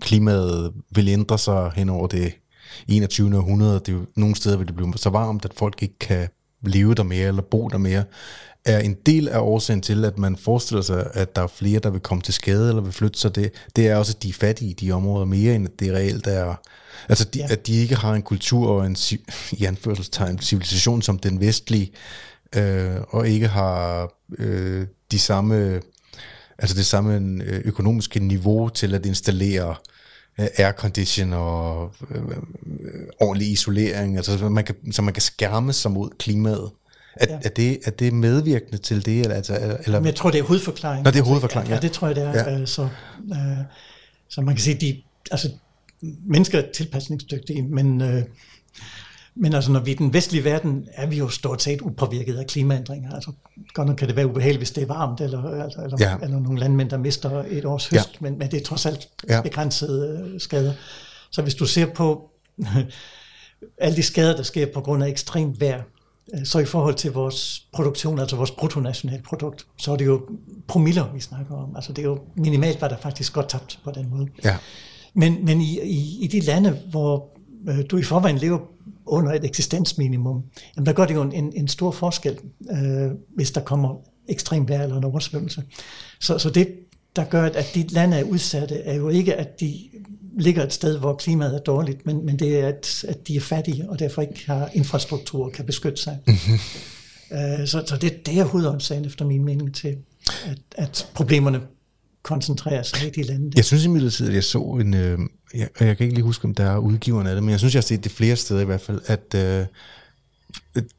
[0.00, 2.32] klimaet vil ændre sig hen over det
[2.88, 3.36] 21.
[3.36, 3.74] århundrede.
[3.74, 6.28] Det er jo, nogle steder vil det blive så varmt, at folk ikke kan
[6.62, 8.04] leve der mere eller bo der mere.
[8.64, 11.90] Er en del af årsagen til, at man forestiller sig, at der er flere, der
[11.90, 14.32] vil komme til skade eller vil flytte sig, det, det er også, at de er
[14.32, 16.54] fattige i de områder mere, end at det reelt er...
[17.08, 17.46] Altså, de, Ja.
[17.50, 18.96] at de ikke har en kultur og en,
[19.52, 21.92] i anførselstegn, civilisation som den vestlige,
[22.56, 25.80] øh, og ikke har øh, de samme,
[26.58, 29.76] altså det samme øh, økonomiske niveau til at installere øh,
[30.38, 32.34] aircondition og øh, øh,
[33.20, 36.70] ordentlig isolering, altså så man kan, så man kan skærme sig mod klimaet.
[37.16, 37.38] Er, Ja.
[37.44, 39.20] er, det, er det medvirkende til det?
[39.20, 41.04] Eller, altså, eller, Men jeg tror, det er hovedforklaringen.
[41.04, 41.80] Nå, det er hovedforklaringen, Ja, ja.
[41.80, 42.58] det tror jeg, det er.
[42.58, 42.66] Ja.
[42.66, 42.82] Så,
[43.32, 43.38] øh,
[44.28, 45.50] så man kan sige, de, altså,
[46.26, 48.22] mennesker er tilpasningsdygtige, men, øh,
[49.36, 52.46] men altså, når vi i den vestlige verden, er vi jo stort set upåvirket af
[52.46, 53.14] klimaændringer.
[53.14, 53.32] Altså,
[53.74, 56.16] godt nok kan det være ubehageligt, hvis det er varmt, eller, eller, eller, Ja.
[56.22, 58.16] eller nogle landmænd, der mister et års høst, ja.
[58.20, 59.40] men, men det er trods alt Ja.
[59.42, 60.72] begrænsede øh, skader.
[61.30, 62.30] Så hvis du ser på
[63.78, 65.82] alle de skader, der sker på grund af ekstremt vejr,
[66.34, 70.20] øh, så i forhold til vores produktion, altså vores bruttonationalprodukt, så er det jo
[70.68, 71.76] promiller, vi snakker om.
[71.76, 74.28] Altså det er jo minimalt, hvad der faktisk går tabt på den måde.
[74.44, 74.56] ja.
[75.14, 77.28] Men, men i, i, i de lande, hvor
[77.68, 78.58] øh, du i forvejen lever
[79.06, 80.42] under et eksistensminimum,
[80.76, 82.38] jamen der gør det jo en, en, en stor forskel,
[82.70, 83.96] øh, hvis der kommer
[84.28, 85.62] ekstrem vejr eller en oversvømmelse.
[86.20, 86.68] Så, så det,
[87.16, 89.74] der gør, at, de lande er udsatte, er jo ikke, at de
[90.38, 93.40] ligger et sted, hvor klimaet er dårligt, men, men det er, at, at de er
[93.40, 96.18] fattige, og derfor ikke har infrastruktur og kan beskytte sig.
[97.32, 99.96] Øh, så så det, det er hovedårsagen efter min mening til,
[100.46, 101.60] at, at problemerne
[102.22, 103.52] koncentrerer sig i de lande.
[103.56, 105.18] Jeg synes imidlertid, at jeg så en, øh,
[105.54, 107.74] jeg, jeg kan ikke lige huske, om der er udgiverne af det, men jeg synes,
[107.74, 109.66] jeg har set det flere steder i hvert fald, at øh,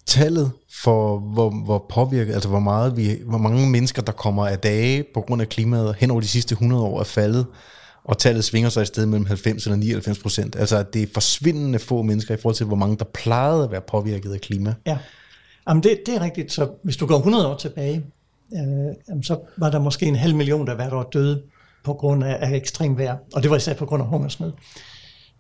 [0.05, 0.51] tallet
[0.83, 5.03] for, hvor, hvor påvirket, altså hvor, meget vi, hvor mange mennesker, der kommer af dage
[5.13, 7.45] på grund af klimaet hen over de sidste 100 år, er faldet,
[8.03, 10.55] og tallet svinger sig i sted mellem 90 eller 99 procent.
[10.55, 13.71] Altså, at det er forsvindende få mennesker i forhold til, hvor mange der plejede at
[13.71, 14.73] være påvirket af klima.
[14.85, 14.97] Ja,
[15.67, 16.51] jamen det, det er rigtigt.
[16.51, 18.05] Så hvis du går 100 år tilbage,
[18.53, 21.41] øh, jamen så var der måske en halv million, der hvert år døde
[21.83, 23.17] på grund af, af ekstrem vejr.
[23.33, 24.51] Og det var især på grund af hungersnød.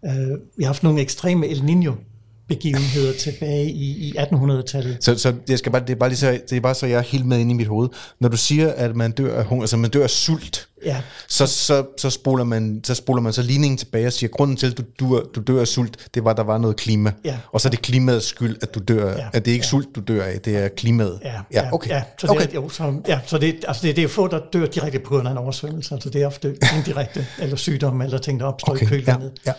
[0.05, 2.10] Øh, vi har haft nogle ekstreme El Niño
[2.55, 4.97] begivenheder tilbage i, i 1800-tallet.
[4.99, 6.97] Så, så det, skal bare, det, er bare lige så, det er bare så, jeg
[6.97, 7.89] er helt med inde i mit hoved.
[8.19, 11.45] Når du siger, at man dør af hunger, altså man dør af sult, Ja, så,
[11.47, 14.77] så, så, spoler man, så spoler man så ligningen tilbage og siger, grunden til, at
[14.77, 17.11] du, du, du dør af sult, det var, at der var noget klima.
[17.25, 17.37] Ja.
[17.51, 19.17] Og så er det klimaets skyld, at du dør.
[19.17, 19.27] Ja.
[19.33, 19.69] At det er ikke Ja.
[19.69, 21.19] sult, du dør af, det er klimaet.
[21.23, 21.89] ja, ja okay.
[21.89, 22.47] Ja, så det, okay.
[22.47, 25.09] er, jo, så, ja, så det, altså det, det er få, der dør direkte på
[25.09, 25.93] grund af en oversvømmelse.
[25.93, 28.85] Altså det er ofte indirekte, eller sygdom, eller ting, der opstår okay.
[28.85, 29.31] i kølvandet.
[29.45, 29.53] Ja,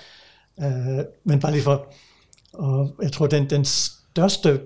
[0.61, 0.69] ja.
[0.69, 1.87] Øh, men bare lige for,
[2.55, 4.61] og jeg tror, den, den største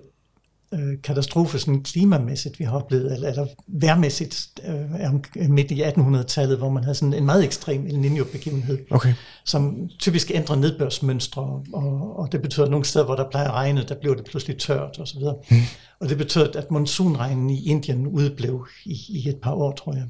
[0.75, 5.83] øh, katastrofe sådan klimamæssigt, vi har oplevet, eller, eller værmæssigt, øh, er om- midt i
[5.83, 9.15] 1800-tallet, hvor man havde sådan en meget ekstrem El Niño-begivenhed, Okay.
[9.45, 13.55] som typisk ændrer nedbørsmønstre, og, og det betyder, at nogle steder, hvor der plejer at
[13.55, 15.19] regne, der bliver det pludselig tørt osv.
[15.51, 15.57] Mm.
[16.01, 20.07] Og det betyder, at monsunregnen i Indien udeblev i, i et par år, tror jeg.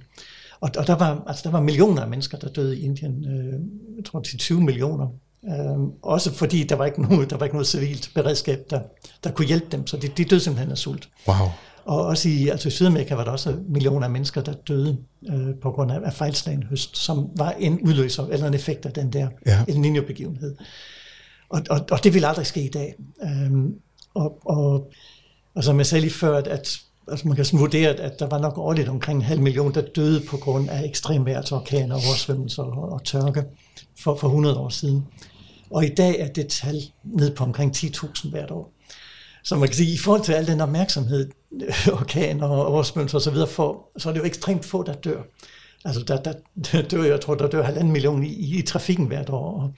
[0.61, 3.25] Og, og der, var, altså, der var millioner af mennesker, der døde i Indien.
[3.25, 3.61] Øh,
[3.97, 5.09] jeg tror til 20 millioner
[5.49, 8.81] Øhm, også fordi der var ikke noget, der var ikke noget civilt beredskab, der,
[9.25, 11.09] der kunne hjælpe dem, så de, de døde simpelthen af sult.
[11.29, 11.49] Wow.
[11.85, 14.99] Og også i, altså i Sydamerika var der også millioner af mennesker, der døde
[15.29, 18.93] øh, på grund af, af fejlslagen høst, som var en udløser eller en effekt af
[18.93, 19.65] den der Ja.
[19.69, 20.57] El Niño-begivenhed.
[21.49, 22.95] Og, og, og det vil aldrig ske i dag.
[23.23, 23.75] Øhm,
[24.15, 24.91] og, og,
[25.55, 26.79] og som jeg sagde lige før, at, at
[27.09, 29.83] altså man kan sådan vurdere, at, der var nok årligt omkring en halv million, der
[29.97, 33.45] døde på grund af ekstremvejr, altså orkaner, oversvømmelser og, og tørke
[33.99, 35.07] for, for 100 år siden.
[35.71, 38.73] Og i dag er det tal ned på omkring 10.000 hvert år.
[39.45, 41.31] Så man kan sige, i forhold til al den opmærksomhed,
[42.01, 43.37] orkaner og oversvømmelser osv.
[43.55, 45.23] får, så er det jo ekstremt få, der dør.
[45.85, 46.33] Altså der, der,
[46.73, 49.73] der dør, jeg tror, der dør halvanden million i, i, trafikken hvert år, og,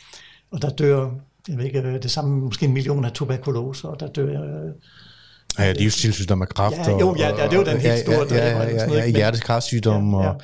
[0.52, 1.10] og der dør,
[1.48, 4.72] jeg ved ikke, det samme, måske en million af tuberkulose, og der dør øh,
[5.58, 6.76] Ja, livsstilssygdom af kræft.
[6.76, 9.04] Ja, jo, ja, ja, det er jo den helt store, Ja, ja, ja, ja, ja,
[9.04, 10.12] men- hjertekarsygdom.
[10.12, 10.40] Ja, Og,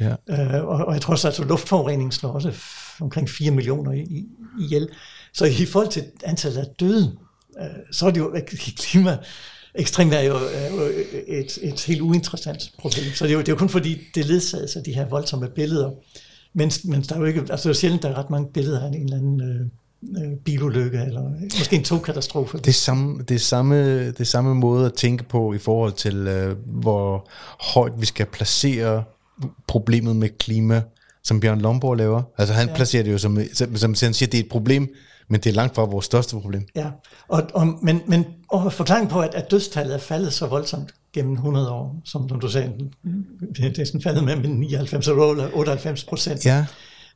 [0.00, 0.14] ja.
[0.30, 2.52] Øh, og, og jeg tror også, at altså, luftforureningen slår også
[3.00, 4.26] omkring 4 millioner i- i-
[4.60, 4.88] ihjel.
[5.34, 7.16] Så i forhold til antallet af døde,
[7.60, 8.34] øh, så er det jo
[8.76, 9.18] klima,
[9.74, 10.34] ekstremt er jo,
[11.26, 13.04] et, et helt uinteressant problem.
[13.14, 15.48] Så det er, jo, det er jo kun fordi, det ledsages af de her voldsomme
[15.48, 15.90] billeder.
[16.54, 18.80] Men, men der er jo ikke, altså det er sjældent, der er ret mange billeder
[18.82, 19.60] af en eller anden øh,
[20.24, 22.58] øh, bilulykke, eller måske en togkatastrofe.
[22.58, 25.92] Det er samme, det er samme, det er samme måde at tænke på i forhold
[25.92, 27.28] til, øh, hvor
[27.74, 29.04] højt vi skal placere
[29.66, 30.82] problemet med klima,
[31.26, 32.22] som Bjørn Lomborg laver.
[32.38, 32.74] Altså han ja.
[32.74, 34.88] placerer det jo som, som, som han siger, det er et problem,
[35.28, 36.66] men det er langt fra vores største problem.
[36.76, 36.86] Ja,
[37.28, 41.32] og, og, men, men og forklaringen på, at, at dødstallet er faldet så voldsomt gennem
[41.32, 42.72] 100 år, som, som du sagde,
[43.56, 46.46] det, det er sådan faldet med 99 eller 98 procent.
[46.46, 46.66] Ja.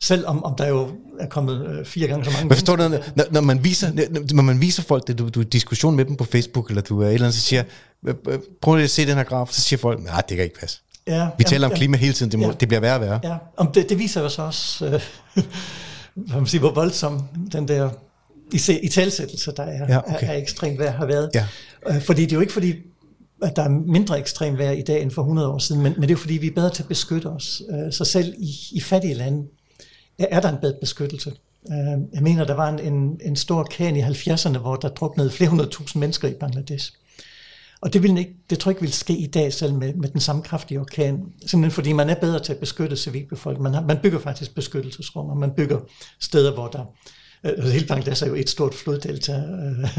[0.02, 0.88] Selvom om der jo
[1.18, 3.92] er kommet øh, fire gange så mange Men forstår du, når, når, man viser,
[4.34, 7.06] når man viser folk det, du, du diskussion med dem på Facebook, eller du er
[7.06, 7.64] et eller andet, så siger,
[8.62, 10.80] prøv lige at se den her graf, så siger folk, nej, det kan ikke passe.
[11.06, 12.52] Ja, Vi taler om ja, klima hele tiden, det, må, ja.
[12.52, 13.20] det bliver værre og værre.
[13.24, 14.92] Ja, om det, det viser jo så også, øh,
[16.14, 17.22] hvad man siger, hvor voldsom
[17.52, 17.90] den der
[18.52, 20.26] i, se- i talsættelse, der er, Ja, okay.
[20.28, 21.30] er, er ekstremt vejr har været.
[21.34, 21.46] Ja.
[21.88, 22.74] Øh, fordi det er jo ikke fordi,
[23.42, 26.02] at der er mindre ekstrem vejr i dag end for 100 år siden, men, men
[26.02, 27.62] det er jo fordi, vi er bedre til at beskytte os.
[27.70, 29.46] Øh, så selv i, i fattige lande
[30.18, 31.32] er, er der en bedre beskyttelse.
[31.70, 31.76] Øh,
[32.14, 35.50] jeg mener, der var en, en, en stor orkan i 70'erne, hvor der druknede flere
[35.50, 36.92] hundrede tusind mennesker i Bangladesh.
[37.82, 40.08] Og det, vil ikke, det tror jeg ikke vil ske i dag selv med, med
[40.08, 41.20] den samme kraftige orkan.
[41.46, 43.62] Simpelthen fordi man er bedre til at beskytte civilbefolkningen.
[43.62, 45.78] Man, har, man bygger faktisk beskyttelsesrum, og man bygger
[46.20, 46.84] steder, hvor der...
[47.44, 49.98] Øh, hele Bangladesh er jo et stort floddelta, øh,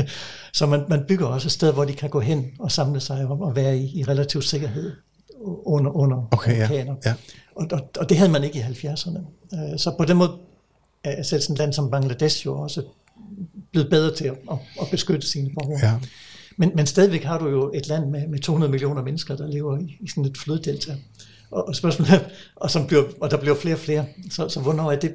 [0.53, 3.41] så man, man bygger også steder, hvor de kan gå hen og samle sig og,
[3.41, 4.91] og være i, i relativ sikkerhed
[5.65, 6.95] under, under Okay, ja, orkaner.
[7.05, 7.13] ja.
[7.55, 9.19] Og, og, og det havde man ikke i 70'erne.
[9.53, 10.31] Øh, Så på den måde
[11.03, 12.83] er selv sådan et land som Bangladesh jo også
[13.71, 15.87] blevet bedre til at, at, at beskytte sine borgere.
[15.87, 15.93] Ja.
[16.61, 19.77] Men, men stadigvæk har du jo et land med, med 200 millioner mennesker, der lever
[19.77, 20.95] i, i sådan et floddelta.
[21.51, 22.19] Og, og spørgsmålet er,
[22.55, 25.13] og, som bliver, og der bliver flere og flere, så, så hvornår, er det,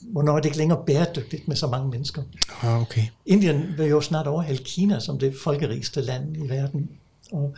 [0.00, 2.22] hvornår er det ikke længere bæredygtigt med så mange mennesker?
[2.62, 3.02] Ah, okay.
[3.26, 6.90] Indien vil jo snart overhale Kina som det folkerigeste land i verden.
[7.32, 7.54] Og,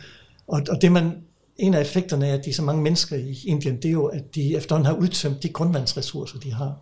[0.47, 1.11] og, og det man,
[1.57, 4.05] en af effekterne af, at de er så mange mennesker i Indien, det er jo,
[4.05, 6.75] at de efterhånden har udtømt de grundvandsressourcer, de har.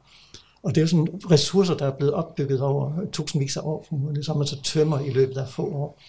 [0.64, 4.26] Og det er jo sådan ressourcer, der er blevet opbygget over tusindvis af år, formodentlig,
[4.26, 6.02] som man så tømmer i løbet af få år.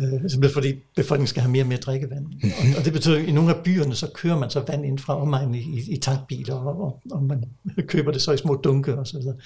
[0.00, 2.26] Øh, simpelthen fordi befolkningen skal have mere og mere drikkevand.
[2.42, 4.98] Og, og det betyder, at i nogle af byerne, så kører man så vand ind
[4.98, 7.44] fra omegnen i, i, i tankbiler, og, og, og man
[7.92, 9.36] køber det så i små dunke og så videre.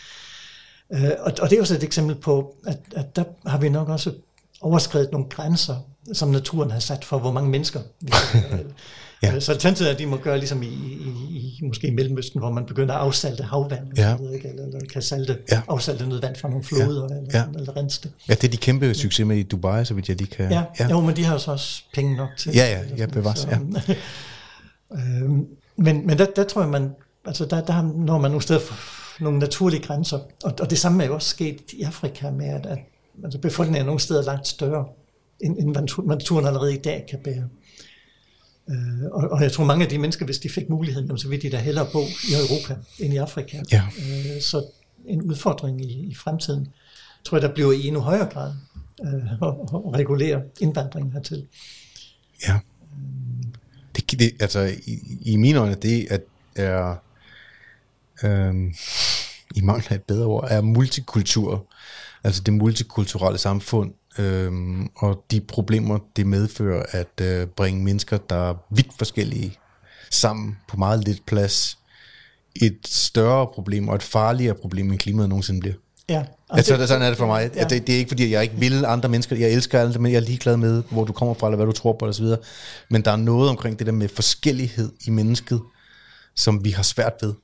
[0.92, 3.88] Øh, og, og det er også et eksempel på, at, at der har vi nok
[3.88, 4.12] også
[4.60, 5.76] overskrevet nogle grænser,
[6.12, 8.12] som naturen har sat for, hvor mange mennesker vi
[9.22, 9.32] Ja.
[9.32, 9.40] ja.
[9.40, 10.70] Så alternativet er, at de må gøre ligesom i, i,
[11.38, 14.16] i måske i Mellemøsten, hvor man begynder at afsalte havvand, Ja.
[14.16, 14.48] videre, ikke?
[14.48, 15.62] eller, eller kan salte, Ja.
[15.68, 17.16] afsalte noget vand fra nogle floder, ja.
[17.16, 17.38] eller, Ja.
[17.38, 17.58] ja.
[17.58, 18.12] eller rense det.
[18.28, 20.50] Ja, det er de kæmpe succes med i Dubai, så vidt jeg lige kan...
[20.52, 20.88] Ja, ja.
[20.90, 23.38] Jo, men de har jo så også penge nok til Ja, ja, eller ja, bevares,
[23.38, 23.94] så- ja.
[24.96, 26.90] øhm, men men der, der tror jeg, man,
[27.26, 28.60] altså der, der når man nogle steder
[29.20, 32.66] nogle naturlige grænser, og, og det samme er jo også sket i Afrika med, at,
[32.66, 32.78] at
[33.24, 34.84] altså befolkningen er nogle steder langt større,
[35.40, 35.76] end, end
[36.06, 37.44] naturen allerede i dag kan bære.
[38.70, 41.28] Øh, og, og jeg tror mange af de mennesker, hvis de fik muligheden, jamen, så
[41.28, 43.62] ville de da hellere bo i Europa end i Afrika.
[43.72, 43.82] Ja.
[43.98, 44.64] Øh, så
[45.06, 46.68] en udfordring i, i fremtiden,
[47.24, 48.52] tror jeg, der bliver i endnu højere grad
[49.04, 51.46] øh, at, at regulere indvandringen hertil.
[52.48, 52.58] Ja.
[53.96, 56.20] Det, det, altså, i, i mine øjne, det at
[56.56, 56.96] er,
[58.22, 58.74] øhm,
[59.54, 61.66] i mangel af et bedre ord, er multikultur.
[62.24, 68.50] Altså det multikulturelle samfund, øhm, og de problemer, det medfører at øh, bringe mennesker, der
[68.50, 69.58] er vidt forskellige,
[70.10, 71.78] sammen på meget lidt plads.
[72.56, 75.74] Et større problem, og et farligere problem, end klimaet nogensinde bliver.
[76.08, 77.50] Ja, Altså, det, sådan er det for mig.
[77.56, 77.64] Ja.
[77.64, 79.36] Det, det er ikke fordi, jeg ikke vil andre mennesker.
[79.36, 81.72] Jeg elsker alle, men jeg er ligeglad med, hvor du kommer fra, eller hvad du
[81.72, 82.26] tror på, osv.
[82.90, 85.60] Men der er noget omkring det der med forskellighed i mennesket,
[86.36, 87.34] som vi har svært ved.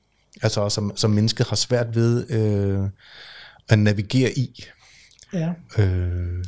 [0.43, 2.89] Altså, som, som mennesket har svært ved øh,
[3.69, 4.65] at navigere i.
[5.33, 5.53] Ja.
[5.79, 6.45] Øh,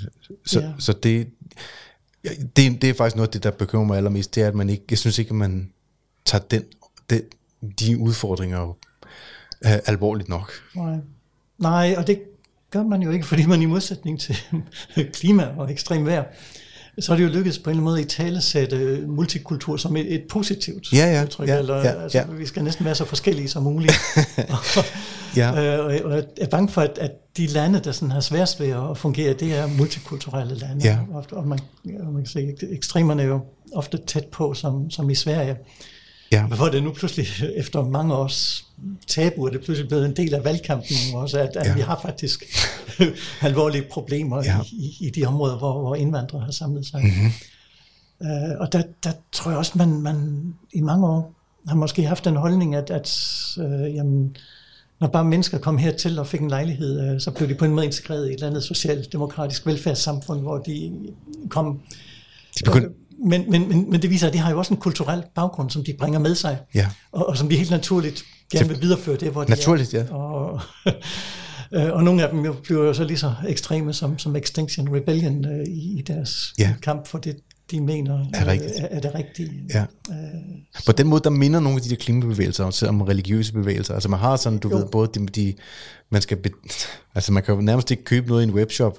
[0.46, 0.72] så, Ja.
[0.78, 1.28] så det,
[2.56, 4.70] det, det er faktisk noget af det, der bekymrer mig allermest, det er, at man
[4.70, 5.72] ikke, jeg synes ikke, at man
[6.24, 6.62] tager den,
[7.10, 7.22] den,
[7.80, 8.68] de udfordringer
[9.64, 10.52] øh, alvorligt nok.
[10.76, 10.96] Nej.
[11.58, 12.22] Nej, og det
[12.70, 14.36] gør man jo ikke, fordi man i modsætning til
[15.14, 16.24] klima og ekstrem vejr,
[17.00, 20.14] så er det jo lykkedes på en eller anden måde at talesætte multikultur som et,
[20.14, 21.48] et positivt Ja, ja, udtryk.
[21.48, 22.24] ja, eller, ja, altså, ja.
[22.24, 23.92] Vi skal næsten være så forskellige som muligt.
[25.36, 25.78] Ja.
[25.78, 28.60] Øh, og, og jeg er bange for, at, at de lande, der sådan har sværest
[28.60, 30.84] ved at fungere, det er multikulturelle lande.
[30.84, 30.98] Ja.
[31.12, 33.40] Og, og man, man kan se, ekstremerne er jo
[33.74, 35.56] ofte tæt på, som, som i Sverige.
[36.32, 36.46] Ja.
[36.46, 37.26] Men hvor det nu pludselig,
[37.56, 38.64] efter mange års
[39.06, 41.74] tabu, er det pludselig blevet en del af valgkampen også, at, at Ja.
[41.74, 42.44] vi har faktisk
[43.42, 44.60] alvorlige problemer Ja.
[44.72, 47.00] i, i de områder, hvor, hvor indvandrere har samlet sig.
[47.00, 47.10] Mhm.
[47.14, 47.32] Mm-hmm.
[48.20, 51.34] Uh, og der, der tror jeg også, man, man i mange år
[51.68, 53.18] har måske haft den holdning, at, at
[53.58, 54.36] uh, jamen,
[55.00, 57.70] når bare mennesker kom hertil og fik en lejlighed, uh, så blev de på en
[57.74, 60.92] måde integreret i et eller andet socialdemokratisk velfærdssamfund, hvor de
[61.48, 61.80] kom
[62.58, 62.90] De begyndte,
[63.26, 65.84] men, men, men, men det viser, at de har jo også en kulturel baggrund, som
[65.84, 66.86] de bringer med sig, Ja.
[67.12, 70.04] og, og som de helt naturligt gerne vil videreføre det, hvor de Naturligt, er.
[70.04, 70.14] ja.
[70.14, 70.60] Og,
[71.74, 74.94] øh, og nogle af dem jo bliver jo så lige så ekstreme som, som Extinction
[74.96, 76.74] Rebellion øh, i, i deres Ja.
[76.82, 77.36] kamp for det,
[77.70, 78.72] de mener Er rigtigt.
[78.78, 79.52] er, er det rigtige.
[79.74, 79.84] Ja.
[80.86, 83.94] På den måde, der minder nogle af de der klimabevægelser om, om religiøse bevægelser.
[83.94, 84.76] Altså man har sådan, du Jo.
[84.76, 85.54] ved, både de, de
[86.10, 86.50] man skal, be,
[87.14, 88.98] altså man kan jo nærmest ikke købe noget i en webshop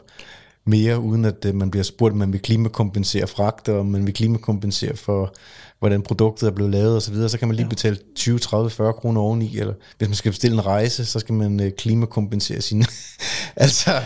[0.66, 4.06] mere, uden at uh, man bliver spurgt, om man vil klimakompensere fragt, og om man
[4.06, 5.34] vil klimakompensere for,
[5.80, 7.30] hvordan produktet er blevet lavet osv., så, videre.
[7.30, 7.70] så kan man lige ja.
[7.70, 11.34] betale 20, 30, 40 kroner oveni, eller hvis man skal bestille en rejse, så skal
[11.36, 12.86] man uh, klimakompensere sine...
[13.56, 14.02] altså,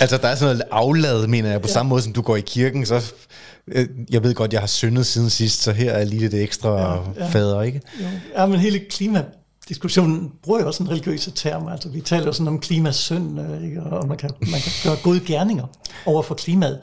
[0.00, 1.72] altså, der er sådan noget aflad, mener jeg, på ja.
[1.72, 3.12] samme måde, som du går i kirken, så...
[3.68, 6.94] øh, Jeg ved godt, jeg har syndet siden sidst, så her er lige lidt ekstra
[6.94, 7.80] ja, Ja, fader, ikke?
[8.00, 8.06] Jo.
[8.36, 8.80] Ja, men hele
[9.66, 11.68] klimadiskussionen bruger jo også en religiøse term.
[11.68, 13.82] Altså, vi taler jo sådan om klimasynd, øh, ikke?
[13.82, 15.66] og man kan, man kan gøre gode gerninger
[16.06, 16.80] over for klimaet,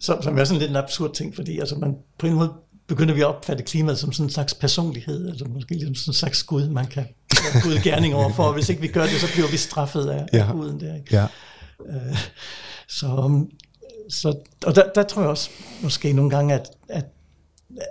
[0.00, 2.52] som, som er sådan lidt en absurd ting, fordi altså, man, på en måde
[2.88, 6.14] begynder vi at opfatte klimaet som sådan en slags personlighed, altså måske ligesom sådan en
[6.14, 9.20] slags gud, man kan gøre gode gerninger over for, og hvis ikke vi gør det,
[9.20, 10.38] så bliver vi straffet af, Ja.
[10.38, 10.94] af guden der.
[10.94, 11.16] Ikke?
[11.16, 11.26] Ja.
[12.88, 13.50] Så, um,
[14.08, 14.34] så,
[14.66, 15.50] og der, der tror jeg også
[15.82, 17.04] måske nogle gange, at, at,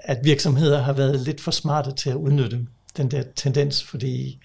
[0.03, 2.59] at virksomheder har været lidt for smarte til at udnytte
[2.99, 4.39] den der tendens, fordi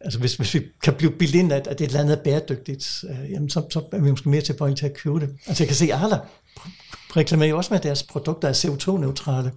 [0.00, 3.04] altså hvis, hvis vi kan blive bildt ind, at, at et eller andet er bæredygtigt,
[3.10, 5.28] øh, jamen så, så er vi måske mere tilbøjelige til at købe det.
[5.46, 6.18] Altså jeg kan se, Arla
[7.16, 9.52] reklamerer jo også med, at deres produkter er CO2-neutrale.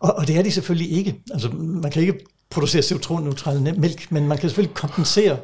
[0.00, 1.22] Og, og det er de selvfølgelig ikke.
[1.32, 2.18] Altså man kan ikke
[2.50, 5.38] producere CO2-neutral mælk, men man kan selvfølgelig kompensere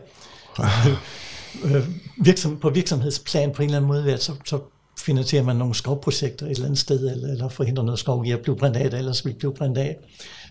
[1.64, 4.60] øh, virksom, på virksomhedsplan på en eller anden måde ved, at så, så
[4.98, 8.40] finansierer man nogle skovprojekter et eller andet sted, eller, eller forhindrer noget skov i at
[8.40, 9.96] blive brændt af, der ellers vil blive brændt af.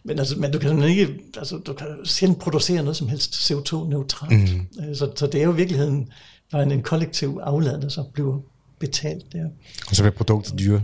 [0.05, 1.07] Men, altså, men du kan ikke,
[1.37, 4.55] altså, du kan sjældent producere noget som helst CO2-neutralt.
[4.55, 4.95] Mm.
[4.95, 6.09] Så, så det er jo i virkeligheden
[6.51, 8.39] bare en, en kollektiv aflad, der så bliver
[8.79, 9.45] betalt der.
[9.89, 10.81] Og så bliver produktet dyre.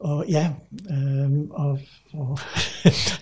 [0.00, 0.50] Og ja,
[0.90, 1.78] øhm, og,
[2.12, 2.38] og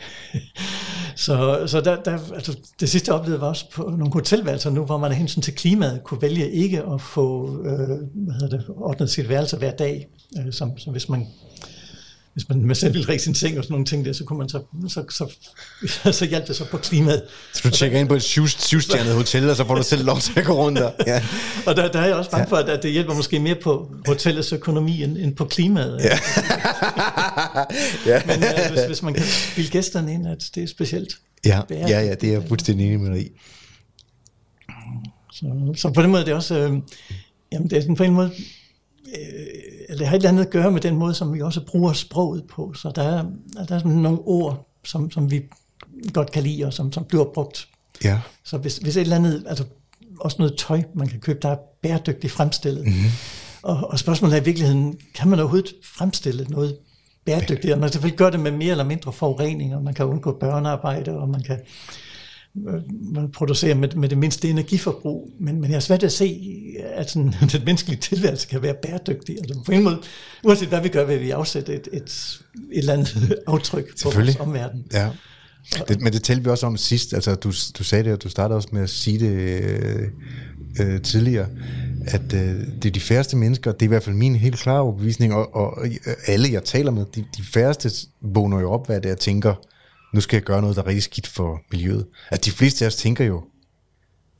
[1.27, 4.85] så, så der, der, altså, det sidste jeg oplevede var også på nogle hotelværelser nu,
[4.85, 8.67] hvor man af hensyn til klimaet kunne vælge ikke at få øh, hvad hedder det,
[8.69, 10.07] ordnet sit værelse hver dag.
[10.39, 11.27] Øh, som, så hvis man
[12.41, 14.39] hvis man med selv ville række sin seng og sådan nogle ting der, så kunne
[14.39, 17.23] man så, så, så, så hjalp det så på klimaet.
[17.53, 20.19] Så du tjekker ind på et syv- syvstjernet hotel, og så får du selv lov
[20.19, 20.91] til at gå rundt der.
[21.07, 21.23] Ja.
[21.67, 23.95] Og der, der er jeg også bange for, at, at det hjælper måske mere på
[24.07, 26.01] hotellets økonomi end, end på klimaet.
[26.05, 26.19] Ja.
[28.13, 28.23] ja.
[28.27, 29.25] Men øh, hvis, hvis man kan
[29.57, 31.19] bilde gæsterne ind, at det er specielt.
[31.45, 33.31] Ja, ja, ja, det er jeg fuldstændig enig med dig i.
[35.33, 36.73] Så, så på den måde er det også, øh,
[37.53, 38.31] jamen det er sådan på en måde,
[39.19, 41.93] øh, det har et eller andet at gøre med den måde, som vi også bruger
[41.93, 42.73] sproget på.
[42.75, 43.25] Så der er,
[43.69, 45.43] der er nogle ord, som, som vi
[46.13, 47.69] godt kan lide, og som, som bliver brugt.
[48.05, 48.21] Ja.
[48.45, 49.65] Så hvis, hvis et eller andet, altså
[50.21, 52.85] også noget tøj, man kan købe, der er bæredygtigt fremstillet.
[52.85, 52.95] Mhm.
[52.95, 53.11] Mm-hmm.
[53.63, 56.77] Og, og spørgsmålet er i virkeligheden, kan man overhovedet fremstille noget
[57.25, 57.73] bæredygtigt?
[57.73, 60.33] Og man kan selvfølgelig gøre det med mere eller mindre forurening, og man kan undgå
[60.41, 61.59] børnearbejde, og man kan
[63.15, 66.41] man producerer med, med det mindste energiforbrug, men, men jeg er svært at se,
[66.95, 69.39] at sådan, den menneskelige tilværelse kan være bæredygtig.
[69.39, 69.99] Altså på en måde,
[70.45, 72.03] uanset hvad vi gør, vil vi afsætte et, et,
[72.73, 74.85] et eller andet aftryk på vores omverden.
[74.93, 75.11] Ja.
[75.89, 78.29] Det, men det talte vi også om sidst, altså du, du sagde det, og du
[78.29, 80.09] startede også med at sige det øh,
[80.81, 81.47] øh, tidligere,
[82.07, 84.81] at øh, det er de færreste mennesker, det er i hvert fald min helt klare
[84.81, 87.91] overbevisning, og, og øh, alle jeg taler med, de, de færreste
[88.21, 89.55] vågner jo op, hvad det er, jeg tænker,
[90.13, 92.07] nu skal jeg gøre noget, der er rigtig skidt for miljøet.
[92.31, 93.45] At de fleste af os tænker jo,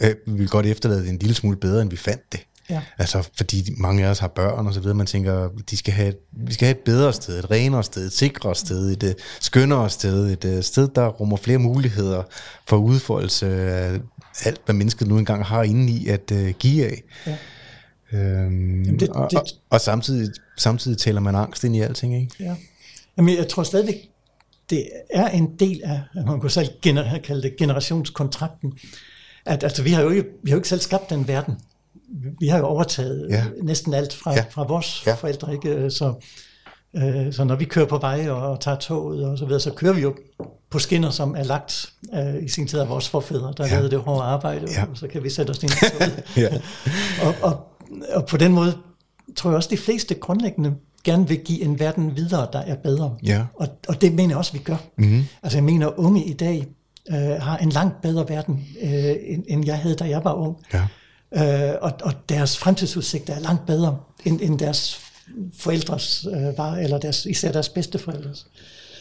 [0.03, 2.41] øh, vi vil godt efterlade det en lille smule bedre, end vi fandt det.
[2.71, 2.83] Ja.
[2.99, 6.15] Altså, fordi mange af os har børn og så videre, man tænker, de skal have,
[6.33, 9.11] vi skal have et bedre sted, et renere sted, et sikrere sted, et uh,
[9.41, 12.23] skønnere sted, et uh, sted, der rummer flere muligheder
[12.69, 14.01] for udfoldelse af
[14.45, 17.03] alt, hvad mennesket nu engang har inde i at uh, give af.
[17.27, 17.37] Ja.
[18.13, 22.35] Øhm, det, det, og, og, og samtidig, samtidig taler man angst ind i alting, ikke?
[22.41, 22.55] Ja.
[23.17, 24.10] Jamen, jeg tror stadigvæk,
[24.71, 28.73] det er en del af, man kunne selv gener- kalde det generationskontrakten,
[29.47, 31.59] at altså, vi har jo ikke, vi har jo ikke selv skabt den verden.
[32.41, 33.45] Vi har jo overtaget ja.
[33.63, 34.45] næsten alt fra, ja.
[34.51, 35.15] fra vores ja.
[35.15, 35.91] forældre, ikke?
[35.91, 36.15] Så,
[36.97, 39.93] øh, så når vi kører på vej og tager toget og så videre, så kører
[39.93, 40.15] vi jo
[40.71, 43.73] på skinner, som er lagt øh, i sin tid af vores forfædre, der ja.
[43.73, 44.85] lavede det hårde arbejde, ja.
[44.91, 46.01] og så kan vi sætte os ind i
[46.41, 46.61] ja.
[47.23, 47.67] og, og,
[48.13, 48.77] og på den måde
[49.37, 50.75] tror jeg også, de fleste grundlæggende
[51.05, 53.17] gerne vil give en verden videre, der er bedre.
[53.23, 53.45] Ja.
[53.55, 54.77] Og, og det mener jeg også, vi gør.
[54.99, 55.25] Mm-hmm.
[55.43, 56.67] Altså jeg mener, unge i dag
[57.11, 60.57] øh, har en langt bedre verden, øh, end, end jeg havde, da jeg var ung.
[60.73, 60.87] Ja.
[61.35, 65.01] Øh, og, og deres fremtidsudsigter er langt bedre, end, end deres
[65.59, 68.47] forældres øh, var, eller deres, især deres bedsteforældres.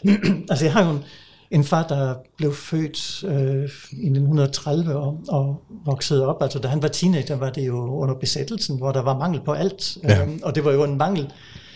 [0.49, 1.03] altså jeg har jo en,
[1.51, 6.43] en far, der blev født øh, i 1930 og, og voksede op.
[6.43, 9.53] Altså da han var teenager, var det jo under besættelsen, hvor der var mangel på
[9.53, 9.97] alt.
[10.03, 10.25] Ja.
[10.25, 11.31] Øh, og det var jo en mangel,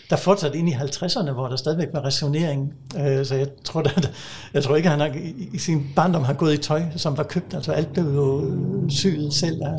[0.10, 2.74] der fortsatte ind i 50'erne, hvor der stadigvæk var rationering.
[2.98, 3.90] Øh, så jeg tror, der,
[4.54, 5.20] jeg tror ikke, at han har,
[5.54, 7.54] i sin barndom har gået i tøj, som var købt.
[7.54, 8.52] Altså alt blev jo
[8.90, 9.74] syet selv af,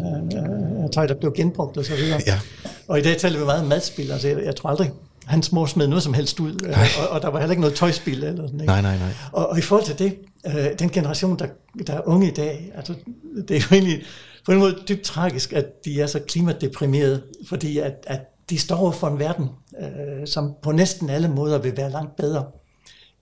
[0.82, 2.20] af tøj, der blev genbrugt videre.
[2.26, 2.40] Ja.
[2.88, 4.10] Og i dag taler vi meget om madspil.
[4.12, 4.92] Altså jeg, jeg tror aldrig,
[5.26, 7.76] hans mor smed noget som helst ud, øh, og, og der var heller ikke noget
[7.76, 8.24] tøjspil.
[8.24, 8.66] Eller sådan, ikke?
[8.66, 9.12] Nej, nej, nej.
[9.32, 11.46] Og, og i forhold til det, øh, den generation, der,
[11.86, 12.94] der er unge i dag, altså,
[13.48, 14.02] det er jo egentlig
[14.46, 18.20] på en måde dybt tragisk, at de er så klimadeprimerede, fordi at, at
[18.50, 19.48] de står for en verden,
[19.80, 22.44] øh, som på næsten alle måder vil være langt bedre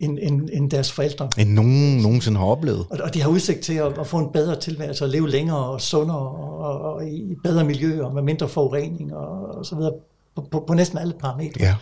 [0.00, 1.28] end, end, end deres forældre.
[1.38, 2.86] End nogen nogensinde har oplevet.
[2.90, 5.66] Og, og de har udsigt til at, at få en bedre tilværelse, og leve længere
[5.66, 9.76] og sundere, og, og, og i bedre miljø, og med mindre forurening, og, og så
[9.76, 9.92] videre,
[10.36, 11.60] på, på, på næsten alle parametre.
[11.60, 11.74] Ja.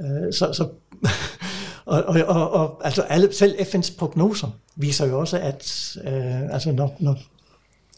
[0.00, 0.68] Øh, så, så,
[1.84, 6.72] og, og, og, og altså alle, selv FN's prognoser viser jo også, at øh, altså
[6.72, 7.16] når, når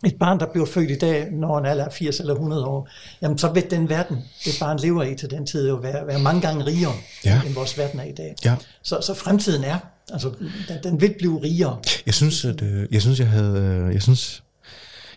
[0.06, 2.88] et barn, der bliver født i dag, når en alder er 80 eller 100 år,
[3.22, 6.18] jamen så vil den verden, det barn lever i til den tid, jo være, være
[6.18, 6.92] mange gange rigere,
[7.24, 7.40] Ja.
[7.46, 8.34] end vores verden er i dag.
[8.44, 8.56] Ja.
[8.82, 9.78] Så, så fremtiden er,
[10.12, 10.30] altså
[10.68, 11.78] den, den vil blive rigere.
[12.06, 13.58] Jeg synes, at, øh, jeg synes, jeg havde,
[13.88, 14.42] øh, jeg synes,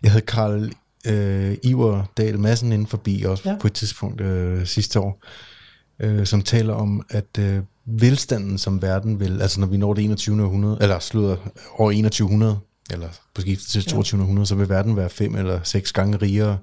[0.03, 0.71] jeg havde Karl
[1.07, 3.55] øh, Iver Dahl Madsen inden forbi også ja.
[3.59, 5.23] på et tidspunkt øh, sidste år,
[5.99, 10.03] øh, som taler om, at øh, velstanden som verden vil, altså når vi når det
[10.03, 10.43] 21.
[10.43, 11.35] århundrede, eller slutter
[11.77, 12.57] år 2100,
[12.91, 14.21] eller på skiftet til 22.
[14.21, 16.57] århundrede, så vil verden være fem eller seks gange rigere.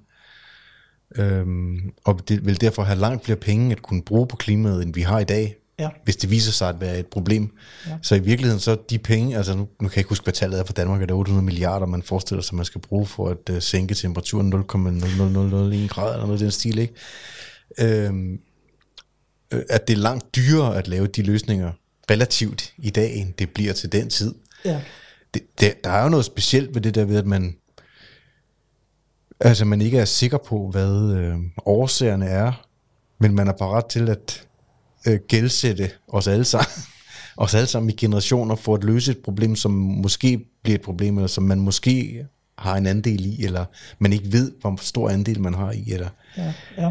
[1.16, 4.94] Øhm, og det vil derfor have langt flere penge at kunne bruge på klimaet, end
[4.94, 5.88] vi har i dag, Ja.
[6.04, 7.56] hvis det viser sig at være et problem.
[7.86, 7.90] Ja.
[7.90, 7.96] Ja.
[8.02, 10.60] Så i virkeligheden, så de penge, altså nu, nu kan jeg ikke huske, hvad tallet
[10.60, 13.50] er for Danmark, er det 800 milliarder, man forestiller sig, man skal bruge for at
[13.50, 16.94] uh, sænke temperaturen 0,0001 grad, eller noget i den stil, ikke?
[17.78, 18.38] Øhm,
[19.52, 21.72] øh, at det er langt dyrere at lave de løsninger
[22.10, 24.34] relativt i dag, end det bliver til den tid.
[24.64, 24.80] Ja.
[25.34, 27.56] Det, det, der er jo noget specielt ved det der ved, at man,
[29.40, 32.66] altså man ikke er sikker på, hvad øh, årsagerne er,
[33.18, 34.46] men man er parat til at
[35.06, 36.70] øh, gældsætte os alle sammen,
[37.36, 41.16] os alle sammen i generationer for at løse et problem, som måske bliver et problem,
[41.16, 42.26] eller som man måske
[42.58, 43.64] har en andel i, eller
[43.98, 46.90] man ikke ved, hvor stor andel man har i, eller Ja, ja.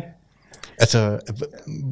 [0.79, 1.19] Altså,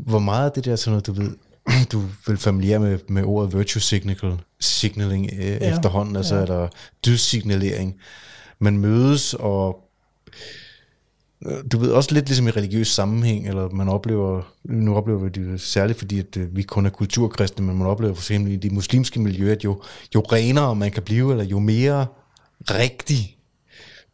[0.05, 1.31] hvor meget af det der sådan noget, du ved,
[1.91, 6.41] du er vel familiær med, med ordet virtue signal, signaling øh, ja, efterhånden, altså ja.
[6.41, 6.67] eller
[7.05, 7.95] dydsignalering.
[8.59, 9.79] Man mødes og
[11.45, 15.29] øh, du ved også lidt ligesom i religiøs sammenhæng, eller man oplever, nu oplever vi
[15.29, 18.55] det særligt, fordi at øh, vi kun er kulturkristne, men man oplever for eksempel i
[18.55, 19.81] de muslimske miljøer, at jo,
[20.15, 22.05] jo renere man kan blive, eller jo mere
[22.61, 23.37] rigtig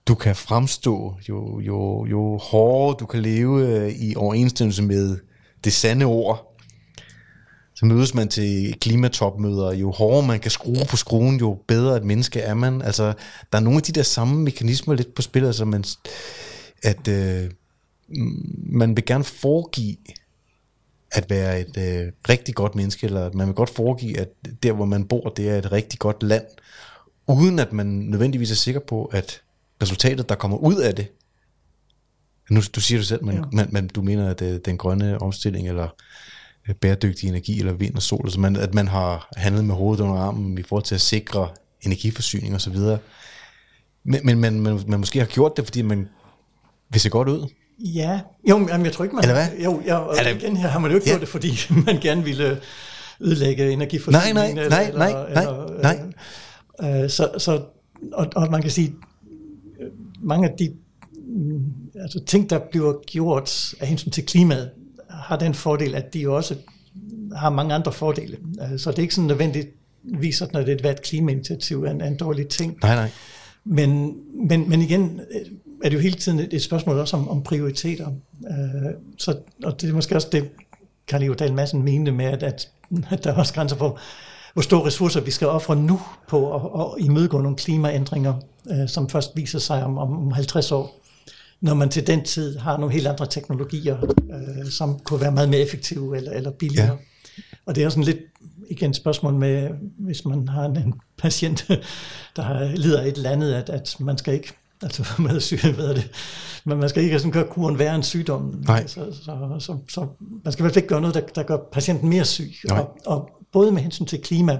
[0.07, 5.17] du kan fremstå, jo, jo, jo hårdere du kan leve øh, i overensstemmelse med
[5.63, 6.52] det sande ord.
[7.75, 12.03] Så mødes man til klimatopmøder, jo hårdere man kan skrue på skruen, jo bedre et
[12.03, 12.81] menneske er man.
[12.81, 13.13] Altså,
[13.51, 15.83] der er nogle af de der samme mekanismer lidt på spil, altså man,
[16.83, 17.51] at øh,
[18.65, 19.95] man vil gerne foregive
[21.11, 24.29] at være et øh, rigtig godt menneske, eller at man vil godt foregive, at
[24.63, 26.45] der hvor man bor, det er et rigtig godt land,
[27.27, 29.41] uden at man nødvendigvis er sikker på, at
[29.83, 31.07] resultatet, der kommer ud af det,
[32.49, 33.31] nu du siger du selv, Ja.
[33.33, 33.41] ja.
[33.51, 35.87] men, men du mener, at øh, den grønne omstilling, eller
[36.81, 40.15] bæredygtig energi, eller vind og sol, altså man, at man har handlet med hovedet under
[40.15, 41.49] armen i forhold til at sikre
[41.81, 42.77] energiforsyning osv.,
[44.05, 46.07] men, men man, man, man måske har gjort det, fordi man
[46.91, 47.47] vil se godt ud.
[47.79, 48.19] Ja,
[48.49, 49.23] jo, men jeg tror ikke, man...
[49.23, 49.63] Eller hvad?
[49.63, 51.11] Jo, ja, og Er det- igen her har man jo ikke Ja.
[51.11, 51.51] gjort det, fordi
[51.85, 52.59] man gerne ville
[53.21, 54.35] ødelægge energiforsyningen.
[54.35, 55.33] Nej, nej, nej, nej,
[55.81, 55.99] nej,
[56.79, 57.03] nej.
[57.03, 57.61] Øh, så, så,
[58.13, 58.95] og, og man kan sige,
[59.81, 59.87] øh,
[60.21, 60.73] mange af de
[61.27, 61.63] mm,
[62.01, 64.69] altså ting, der bliver gjort af hensyn til klimaet,
[65.23, 66.55] har den fordel, at de også
[67.35, 68.37] har mange andre fordele.
[68.61, 72.01] Øh, Så det er ikke sådan nødvendigvis sådan, at det er et klimainitiativ er en,
[72.01, 72.77] er en dårlig ting.
[72.81, 73.09] Nej, nej.
[73.65, 74.15] Men,
[74.47, 75.41] men, men igen, øh,
[75.83, 78.07] er det jo hele tiden et, et spørgsmål også om, om prioriteter.
[78.47, 80.49] Øh, så, og det er måske også det,
[81.07, 82.69] Karl Jordal Madsen mente med, at, at,
[83.09, 83.99] at der er også grænser for,
[84.53, 88.33] hvor store ressourcer vi skal ofre nu på at, at imødegå nogle klimaændringer,
[88.69, 91.02] øh, som først viser sig om, om 50 år
[91.63, 95.49] når man til den tid har nogle helt andre teknologier, øh, som kunne være meget
[95.49, 96.87] mere effektive eller, eller billigere.
[96.87, 97.43] Ja.
[97.65, 98.19] Og det er sådan lidt
[98.69, 99.69] igen et spørgsmål med,
[99.99, 101.67] hvis man har en patient,
[102.35, 105.85] der lider af et eller andet, at, at man skal ikke altså med syg, hvad
[105.85, 106.11] er det,
[106.65, 108.63] men man skal ikke sådan gøre kuren værre end sygdommen.
[108.67, 108.87] Nej.
[108.87, 110.07] Så, så, så, så,
[110.43, 112.51] man skal i hvert fald ikke gøre noget, der, der gør patienten mere syg.
[112.69, 114.59] Og, og både med hensyn til klima,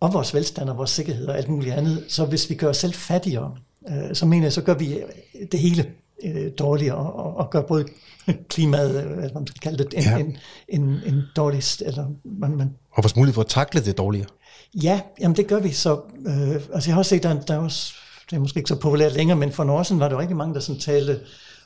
[0.00, 2.76] og vores velstand og vores sikkerhed og alt muligt andet, så hvis vi gør os
[2.76, 3.56] selv fattigere,
[3.88, 4.98] øh, så mener jeg, så gør vi
[5.52, 5.86] det hele
[6.24, 7.84] øh, dårligere og, og gør både
[8.48, 10.18] klimaet, øh, hvad man skal kalde det, en, ja.
[10.18, 10.36] en,
[10.68, 11.62] en, en dårlig...
[11.86, 14.28] Eller man, man, og vores mulighed for at takle det dårligere.
[14.82, 16.00] Ja, jamen det gør vi så.
[16.26, 17.92] Øh, altså jeg har også set, der, der er også,
[18.30, 20.36] det er måske ikke så populært længere, men for nogle år siden var der rigtig
[20.36, 21.20] mange, der sådan talte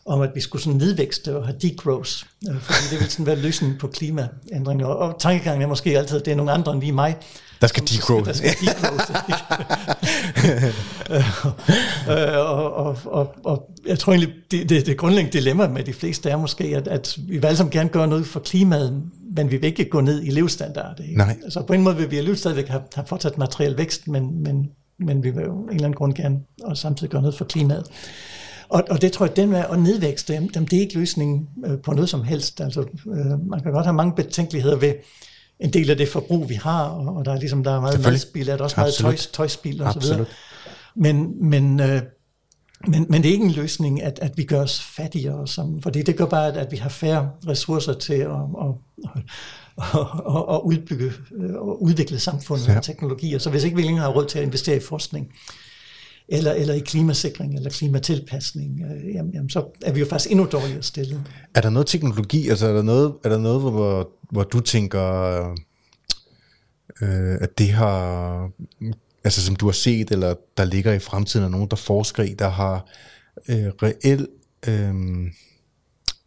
[0.07, 2.13] om, at vi skulle sådan nedvækste og have degrowth,
[2.51, 4.87] øh, fordi det ville sådan være løsningen på klimaændringer.
[4.87, 7.17] Og, og tankegangen er måske altid, at det er nogle andre end lige mig,
[7.61, 8.27] der skal degrowth.
[8.27, 9.11] Der skal degrowth.
[12.39, 16.31] og, og, og, og jeg tror egentlig, det, det, det grundlæggende dilemma med de fleste
[16.31, 19.03] er måske, at, at vi vil alle sammen gerne gøre noget for klimaet,
[19.37, 21.01] men vi vil ikke gå ned i levestandard.
[21.01, 21.19] Ikke?
[21.19, 21.37] Nej.
[21.45, 24.71] Altså på en måde vil vi alligevel stadigvæk have, have fortsat materiel vækst, men, men,
[24.99, 27.87] men vi vil jo en eller anden grund gerne og samtidig gøre noget for klimaet.
[28.69, 31.79] Og, og det tror jeg, den med at nedvækste, dem, det er ikke løsningen øh,
[31.79, 32.61] på noget som helst.
[32.61, 34.93] Altså, øh, man kan godt have mange betænkeligheder ved
[35.61, 38.03] en del af det forbrug, vi har, og, og der er ligesom der er meget
[38.03, 39.09] madspil, er der også Absolut.
[39.09, 40.05] meget tøj, tøjspil og Absolut.
[40.07, 40.27] så videre.
[40.97, 42.03] Men, men, øh,
[42.87, 46.03] men, men det er ikke en løsning, at, at vi gør os fattigere, som, fordi
[46.03, 48.75] det gør bare, at, at vi har færre ressourcer til at, at,
[49.15, 49.23] at,
[50.37, 51.13] at, at udbygge
[51.59, 52.77] og udvikle samfundet ja.
[52.77, 53.39] og teknologier.
[53.39, 55.33] Så hvis ikke vi længere har råd til at investere i forskning,
[56.29, 60.47] eller, eller i klimasikring eller klimatilpasning, øh, jamen, jamen, så er vi jo faktisk endnu
[60.53, 61.23] dårligere stillet.
[61.55, 65.05] Er der noget teknologi, altså er der noget, er der noget hvor, hvor du tænker,
[67.03, 68.51] øh, at det har,
[69.25, 72.35] altså som du har set, eller der ligger i fremtiden, er nogen, der forsker i,
[72.39, 72.87] der har
[73.49, 74.29] øh, reel
[74.69, 74.95] øh,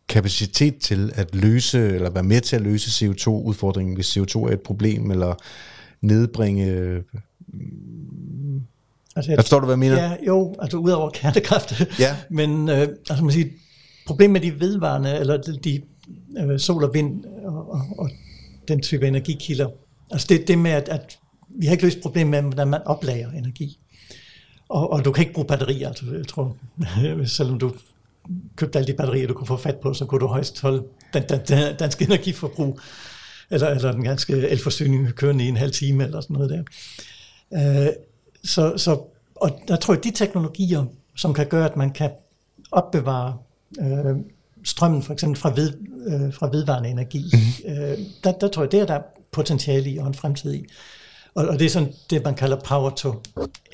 [0.07, 4.61] kapacitet til at løse, eller være med til at løse CO2-udfordringen, hvis CO2 er et
[4.61, 5.35] problem, eller
[6.01, 7.03] nedbringe
[9.15, 10.03] Altså, jeg, forstår du, hvad jeg mener?
[10.03, 11.99] Ja, jo, altså udover kernekraft.
[11.99, 12.15] Ja.
[12.29, 13.47] Men øh, altså man siger,
[14.07, 15.81] problemet med de vedvarende, eller de, de
[16.37, 18.09] øh, sol og vind og, og, og
[18.67, 19.69] den type energikilder,
[20.11, 23.31] altså det det med, at, at vi har ikke løst problemet med, hvordan man oplager
[23.31, 23.79] energi.
[24.69, 26.55] Og, og du kan ikke bruge batterier, altså, jeg tror,
[27.37, 27.73] selvom du
[28.55, 30.83] købte alle de batterier, du kunne få fat på, så kunne du højst holde
[31.13, 32.79] den, den, den danske energiforbrug,
[33.49, 36.63] eller, eller den ganske elforsyning kørende i en halv time, eller sådan noget der.
[37.85, 37.93] Øh,
[38.43, 39.01] så, så,
[39.35, 40.85] og der tror jeg, de teknologier,
[41.15, 42.11] som kan gøre, at man kan
[42.71, 43.37] opbevare
[43.79, 44.15] øh,
[44.67, 45.73] strømmen for eksempel fra, ved,
[46.07, 47.83] øh, fra vedvarende energi, mm-hmm.
[47.83, 48.99] øh, der, der tror jeg, det er der
[49.31, 50.65] potentiale i og en fremtid i.
[51.35, 53.13] Og, og det er sådan det, man kalder power to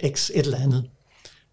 [0.07, 0.89] x et eller andet.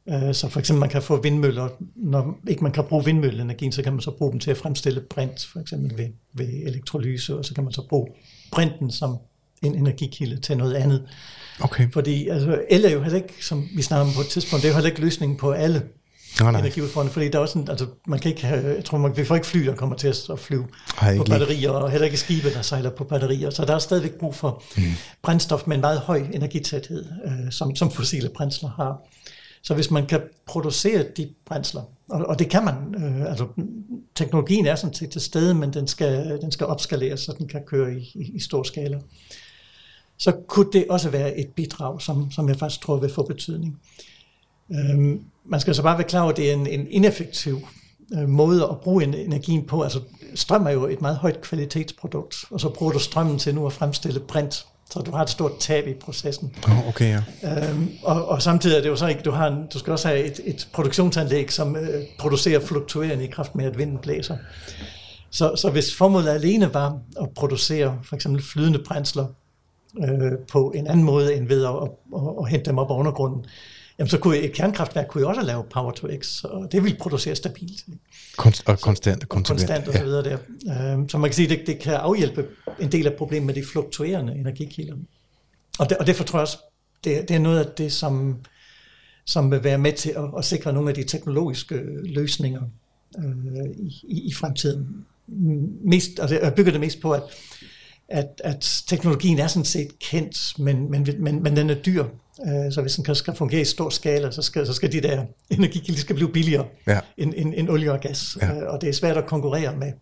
[0.08, 3.82] Øh, så for eksempel man kan få vindmøller, når ikke man kan bruge vindmølleenergien, så
[3.82, 7.44] kan man så bruge dem til at fremstille brint, for eksempel ved, ved elektrolyse, og
[7.44, 8.06] så kan man så bruge
[8.52, 9.18] brinten som
[9.62, 11.08] en energikilde til noget andet.
[11.60, 11.92] Okay.
[11.92, 14.68] Fordi altså, el er jo heller ikke, som vi snakker om på et tidspunkt, det
[14.68, 15.82] er jo heller ikke løsningen på alle
[16.40, 16.60] nej, nej.
[16.60, 19.24] energiudfordringer, fordi der er også en, altså, man kan ikke have, jeg tror, man, vi
[19.24, 20.66] får ikke fly, der kommer til at flyve
[21.00, 24.12] Ej, på batterier, og heller ikke skibe, der sejler på batterier, så der er stadigvæk
[24.12, 24.82] brug for mm.
[25.22, 28.96] brændstof med en meget høj energitæthed, øh, som, som fossile brændsler har.
[29.62, 32.74] Så hvis man kan producere de brændsler, og, og det kan man,
[33.04, 33.46] øh, altså
[34.14, 37.60] teknologien er sådan set til stede, men den skal, den skal opskaleres, så den kan
[37.66, 38.98] køre i, i, i stor skala
[40.20, 43.80] så kunne det også være et bidrag, som, som jeg faktisk tror vil få betydning.
[44.72, 47.60] Øhm, man skal så bare være klar over, at det er en, en ineffektiv
[48.14, 49.82] øh, måde at bruge energien på.
[49.82, 50.00] Altså
[50.34, 53.72] strøm er jo et meget højt kvalitetsprodukt, og så bruger du strømmen til nu at
[53.72, 56.54] fremstille brint, så du har et stort tab i processen.
[56.64, 57.68] Oh, okay, ja.
[57.68, 60.08] Øhm, og, og samtidig er det jo så ikke, du, har en, du skal også
[60.08, 64.36] have et, et produktionsanlæg, som øh, producerer fluktuerende i kraft med, at vinden blæser.
[65.30, 69.26] Så, så hvis formålet alene var at producere for eksempel flydende brændsler
[69.98, 72.94] øh, på en anden måde end ved at, at, at, at hente dem op af
[72.94, 73.44] undergrunden,
[74.00, 76.96] jamen så kunne et kernekraftværk kunne jo også lave power to x, og det vil
[77.00, 77.84] producere stabilt.
[78.36, 79.22] Konst, og konstant.
[79.22, 80.38] Og konstant og så videre der.
[80.66, 82.46] Øh, så man kan sige, det, det kan afhjælpe
[82.80, 84.94] en del af problemet med de fluktuerende energikilder.
[85.78, 86.58] Og, det, og derfor tror jeg også,
[87.04, 88.36] det, det er noget af det, som,
[89.26, 92.62] som vil være med til at, at sikre nogle af de teknologiske løsninger
[93.18, 95.04] øh, i, i, i fremtiden.
[95.84, 97.22] Mest, altså jeg bygger det mest på, at
[98.10, 102.04] at, at teknologien er sådan set kendt, men, men, men, men den er dyr.
[102.46, 105.24] Øh, så hvis den skal fungere i stor skala, så skal, så skal de der
[105.50, 107.00] energikilder skal blive billigere Ja.
[107.16, 108.36] end, end, end olie og gas.
[108.40, 108.56] Ja.
[108.56, 109.92] Øh, Og det er svært at konkurrere med,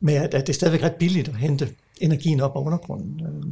[0.00, 1.68] med at, at det er stadigvæk ret billigt at hente
[2.00, 3.20] energien op af undergrunden.
[3.26, 3.44] Øh,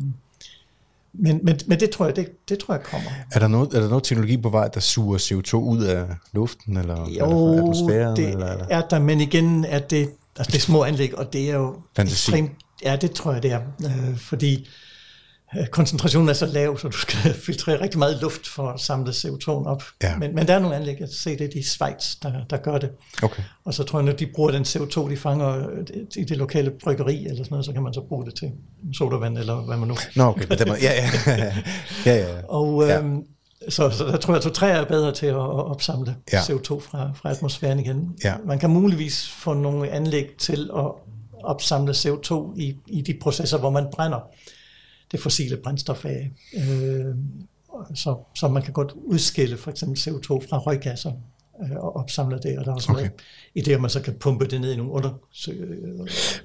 [1.13, 3.11] Men, men, men det tror jeg, det, det tror jeg kommer.
[3.33, 6.77] Er der, noget, er der noget teknologi på vej, der suger CO2 ud af luften,
[6.77, 8.17] eller, eller Jo, atmosfæren?
[8.17, 8.67] det eller, eller?
[8.71, 11.77] er der, men igen er det, altså det er små anlæg, og det er jo
[11.97, 12.15] Fantasi.
[12.15, 12.51] ekstremt,
[12.85, 14.69] ja det tror jeg det er, øh, fordi
[15.71, 19.49] koncentrationen er så lav, så du skal filtrere rigtig meget luft for at samle CO2
[19.49, 19.83] op.
[20.03, 20.19] Ja.
[20.19, 22.91] Men, men der er nogle anlæg, jeg ser det i Schweiz, der, der gør det.
[23.23, 23.43] Okay.
[23.65, 26.71] Og så tror jeg, når de bruger den CO2, de fanger øh, i det lokale
[26.85, 28.51] bryggeri eller sådan noget, så kan man så bruge det til
[28.95, 30.47] sodavand eller hvad man nu Nå, okay.
[30.49, 30.93] Men den, må- ja,
[31.27, 31.53] ja,
[32.07, 32.27] ja, ja.
[32.49, 32.99] og Ja.
[32.99, 33.23] øhm,
[33.69, 36.41] så, så der tror jeg, at træer er bedre til at, opsamle ja.
[36.41, 38.15] CO2 fra, fra atmosfæren igen.
[38.25, 38.35] Ja.
[38.47, 40.85] Man kan muligvis få nogle anlæg til at
[41.45, 44.19] opsamle CO2 i, i de processer, hvor man brænder
[45.13, 46.31] det fossile brændstof af.
[46.55, 47.15] Øh,
[47.95, 51.13] så, så man kan godt udskille for eksempel CO2 fra røggasser
[51.63, 53.11] øh, og opsamle det, og der er også Okay.
[53.59, 55.61] idé, om man så kan pumpe det ned i nogle undersøg...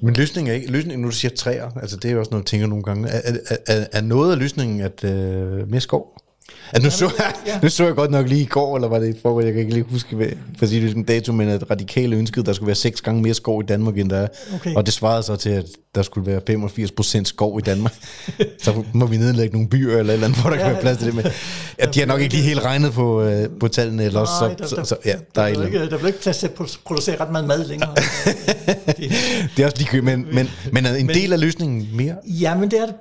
[0.02, 2.42] Men løsningen er ikke, løsningen, nu du siger træer, altså det er jo også noget,
[2.42, 6.18] jeg tænker nogle gange, er, er, er, er noget af løsningen, at øh, mere skov?
[6.74, 7.60] Altså nu, så, ja.
[7.64, 9.62] nu så jeg godt nok lige i går, eller var det i forgår, jeg kan
[9.62, 10.28] ikke lige huske, hvad,
[10.60, 13.62] præcis hvilken dato, men at radikale ønskede, at der skulle være seks gange mere skov
[13.62, 14.28] i Danmark, end der er.
[14.56, 14.76] Okay.
[14.76, 17.94] Og det svarede så til, at der skulle være 85 procent skov i Danmark.
[18.62, 20.82] så må vi nedlægge nogle byer eller et eller andet, hvor der kan Ja, være
[20.82, 21.16] plads til det.
[21.16, 21.26] Men
[21.80, 24.56] ja, de har nok ikke lige helt regnet på, øh, på tallene, eller også, Nej,
[24.68, 26.54] så, der, så, så, ja, der, der, er ikke, der bliver ikke plads til at
[26.60, 27.96] produ- producere ret meget mad længere.
[29.58, 32.16] Det er også ligegyldigt, men, men, men en Men- del af løsningen mere?
[32.26, 32.96] Ja, men det er det.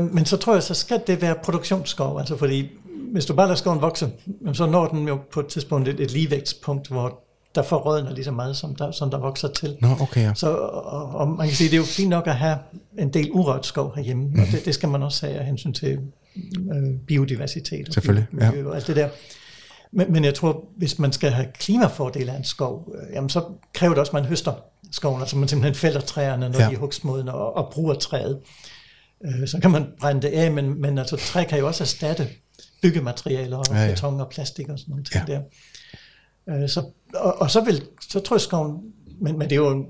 [0.00, 2.18] Øh, men så tror jeg, så skal det være produktionsskov.
[2.18, 2.68] Altså fordi,
[3.16, 4.10] hvis du bare lader skoven vokse,
[4.52, 7.20] så når den jo på et tidspunkt et, et ligevægtspunkt, hvor
[7.54, 9.76] der forrådner lige så meget, som der, som der vokser til.
[9.80, 10.34] Nå, okay, ja.
[10.34, 12.58] Så og, og man kan sige, det er jo fint nok at have
[12.98, 14.40] en del urørt skov herhjemme, mm.
[14.40, 15.98] og det, det skal man også have af hensyn til
[16.36, 18.50] øh, biodiversitet og Selvfølgelig, ja.
[18.50, 19.08] miljø og alt det der.
[19.92, 23.44] Men, men jeg tror, hvis man skal have klimafordele af en skov, øh, jamen så
[23.74, 24.52] kræver det også, at man høster
[24.92, 26.64] skoven, altså man simpelthen fælder træerne, når Ja.
[26.64, 26.70] ja.
[26.70, 28.38] de er hugstmodne, og, og bruger træet.
[29.24, 32.28] Øh, så kan man brænde det af, men, men altså, træ kan jo også erstatte
[32.82, 35.34] byggematerialer og Ja, ja, beton og plastik og sådan nogle ting Ja.
[35.34, 36.62] der.
[36.62, 36.80] Øh, så,
[37.14, 39.86] og, og så, vil, så tror jeg skoven, men, men det er jo en-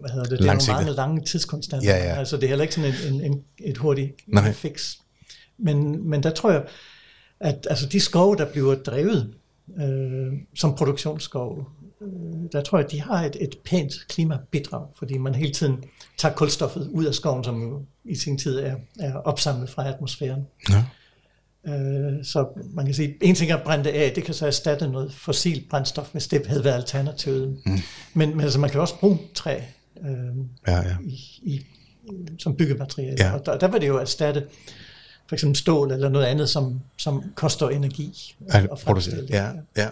[0.00, 1.88] hvad hedder det, det er jo mange lange tidskonstanter.
[1.90, 2.14] Ja, ja.
[2.18, 4.52] Altså det er heller ikke sådan en, en, en, et hurtigt Nej.
[4.52, 4.94] fix.
[5.58, 6.64] Men, men der tror jeg,
[7.40, 9.34] at altså de skove, der bliver drevet
[9.80, 11.68] øh, som produktionsskov,
[12.02, 12.08] øh,
[12.52, 15.84] der tror jeg, at de har et, et pænt klimabidrag, fordi man hele tiden
[16.18, 20.46] tager kulstoffet ud af skoven, som jo i sin tid er, er opsamlet fra atmosfæren.
[20.70, 20.84] Ja.
[21.66, 24.46] Øh, så man kan sige, en ting er at brænde det af, det kan så
[24.46, 27.58] erstatte noget fossilt brændstof, hvis det havde været alternativet.
[27.66, 27.78] Mm.
[28.14, 29.60] Men, men altså, man kan også bruge træ
[30.04, 30.10] øh,
[30.66, 30.96] Ja, ja.
[31.06, 31.66] i, i,
[32.38, 33.16] som byggemateriale.
[33.18, 33.32] Ja.
[33.32, 34.46] Og der, der vil det jo erstatte
[35.28, 39.24] for eksempel stål eller noget andet, som, som koster energi At at producere.
[39.28, 39.88] Ja, ja.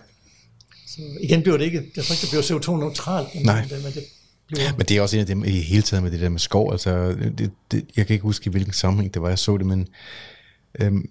[0.86, 3.60] Så igen bliver det ikke, jeg tror ikke, det bliver CO2-neutralt, men, Nej.
[3.60, 4.04] men det, men det
[4.46, 4.72] bliver...
[4.76, 6.72] Men det er også en af dem i hele taget med det der med skov.
[6.72, 9.66] Altså, det, det, jeg kan ikke huske, i hvilken sammenhæng det var, jeg så det,
[9.66, 9.88] men
[10.80, 11.06] øhm,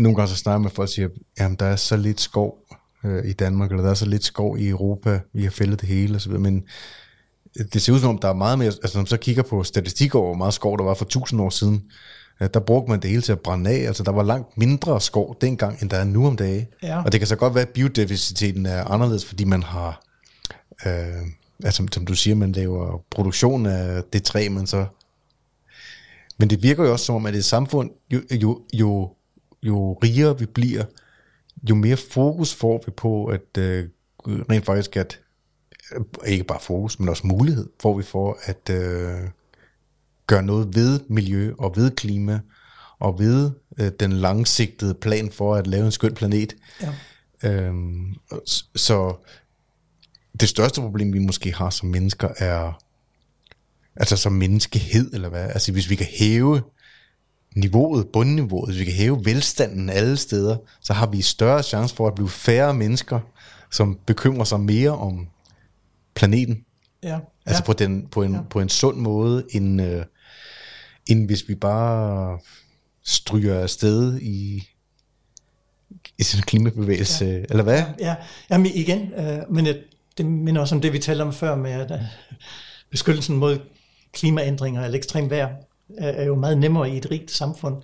[0.00, 1.08] nogle gange så snakker med folk og siger,
[1.40, 2.58] jamen der er så lidt skov
[3.04, 5.88] øh, i Danmark, eller der er så lidt skov i Europa, vi har fældet det
[5.88, 6.64] hele osv., men
[7.72, 9.62] det ser ud som om, der er meget mere, altså når man så kigger på
[9.62, 11.82] statistik over, hvor meget skov der var for tusind år siden,
[12.40, 15.00] øh, der brugte man det hele til at brænde af, altså der var langt mindre
[15.00, 16.66] skov dengang, end der er nu om dagen.
[16.82, 17.02] Ja.
[17.02, 20.02] Og det kan så godt være, at biodiversiteten er anderledes, fordi man har,
[20.86, 21.26] øh,
[21.64, 24.86] altså som du siger, man laver produktion af det træ, man så...
[26.38, 29.14] Men det virker jo også som om, at i et samfund, jo, jo, jo,
[29.62, 30.84] jo rigere vi bliver,
[31.70, 33.88] jo mere fokus får vi på, at øh,
[34.26, 35.20] rent faktisk at,
[35.92, 39.28] øh, ikke bare fokus, men også mulighed, får vi for at øh,
[40.26, 42.40] gøre noget ved miljø og ved klima,
[42.98, 46.56] og ved øh, den langsigtede plan for at lave en skøn planet.
[46.82, 46.94] Ja.
[47.44, 48.14] Øhm,
[48.76, 49.16] så
[50.40, 52.82] det største problem, vi måske har som mennesker, er
[53.98, 55.44] altså som menneskehed, eller hvad?
[55.44, 56.62] Altså hvis vi kan hæve
[57.56, 62.06] niveauet, bundniveauet, hvis vi kan hæve velstanden alle steder, så har vi større chance for
[62.08, 63.20] at blive færre mennesker,
[63.70, 65.26] som bekymrer sig mere om
[66.14, 66.64] planeten.
[67.02, 67.18] Ja.
[67.46, 67.66] Altså ja.
[67.66, 68.40] på, den, på, en, Ja.
[68.50, 70.04] på en sund måde, end, øh,
[71.06, 72.38] end hvis vi bare
[73.04, 74.68] stryger afsted i,
[76.18, 77.42] i sådan en klimabevægelse, ja.
[77.50, 77.82] eller hvad?
[78.00, 78.14] Ja,
[78.50, 79.76] jamen igen, øh, men jeg,
[80.18, 81.98] det minder også om det, vi talte om før med, at øh,
[82.90, 83.58] beskyttelsen mod
[84.12, 85.48] klimaændringer eller ekstrem vejr
[85.98, 87.76] er, er jo meget nemmere i et rigt samfund.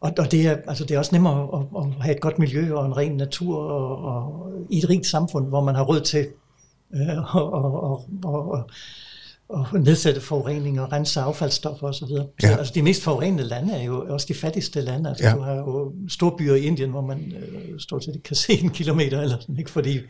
[0.00, 2.74] Og, og det, er, altså det er også nemmere at, at have et godt miljø
[2.74, 6.26] og en ren natur og, og, i et rigt samfund, hvor man har råd til
[6.94, 8.70] øh, og, og, og,
[9.48, 12.06] og, nedsætte forurening og rense affaldsstoffer osv.
[12.06, 12.48] Så, Ja.
[12.48, 12.56] ja.
[12.56, 15.08] altså de mest forurenede lande er jo også de fattigste lande.
[15.08, 15.34] Altså ja.
[15.34, 18.52] du har jo store byer i Indien, hvor man øh, stort set ikke kan se
[18.52, 19.70] en kilometer eller sådan, ikke?
[19.70, 20.00] fordi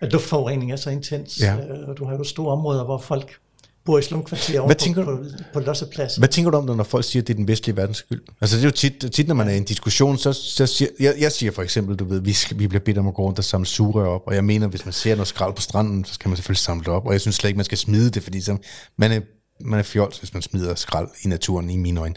[0.00, 1.40] at luftforurening er så intens.
[1.40, 1.56] Ja.
[1.56, 3.38] Øh, og du har jo store områder, hvor folk
[3.84, 6.20] bor i slumkvarterer over Hvad på, tænker på, på lossepladsen.
[6.20, 8.22] Hvad tænker du om det, når folk siger, at det er den vestlige verdens skyld?
[8.40, 10.88] Altså det er jo tit, tit når man er i en diskussion, så, så siger,
[11.00, 13.22] jeg, jeg siger for eksempel, du ved, vi, skal, vi bliver bedt om at gå
[13.22, 16.04] rundt og samle sugerør op, og jeg mener, hvis man ser noget skrald på stranden,
[16.04, 18.10] så skal man selvfølgelig samle det op, og jeg synes slet ikke, man skal smide
[18.10, 18.56] det, fordi så,
[18.96, 19.20] man, er,
[19.60, 22.14] man er fjols, hvis man smider skrald i naturen, i mine øjne.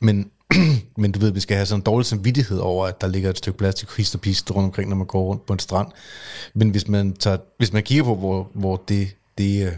[0.00, 0.30] Men,
[0.98, 3.38] men du ved, vi skal have sådan en dårlig samvittighed over, at der ligger et
[3.38, 5.88] stykke plastik hist og pist rundt omkring, når man går rundt på en strand.
[6.54, 9.08] Men hvis man, tager, hvis man kigger på, hvor, hvor det,
[9.38, 9.72] det øh,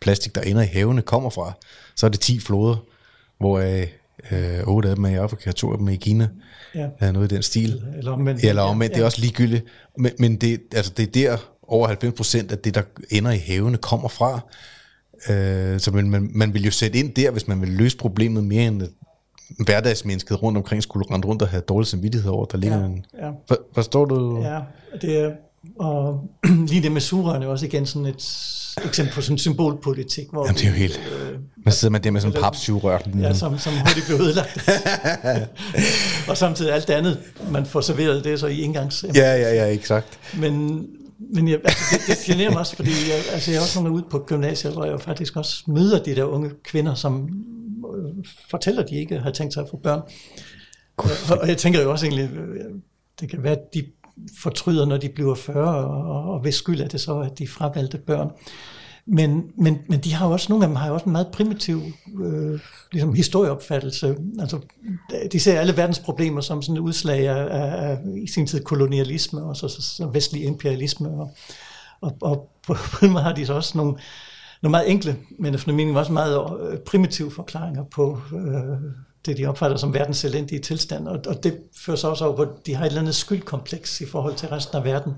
[0.00, 1.52] plastik, der ender i havene, kommer fra,
[1.96, 2.76] så er det 10 floder,
[3.38, 6.28] hvor øh, 8 af dem er i Afrika, to af dem er i Kina.
[6.74, 6.88] Ja.
[7.00, 7.12] Ja.
[7.12, 7.82] Noget i den stil.
[7.98, 8.44] Eller omvendt.
[8.44, 9.64] Eller omvendt, Ja, det er også ligegyldigt.
[9.98, 13.38] Men, men det, altså, det er der, over 90 procent af det, der ender i
[13.38, 14.40] havene, kommer fra.
[15.30, 18.44] Øh, så man, man, man vil jo sætte ind der, hvis man vil løse problemet
[18.44, 18.88] mere end at
[19.64, 23.04] hverdagsmennesket rundt omkring skulle rende rundt og have dårlig samvittighed over, der ligger Ja, en...
[23.18, 23.30] ja.
[23.48, 24.42] For, forstår du?
[24.42, 24.60] Ja,
[25.00, 25.32] det er,
[25.78, 26.30] og
[26.70, 28.22] lige det med surerne er også igen sådan et
[28.84, 31.00] eksempel på sådan en symbolpolitik, hvor Jamen, det er jo helt...
[31.64, 32.98] Man sidder med det med sådan en papsugerør.
[33.20, 34.68] ja, som, som hurtigt bliver ødelagt.
[36.28, 37.18] og samtidig alt det andet,
[37.50, 39.04] man får serveret, det er så i engangs.
[39.14, 40.18] Ja, ja, ja, exakt.
[40.38, 40.86] Men,
[41.34, 43.96] men jeg, altså, det, det generer mig også, fordi jeg, altså, jeg er også nogle
[43.96, 47.28] ude på gymnasiet, hvor jeg faktisk også møder de der unge kvinder, som
[47.96, 50.00] øh, fortæller, at de ikke har tænkt sig at få børn.
[50.96, 52.64] Og, og jeg tænker jo også egentlig, øh,
[53.20, 53.84] det kan være, at de
[54.38, 57.98] fortryder, når de bliver 40, og, og hvis skyld er det så, at de fravalgte
[57.98, 58.30] børn.
[59.06, 61.82] Men, men, men de har også, nogle af dem har jo også en meget primitiv
[62.22, 62.60] øh,
[62.92, 64.16] ligesom historieopfattelse.
[64.40, 64.60] Altså,
[65.32, 68.64] de ser alle verdens problemer som sådan et udslag af, af, af i sin tid
[68.64, 71.08] kolonialisme og så, så, så vestlig imperialisme.
[71.08, 71.30] Og,
[72.00, 73.96] og, og på, på en måde har de så også nogle,
[74.62, 76.40] nogle meget enkle, men efter min mening også meget
[76.70, 78.92] øh, primitive forklaringer på øh,
[79.26, 81.08] det, de opfatter som verdens elendige tilstand.
[81.08, 84.00] Og, og det fører så også over på, at de har et eller andet skyldkompleks
[84.00, 85.12] i forhold til resten af verden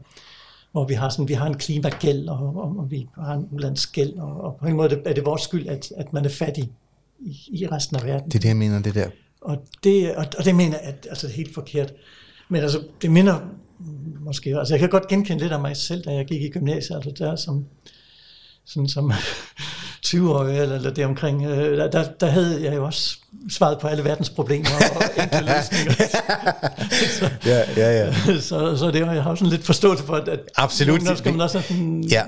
[0.72, 4.14] hvor vi har, sådan, vi har en klimagæld, og, og, og vi har en ulandsgæld,
[4.18, 6.70] og, og på en måde er det vores skyld, at, at man er fattig
[7.20, 8.30] i, i resten af verden.
[8.30, 9.08] Det er det, jeg mener, det der.
[9.40, 11.92] Og det, og, og det mener jeg, at altså, det er helt forkert.
[12.48, 13.40] Men altså, det minder
[14.20, 16.96] måske, altså jeg kan godt genkende lidt af mig selv, da jeg gik i gymnasiet,
[16.96, 17.66] altså der som,
[18.64, 19.12] sådan som
[20.06, 23.18] 20-årig eller, eller det omkring, øh, der, der, havde jeg jo også
[23.50, 25.92] svaret på alle verdens problemer og enkle løsninger.
[27.18, 28.12] så, Ja, ja, ja.
[28.40, 31.00] så, så det, jeg har sådan lidt forståelse for, at, Absolut.
[31.04, 32.22] gange skal man også sådan, Ja.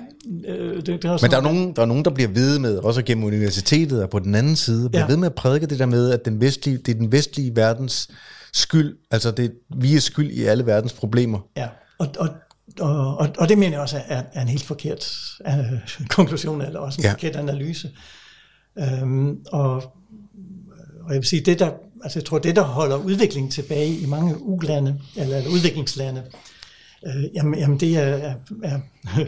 [0.49, 2.59] øh, det, det er også Men der er, nogen, der er nogen, der bliver ved
[2.59, 5.01] med, også gennem universitetet og på den anden side, bliver.
[5.01, 5.07] Ja.
[5.07, 8.09] ved med at prædike det der med, at den vestlige, det er den vestlige verdens
[8.53, 11.39] skyld, altså det, vi er skyld i alle verdens problemer.
[11.57, 11.67] Ja,
[11.99, 12.29] og, og,
[12.81, 15.13] og, og, og det mener jeg også er, er en helt forkert
[15.47, 17.13] øh, konklusion, eller også en Ja.
[17.13, 17.91] forkert analyse.
[18.79, 19.75] Øhm, og,
[21.03, 21.71] og jeg vil sige, det der,
[22.03, 26.23] altså jeg tror, det der holder udviklingen tilbage i mange ulande, eller, eller udviklingslande,
[27.07, 28.79] øh, jamen, jamen det er, er, er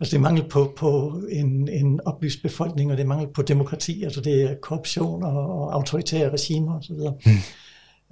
[0.00, 3.42] altså det er mangel på, på en, en oplyst befolkning, og det er mangel på
[3.42, 6.94] demokrati, altså det er korruption og, og autoritære regimer osv.
[7.26, 7.38] Mm.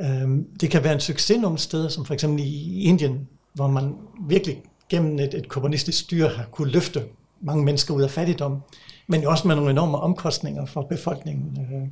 [0.07, 3.95] Øhm, det kan være en succes nogle steder, som for eksempel i Indien, hvor man
[4.29, 7.03] virkelig gennem et, et kommunistisk styre har kunne løfte
[7.41, 8.63] mange mennesker ud af fattigdom,
[9.07, 11.59] men jo også med nogle enorme omkostninger for befolkningen.
[11.61, 11.89] Øh,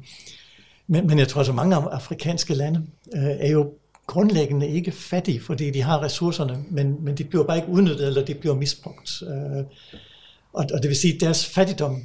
[0.86, 3.72] Men, men jeg tror, at mange afrikanske lande øh, er jo
[4.06, 8.24] grundlæggende ikke fattige, fordi de har ressourcerne, men, men de bliver bare ikke udnyttet, eller
[8.24, 9.22] de bliver misbrugt.
[9.22, 9.64] Øh,
[10.52, 12.02] og, og det vil sige, at deres fattigdom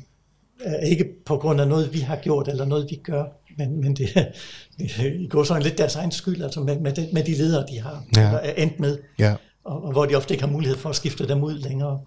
[0.59, 3.23] er ikke på grund af noget, vi har gjort, eller noget, vi gør,
[3.57, 4.33] men, men det,
[4.79, 4.91] det
[5.23, 7.79] i går sådan lidt deres egen skyld, altså med, med, de, med de ledere, de
[7.79, 8.27] har, ja.
[8.27, 9.35] eller er endt med, Ja.
[9.67, 11.99] Og, og hvor de ofte ikke har mulighed for at skifte dem ud længere.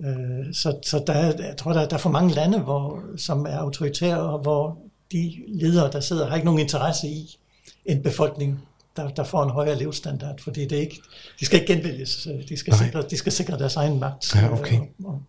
[0.00, 3.46] Øh, så så der, er- jeg tror, der, der er for mange lande, hvor, som
[3.46, 4.78] er autoritære, og hvor
[5.12, 7.38] de ledere, der sidder, har ikke nogen interesse i
[7.86, 8.60] en befolkning,
[8.96, 11.00] der, der får en højere levestandard, fordi det ikke,
[11.40, 12.84] de skal ikke genvælges, de skal, Nej.
[12.84, 14.34] sikre, de skal sikre deres egen magt.
[14.34, 14.78] Ja, okay.
[14.78, 15.22] Og, og,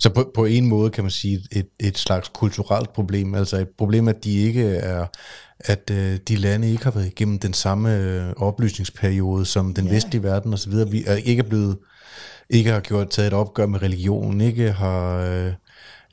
[0.00, 3.68] Så på, på en måde kan man sige et, et slags kulturelt problem, altså et
[3.78, 5.06] problem, at de ikke er,
[5.60, 9.94] at øh, de lande ikke har været igennem den samme øh, oplysningsperiode som den Ja.
[9.94, 10.72] vestlige verden osv.
[10.90, 11.78] Vi er ikke blevet,
[12.50, 15.52] ikke har gjort taget et opgør med religion, ikke har øh,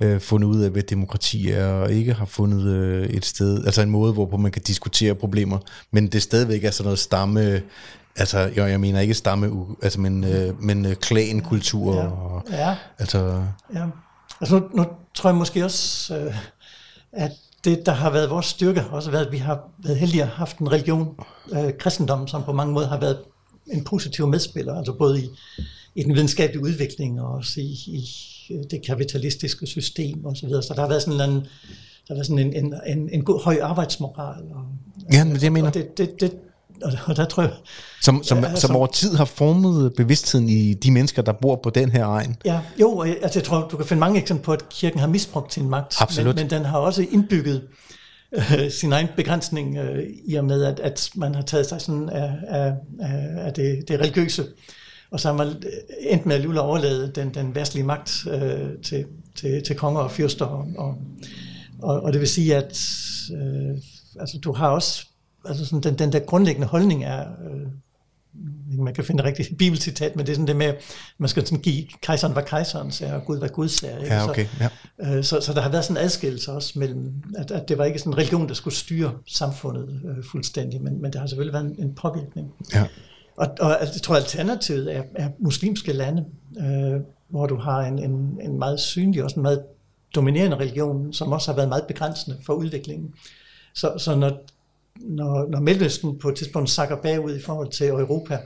[0.03, 3.81] øh, fundet ud af, hvad demokrati er, og ikke har fundet øh, et sted, altså
[3.81, 5.57] en måde, hvorpå man kan diskutere problemer,
[5.91, 7.61] men det stadigvæk er sådan noget stamme,
[8.15, 12.07] altså jeg, jeg mener ikke stamme, altså men, øh, men øh, klankultur, Ja.
[12.07, 13.43] og, ja, altså
[13.73, 13.85] Ja,
[14.41, 14.85] altså nu, nu
[15.15, 16.35] tror jeg måske også, øh,
[17.11, 17.31] at
[17.65, 20.27] det, der har været vores styrke, har også været, at vi har været heldige at
[20.27, 21.15] have haft en religion,
[21.53, 23.17] øh, kristendommen, som på mange måder har været
[23.71, 25.29] en positiv medspiller, altså både i,
[25.95, 28.05] i den videnskabelige udvikling, og også i, i
[28.71, 30.63] det kapitalistiske system og så videre.
[30.63, 33.43] Så der har været sådan en, der har været sådan en, en, en, en god
[33.43, 34.43] høj arbejdsmoral.
[34.51, 34.65] Og,
[35.11, 35.67] Ja, men det jeg mener.
[35.67, 36.31] og det, det, det,
[36.83, 37.51] og, og der tror jeg,
[38.01, 41.59] Som, som, Ja, altså- som over tid har formet bevidstheden i de mennesker, der bor
[41.63, 42.35] på den her egen.
[42.45, 44.99] Ja, jo, og jeg- altså jeg tror, du kan finde mange eksempler på, at kirken
[44.99, 45.95] har misbrugt sin magt.
[45.99, 46.35] Absolut.
[46.35, 47.61] Men, men den har også indbygget
[48.33, 52.09] øh, sin egen begrænsning øh, i og med, at, at man har taget sig sådan
[52.09, 52.73] af, af,
[53.37, 54.45] af, det, det religiøse.
[55.11, 55.47] Og så har man
[55.99, 60.45] endt med at overlade den, den værtslige magt øh, til, til, til konger og fyrster.
[60.45, 60.95] Og, og,
[61.81, 62.79] og, og det vil sige, at
[63.33, 63.77] øh,
[64.19, 65.05] altså, du har også
[65.47, 67.67] altså sådan den, den der grundlæggende holdning er, øh,
[68.79, 70.75] man kan finde et rigtigt bibelcitat, men det er sådan det med, at
[71.17, 73.99] man skal sådan give kejseren hvad kejseren sagde, og Gud hvad Gud sagde.
[74.03, 74.15] ikke?
[74.15, 74.47] Ja, okay.
[74.59, 74.69] Ja.
[75.03, 77.77] Så, øh, så, så der har været sådan en adskillelse også mellem, at, at det
[77.77, 81.27] var ikke sådan en religion, der skulle styre samfundet øh, fuldstændig, men, men der har
[81.27, 82.51] selvfølgelig været en, en påvirkning.
[82.73, 82.85] Ja.
[83.37, 86.25] Og, og altså, jeg tror, alternativet er, er muslimske lande,
[86.59, 89.63] øh, hvor du har en, en, en meget synlig, også en meget
[90.15, 93.13] dominerende religion, som også har været meget begrænsende for udviklingen.
[93.73, 94.41] Så, så når,
[94.99, 98.39] når, når Mellemøsten på et tidspunkt sakker bagud i forhold til Europa,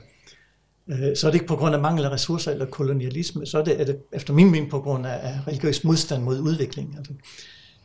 [0.88, 3.64] øh, så er det ikke på grund af mangel af ressourcer eller kolonialisme, så er
[3.64, 6.96] det, er det efter min mening på grund af, af religiøs modstand mod udvikling.
[6.98, 7.12] Altså,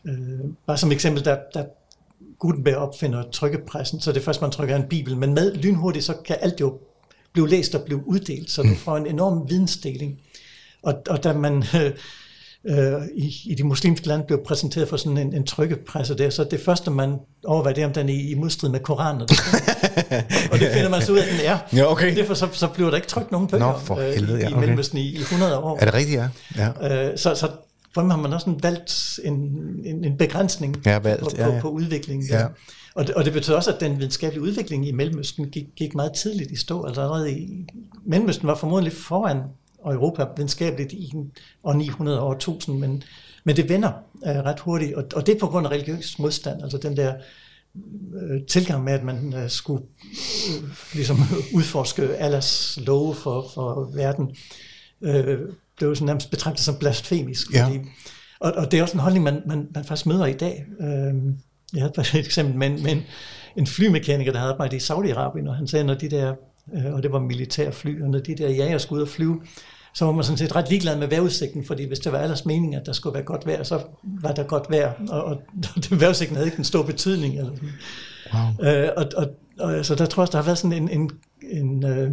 [0.05, 1.65] øh, bare som eksempel, der, der
[2.39, 6.13] Gutenberg opfinder trykkepressen, så det er først, man trykker en bibel, men med lynhurtigt, så
[6.25, 6.79] kan alt jo
[7.33, 10.21] blive læst og blive uddelt, så du får en enorm vidensdeling.
[10.81, 11.91] Og, og da man øh,
[12.69, 16.43] øh, i, i de muslimske lande blev præsenteret for sådan en, en trykkepresse der, så
[16.43, 17.15] det første, man
[17.45, 19.21] overvejer, det er, om den er i, i modstrid med Koranen.
[19.21, 19.39] Og det,
[20.51, 21.57] og det finder man så ud af, at den er.
[21.73, 22.17] Ja, okay.
[22.17, 24.49] Derfor så, så bliver der ikke trykt nogen bøger Nå, for øh, helvede, i, ja,
[24.49, 24.59] i okay.
[24.59, 25.77] Mellemøsten i, i 100 år.
[25.81, 26.29] Er det rigtigt, ja?
[26.81, 27.09] ja.
[27.09, 27.49] Øh, så, så
[27.95, 29.33] måde har man også sådan valgt en,
[29.85, 31.61] en, en begrænsning Ja, valgt, på, ja, ja.
[31.61, 32.27] på udviklingen.
[32.29, 32.45] Ja.
[32.95, 36.13] Og, det, og det betyder også, at den videnskabelige udvikling i Mellemøsten gik, gik meget
[36.13, 36.83] tidligt i stå.
[36.83, 37.65] Altså allerede i
[38.05, 39.37] Mellemøsten var formodentlig foran
[39.93, 41.11] Europa videnskabeligt i
[41.63, 43.03] år 900 og år 1000, men,
[43.43, 43.91] men det vender
[44.25, 47.13] øh, ret hurtigt, og, og det er på grund af religiøs modstand, altså den der
[48.21, 49.83] øh, tilgang med, at man øh, skulle
[50.49, 51.17] øh, ligesom
[51.55, 54.35] udforske Allahs love for, for verden,
[55.01, 55.39] øh,
[55.77, 57.53] blev sådan nærmest betragtet som blasfemisk.
[57.53, 57.65] Ja.
[57.67, 57.79] Fordi,
[58.39, 60.65] og, og det er også en holdning, man, man, man faktisk møder i dag.
[60.79, 61.13] Øh,
[61.73, 63.01] jeg havde faktisk et eksempel med, en- med en,
[63.57, 66.33] en flymekaniker, der havde arbejdet i Saudi-Arabien, og han sagde, når de der,
[66.75, 69.41] øh, og det var militærfly, og når de der jager skulle ud og flyve,
[69.95, 72.75] så var man sådan set ret ligeglad med vejrudsigten, fordi hvis det var allers mening,
[72.75, 75.41] at der skulle være godt vejr, så var der godt vejr, og, og
[75.99, 77.37] vejrudsigten havde ikke en stor betydning.
[77.37, 77.69] Eller sådan.
[78.33, 78.71] Wow.
[78.71, 79.27] Øh, og, og,
[79.59, 81.11] og, så der tror jeg også, der har været sådan en, en,
[81.41, 82.11] en øh,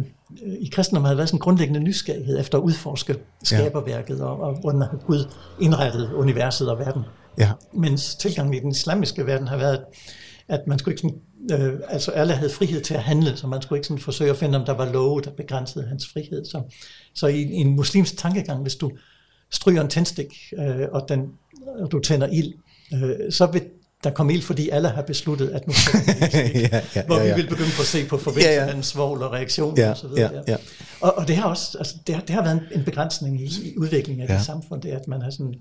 [0.59, 4.81] i kristendommen har været sådan en grundlæggende nysgerrighed efter at udforske skaberværket, og, og hvordan
[4.81, 5.25] har Gud
[5.61, 7.01] indrettet universet og verden.
[7.37, 7.51] Ja.
[7.73, 9.79] Mens tilgangen i den islamiske verden har været,
[10.47, 11.17] at man skulle ikke sådan,
[11.51, 14.37] øh, altså alle havde frihed til at handle, så man skulle ikke sådan forsøge at
[14.37, 16.45] finde, om der var love, der begrænsede hans frihed.
[16.45, 16.61] Så,
[17.15, 18.91] så i, i en muslimsk tankegang, hvis du
[19.51, 21.21] stryger en tændstik, øh, og, den,
[21.79, 22.53] og du tænder ild,
[22.93, 23.61] øh, så vil
[24.03, 25.99] der komme ild, fordi alle har besluttet, at nu skal
[26.71, 27.35] ja, ja, hvor ja, ja.
[27.35, 28.81] vi vil begynde på at se på forbindelsen Ja, ja.
[28.81, 30.31] svovl og reaktion Ja, og så videre.
[30.33, 30.57] ja, ja.
[31.01, 33.45] Og, og det har også, altså, det har, det har været en, en begrænsning i,
[33.45, 34.37] i udviklingen af ja.
[34.37, 35.53] det samfund, det er, at man har sådan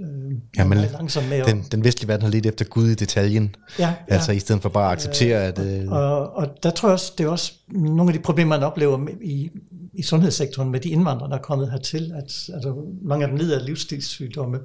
[0.00, 3.54] øh, Ja, men langsomt med Den, den vestlige verden har lidt efter Gud i detaljen.
[3.78, 3.94] ja, ja.
[4.14, 5.58] Altså i stedet for bare at acceptere, at...
[5.58, 8.66] Øh, Og, og der tror jeg også, det er også nogle af de problemer, man
[8.66, 9.50] oplever med, i,
[9.94, 12.24] i sundhedssektoren med de indvandrere, der er kommet hertil, at
[12.54, 14.58] altså, mange af dem lider af livsstilssygdomme.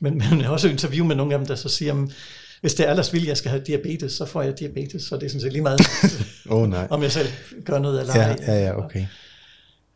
[0.00, 2.08] Men man har også interview med nogle af dem, der så siger, at
[2.60, 5.22] hvis det er allers vilje, jeg skal have diabetes, så får jeg diabetes, så det
[5.22, 5.80] er sådan set lige meget,
[6.50, 6.86] oh, nej.
[6.90, 7.28] om jeg selv
[7.64, 8.36] gør noget eller Ja, ej.
[8.46, 9.06] ja, ja, okay.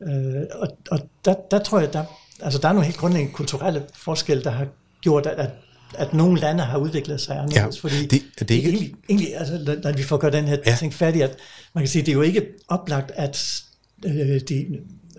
[0.02, 2.05] Øh, og og der, der tror jeg, der,
[2.40, 4.66] altså der er nogle helt grundlæggende kulturelle forskelle, der har
[5.00, 5.50] gjort, at,
[5.94, 7.76] at, nogle lande har udviklet sig anderledes.
[7.84, 10.56] Ja, fordi det- det er ikke- egentlig, egentlig, altså, når- vi får gjort den her
[10.66, 10.76] Ja.
[10.78, 11.36] ting færdig, at
[11.74, 13.62] man kan sige, det er jo ikke oplagt, at
[14.06, 14.66] øh, de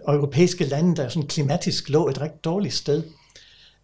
[0.07, 3.03] europæiske lande, der sådan klimatisk lå et rigtig dårligt sted,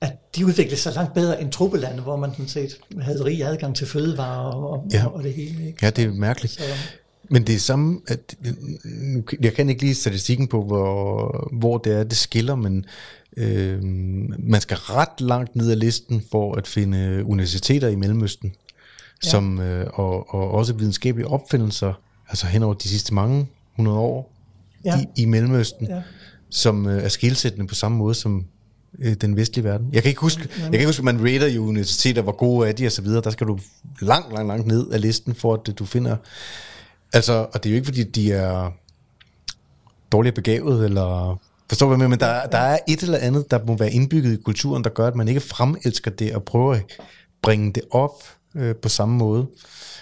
[0.02, 3.76] at de udviklede sig langt bedre end trobelande, hvor man sådan set havde rig adgang
[3.76, 5.06] til fødevarer og, og, ja.
[5.08, 5.68] og det hele.
[5.68, 5.78] Ikke?
[5.86, 6.54] Ja, det er mærkeligt.
[6.54, 6.62] Så,
[7.30, 8.36] Men det er samme, at,
[9.42, 12.86] jeg kan ikke lige statistikken på, hvor, hvor det er, det skiller, men
[13.38, 13.84] øh,
[14.40, 18.54] man skal ret langt ned ad listen for at finde universiteter i Mellemøsten,
[19.24, 19.30] ja.
[19.30, 21.94] som, øh, og, og også videnskabelige opfindelser,
[22.30, 24.34] altså hen over de sidste mange hundrede år
[24.86, 26.02] ja, i, i Mellemøsten, ja.
[26.50, 28.46] som øh, er skilsættende på samme måde som
[29.00, 29.90] øh, den vestlige verden.
[29.94, 32.70] Jeg kan ikke huske, jeg kan ikke huske, at man rater jo universiteter, hvor gode
[32.70, 33.22] er de og så videre.
[33.22, 33.60] Der skal du
[34.02, 36.16] langt, langt, langt ned ad listen, for at du finder...
[37.14, 38.72] Altså, og det er jo ikke, fordi de er
[40.12, 41.40] dårligt begavet, eller...
[41.70, 42.28] Forstår du, hvad jeg mener?
[42.28, 45.08] Men der, der er et eller andet, der må være indbygget i kulturen, der gør,
[45.08, 46.84] at man ikke fremelsker det og prøver at
[47.42, 48.24] bringe det op
[48.56, 49.48] øh, på samme måde.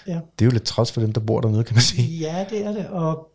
[0.08, 0.14] ja.
[0.14, 2.18] Det er jo lidt træls for dem, der bor dernede, kan man sige.
[2.18, 2.88] Ja, det er det.
[2.88, 3.28] Og,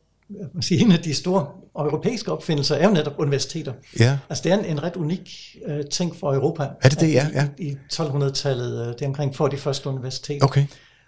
[0.54, 1.46] man siger, en af de store
[1.78, 3.72] europæiske opfindelser er jo netop universiteter.
[4.00, 4.18] Ja.
[4.28, 6.68] Altså det er en, en ret unik uh, ting for Europa.
[6.82, 7.26] Er det det, ja?
[7.34, 7.48] ja.
[7.58, 10.46] I, i 1200-tallet, uh, det er omkring for de første universiteter.
[10.46, 10.66] Okay.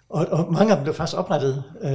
[0.09, 1.91] Og, og mange af dem blev faktisk oprettet uh,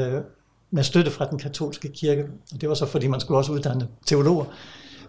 [0.70, 2.24] med støtte fra den katolske kirke.
[2.52, 4.44] Og det var så, fordi man skulle også uddanne teologer.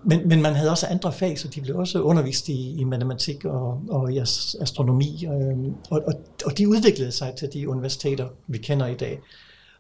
[0.04, 3.46] Men, men man havde også andre fag, så de blev også undervist i, i matematik
[3.46, 4.18] og, og i
[4.62, 5.26] astronomi.
[5.26, 5.58] Øh,
[5.90, 6.14] og, og,
[6.46, 9.20] og de udviklede sig til de universiteter, vi kender i dag.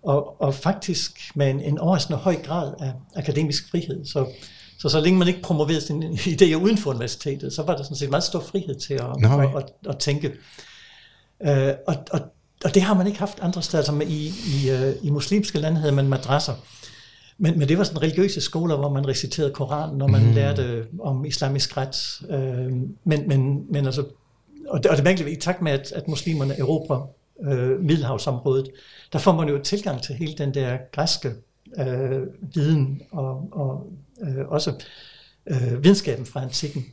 [0.04, 4.06] Og, og faktisk med en, en overraskende høj grad af akademisk frihed.
[4.06, 4.26] Så,
[4.80, 7.98] så så længe man ikke promoverede sine idéer uden for universitetet, så var der sådan
[7.98, 9.40] set meget stor frihed til at, no.
[9.40, 10.32] at, at, at tænke.
[11.48, 12.20] Øh, og, og,
[12.66, 13.84] og det har man ikke haft andre steder.
[13.84, 16.54] Altså i, i, øh, i muslimske lande havde man madrasser,
[17.38, 20.32] men, men det var sådan religiøse skoler, hvor man reciterede Koranen, og man mm.
[20.32, 21.96] lærte om islamisk ret.
[22.30, 22.72] Øh,
[23.04, 24.06] men, men, men altså,
[24.68, 27.08] og det, og det mærkelige i takt med, at, at muslimerne erobrer
[27.44, 28.72] øh, Middelhavsområdet,
[29.14, 31.32] der får man jo tilgang til hele den der græske
[31.80, 32.22] øh,
[32.56, 33.88] viden og, og
[34.22, 34.74] øh, også
[35.48, 36.86] øh, videnskaben fra antikken.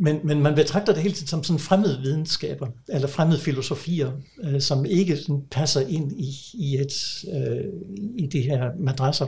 [0.00, 4.10] Men, men man betragter det hele tiden som sådan fremmede videnskaber, eller fremmede filosofier,
[4.44, 7.64] øh, som ikke sådan passer ind i, i, et, øh,
[8.18, 9.26] i de her madrasser.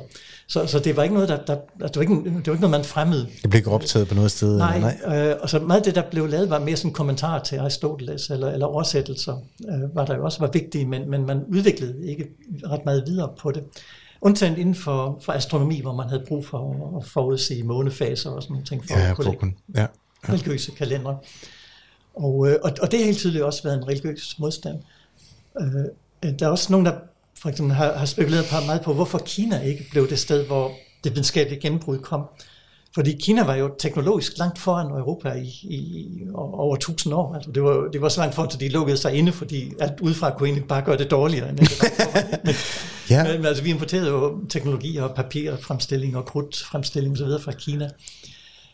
[0.48, 2.60] Så, så det var ikke noget, der, der altså, det, var ikke, det var ikke
[2.60, 3.26] noget, man fremmede.
[3.42, 4.56] Det blev ikke optaget på noget sted?
[4.58, 5.28] Nej, nej.
[5.28, 8.30] Øh, og så meget af det, der blev lavet, var mere sådan kommentar til Aristoteles,
[8.30, 9.36] eller, eller oversættelser,
[9.68, 12.26] øh, var der jo også var vigtige, men, men man udviklede ikke
[12.64, 13.62] ret meget videre på det.
[14.22, 18.54] Undtagen inden for, for astronomi, hvor man havde brug for at forudse månefaser og sådan
[18.54, 18.84] nogle ting.
[18.88, 19.86] For ja, at kunne ja
[20.28, 20.32] ja.
[20.32, 21.18] religiøse kalendere.
[22.14, 24.78] Og, øh, og, og det har helt tydeligt også været en religiøs modstand.
[25.60, 26.92] Øh, der er også nogen, der
[27.38, 30.72] for eksempel har, har spekuleret på, meget på, hvorfor Kina ikke blev det sted, hvor
[31.04, 32.24] det videnskabelige gennembrud kom.
[32.94, 37.34] Fordi Kina var jo teknologisk langt foran Europa i, i over tusind år.
[37.34, 40.00] Altså det, var, det var så langt foran, at de lukkede sig inde, fordi alt
[40.00, 41.48] udefra kunne egentlig bare gøre det dårligere.
[41.48, 41.70] End det
[42.44, 42.54] men,
[43.10, 43.36] ja.
[43.36, 47.44] men, altså, vi importerede jo teknologi og papirfremstilling og krudtfremstilling osv.
[47.44, 47.90] fra Kina.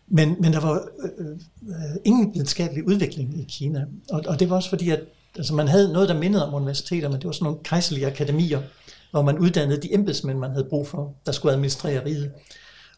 [0.08, 1.26] Men, men der var øh,
[1.68, 3.84] øh, ingen videnskabelig udvikling i Kina.
[4.10, 5.00] Og, og det var også fordi, at
[5.36, 8.62] altså man havde noget, der mindede om universiteter, men det var sådan nogle kejserlige akademier,
[9.10, 12.30] hvor man uddannede de embedsmænd, man havde brug for, der skulle administrere riget.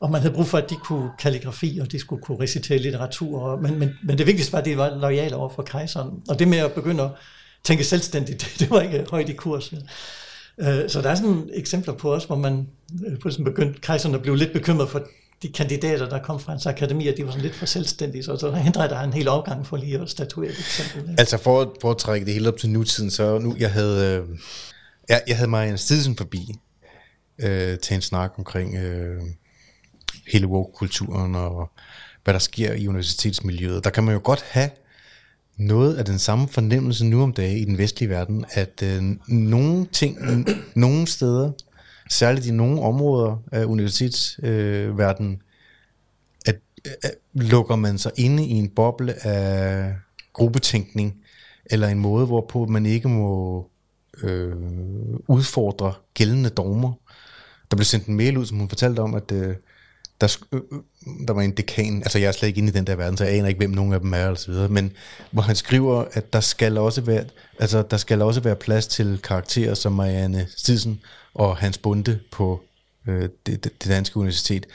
[0.00, 3.40] Og man havde brug for, at de kunne kalligrafi, og de skulle kunne recitere litteratur.
[3.40, 6.10] Og, men, men, men det vigtigste var, at de var lojale over for kejseren.
[6.28, 7.10] Og det med at begynde at
[7.64, 9.72] tænke selvstændigt, det var ikke højt i kurs.
[10.58, 12.68] Øh, så der er sådan eksempler på os, hvor man
[13.06, 15.02] øh, begyndte, kejserne blev lidt bekymret for
[15.42, 18.52] de kandidater, der kom fra hans akademi, de var sådan lidt for selvstændige, så, så
[18.52, 21.14] hindrede der en hel afgang for lige at statuere et eksempel.
[21.18, 24.38] Altså for, for at trække det hele op til nutiden, så nu, jeg havde, øh,
[25.08, 26.54] jeg, jeg havde Marianne Stidsen forbi
[27.38, 29.22] øh, til en snak omkring øh,
[30.26, 31.70] hele woke-kulturen og
[32.24, 33.84] hvad der sker i universitetsmiljøet.
[33.84, 34.70] Der kan man jo godt have
[35.56, 39.86] noget af den samme fornemmelse nu om dagen i den vestlige verden, at øh, nogle
[39.92, 40.18] ting,
[40.74, 41.52] nogle steder,
[42.10, 45.38] særligt i nogle områder af universitetsverdenen, øh,
[46.46, 46.60] at,
[47.02, 49.94] at lukker man sig inde i en boble af
[50.32, 51.14] gruppetænkning,
[51.66, 53.70] eller en måde, hvorpå man ikke må
[54.22, 54.56] øh,
[55.28, 56.92] udfordre gældende dogmer.
[57.70, 59.56] Der blev sendt en mail ud, som hun fortalte om, at øh,
[60.20, 60.60] der, øh,
[61.26, 63.24] der var en dekan, altså jeg er slet ikke inde i den der verden, så
[63.24, 64.92] jeg aner ikke, hvem nogen af dem er, og så videre, men
[65.30, 67.24] hvor han skriver, at der skal også være,
[67.58, 71.00] altså der skal også være plads til karakterer som Marianne Stidsen,
[71.34, 72.60] og Hans Bunde på
[73.08, 74.66] øh, det, det, det danske universitet.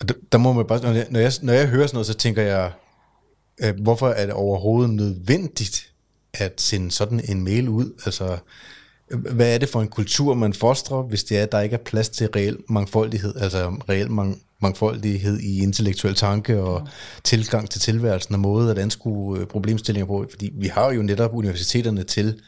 [0.00, 2.06] Og der, der må man bare, når jeg, når, jeg, når jeg hører sådan noget,
[2.06, 2.72] så tænker jeg,
[3.60, 5.92] øh, hvorfor er det overhovedet nødvendigt
[6.34, 8.02] at sende sådan en mail ud?
[8.06, 8.38] Altså,
[9.10, 11.84] hvad er det for en kultur, man fostrer, hvis det er, at der ikke er
[11.84, 16.90] plads til reel mangfoldighed, altså reel mang, mangfoldighed i intellektuel tanke og ja.
[17.24, 20.26] tilgang til tilværelsen og måde at anskue øh, problemstillinger på?
[20.30, 22.40] Fordi vi har jo netop universiteterne til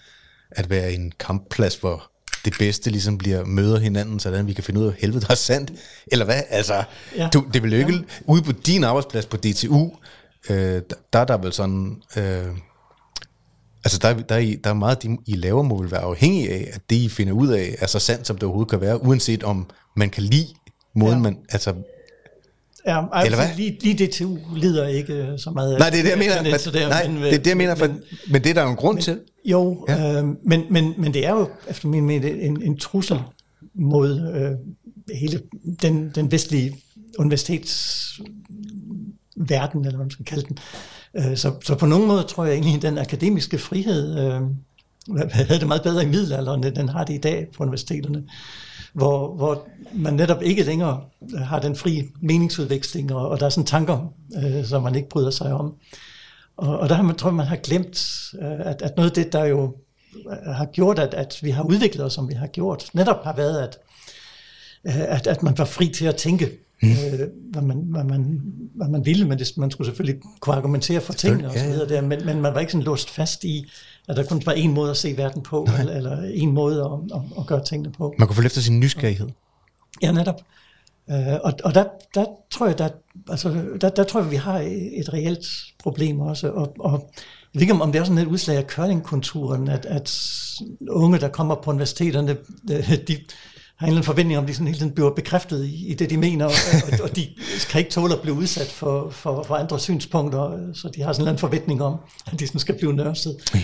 [0.50, 2.10] at være en kampplads, hvor
[2.44, 5.34] det bedste ligesom bliver møder hinanden, sådan vi kan finde ud af, helvede, der er
[5.34, 5.72] sandt.
[6.12, 6.42] Eller hvad?
[6.50, 6.84] Altså,
[7.16, 7.28] ja.
[7.32, 7.92] du, det vil jo ikke...
[7.92, 8.00] Ja.
[8.26, 9.90] Ude på din arbejdsplads på DTU,
[10.50, 10.82] øh,
[11.12, 11.96] der er der vel sådan...
[12.16, 12.46] Øh,
[13.84, 16.70] altså, der, der, er, der er meget, de, I laver må vel være afhængige af,
[16.72, 19.42] at det, I finder ud af, er så sandt, som det overhovedet kan være, uanset
[19.42, 20.48] om man kan lide
[20.94, 21.22] måden, ja.
[21.22, 21.38] man...
[21.48, 21.74] Altså,
[22.86, 23.48] Ja, altså, Eller hvad?
[23.56, 26.42] Lige, lige DTU lider ikke så meget Nej, det er det, jeg mener.
[26.42, 28.00] Men, der, nej, men, det er det, jeg mener, for, men,
[28.30, 29.20] men det er der jo en grund men, til.
[29.44, 30.22] Jo, ja.
[30.22, 33.18] øh, men, men, men det er jo efter min mening en, en trussel
[33.74, 34.50] mod øh,
[35.16, 35.42] hele
[35.82, 36.76] den, den vestlige
[37.18, 40.58] universitetsverden, eller hvad man skal kalde den.
[41.16, 44.40] Øh, så, så på nogen måde tror jeg egentlig, at den akademiske frihed øh,
[45.30, 48.22] havde det meget bedre i middelalderen, end den har det i dag på universiteterne
[48.96, 51.00] hvor, hvor man netop ikke længere
[51.38, 55.30] har den fri meningsudveksling, og, og der er sådan tanker, øh, som man ikke bryder
[55.30, 55.74] sig om.
[56.56, 58.06] Og, og der har man, tror jeg, man har glemt,
[58.42, 59.76] øh, at, at noget af det, der jo
[60.30, 63.36] øh, har gjort, at, at vi har udviklet os, som vi har gjort, netop har
[63.36, 63.78] været, at
[64.84, 66.50] at, at man var fri til at tænke,
[66.82, 66.88] mm.
[66.90, 68.42] øh, hvad, man, hvad, man,
[68.74, 71.88] hvad man ville, men det, man skulle selvfølgelig kunne argumentere for tingene og så videre
[71.88, 73.70] der, men, men man var ikke sådan låst fast i,
[74.08, 77.16] at der kun var en måde at se verden på, eller, eller en måde at,
[77.16, 78.14] at, at gøre tingene på.
[78.18, 79.28] Man kunne få efter sin nysgerrighed.
[80.02, 80.40] Ja, netop.
[81.10, 81.84] Øh, og og der,
[82.14, 82.88] der tror jeg, der,
[83.30, 84.58] altså, der, der tror jeg, vi har
[84.92, 85.46] et reelt
[85.78, 86.92] problem også, og, og
[87.54, 90.14] jeg ved ikke, om det er sådan et udslag af curlingkulturen, at, at
[90.88, 92.36] unge, der kommer på universiteterne,
[93.08, 93.18] de,
[93.76, 96.10] har en eller anden forventning om, de sådan hele tiden bliver bekræftet i, i det,
[96.10, 96.52] de mener, og,
[96.92, 97.28] og, og de
[97.70, 101.20] kan ikke tåle at blive udsat for, for, for andre synspunkter, så de har sådan
[101.20, 101.96] en eller anden forventning om,
[102.26, 103.36] at de sådan skal blive nørset.
[103.54, 103.60] Ja.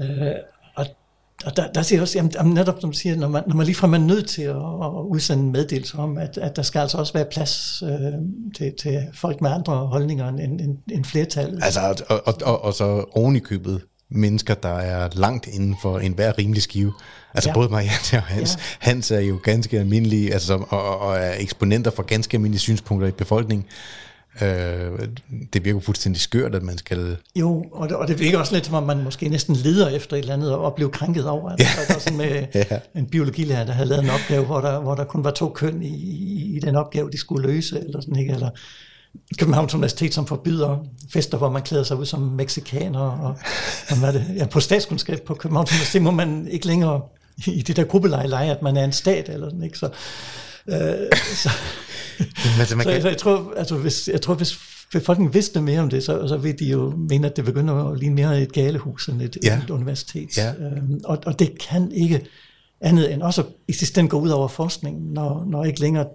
[0.00, 0.34] Øh,
[0.74, 0.86] og
[1.44, 3.66] og der, der siger jeg også, jamen, netop som du siger, når man, når man
[3.66, 6.98] ligefrem er nødt til at, at udsende en meddelelse om, at, at der skal altså
[6.98, 8.12] også være plads øh,
[8.56, 11.60] til, til folk med andre holdninger end, end, end flertallet.
[11.64, 15.98] Altså, og, og, og, og så oven i købet mennesker, der er langt inden for
[15.98, 16.92] enhver rimelig skive.
[17.34, 17.54] Altså ja.
[17.54, 18.56] både Marianne og Hans.
[18.56, 18.62] Ja.
[18.78, 23.10] Hans er jo ganske almindelige, altså, og, og er eksponenter for ganske almindelige synspunkter i
[23.10, 23.66] befolkningen.
[24.40, 25.08] Øh,
[25.52, 27.16] det virker fuldstændig skørt, at man skal...
[27.36, 30.16] Jo, og det, og det virker også lidt som om, man måske næsten leder efter
[30.16, 31.50] et eller andet og blive krænket over.
[31.50, 31.86] Altså, ja.
[31.86, 32.78] Der var sådan med ja.
[32.94, 35.82] en biologilærer, der havde lavet en opgave, hvor der, hvor der kun var to køn
[35.82, 38.32] i, i, i den opgave, de skulle løse, eller sådan, ikke?
[38.32, 38.50] Eller
[39.38, 43.38] Københavns Universitet, som forbyder fester, hvor man klæder sig ud som mexikaner, og,
[43.90, 47.00] og hvad det, ja, på statskundskab på Københavns Universitet må man ikke længere
[47.46, 49.78] i det der gruppeleje lege, at man er en stat, eller sådan, ikke?
[49.78, 49.88] Så,
[50.66, 51.50] øh, så,
[52.58, 53.02] altså, man kan...
[53.02, 54.58] så, jeg, tror, altså, hvis, jeg tror, hvis
[54.92, 57.98] befolkningen vidste mere om det, så, så vil de jo mene, at det begynder at
[57.98, 59.58] ligne mere et galehus end et, ja.
[59.64, 60.36] et universitet.
[60.36, 60.54] Ja.
[60.54, 62.20] Øhm, og, og det kan ikke
[62.80, 63.44] andet end også
[63.98, 66.06] ende gå ud over forskningen, når, når ikke længere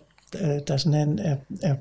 [0.42, 1.76] øh, der sådan en, er, er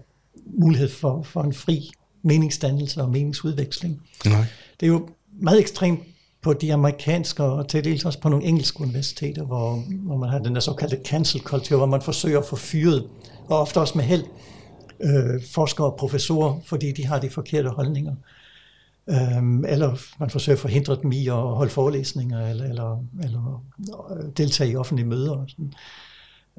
[0.61, 1.91] mulighed for, for en fri
[2.23, 4.03] meningsdannelse og meningsudveksling.
[4.25, 4.45] Nej.
[4.81, 5.09] Det er jo
[5.41, 6.01] meget ekstremt
[6.47, 10.39] på de amerikanske og til dels også på nogle engelske universiteter, hvor, hvor man har
[10.39, 13.07] den der såkaldte cancel culture, hvor man forsøger at få fyret,
[13.49, 14.25] og ofte også med held,
[15.01, 18.15] øh, forskere og professorer, fordi de har de forkerte holdninger.
[19.09, 23.65] Øhm, eller man forsøger at forhindre dem i at holde forelæsninger, eller, eller, eller
[24.11, 25.33] øh, deltage i offentlige møder.
[25.33, 25.73] Og, sådan.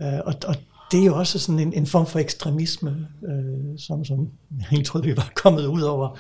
[0.02, 0.56] Øh, og, og
[0.92, 4.86] det er jo også sådan en, en form for ekstremisme, øh, som, som jeg ikke
[4.86, 6.18] troede, vi var kommet ud over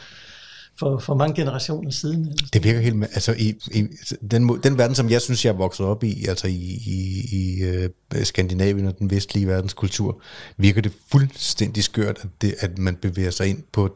[0.79, 2.27] for, for mange generationer siden.
[2.27, 3.87] Eller det virker helt, altså i, i
[4.31, 7.69] den, den verden, som jeg synes, jeg er vokset op i, altså i, i, i
[8.15, 10.21] uh, Skandinavien og den vestlige verdens kultur,
[10.57, 13.95] virker det fuldstændig skørt, at, det, at man bevæger sig ind på,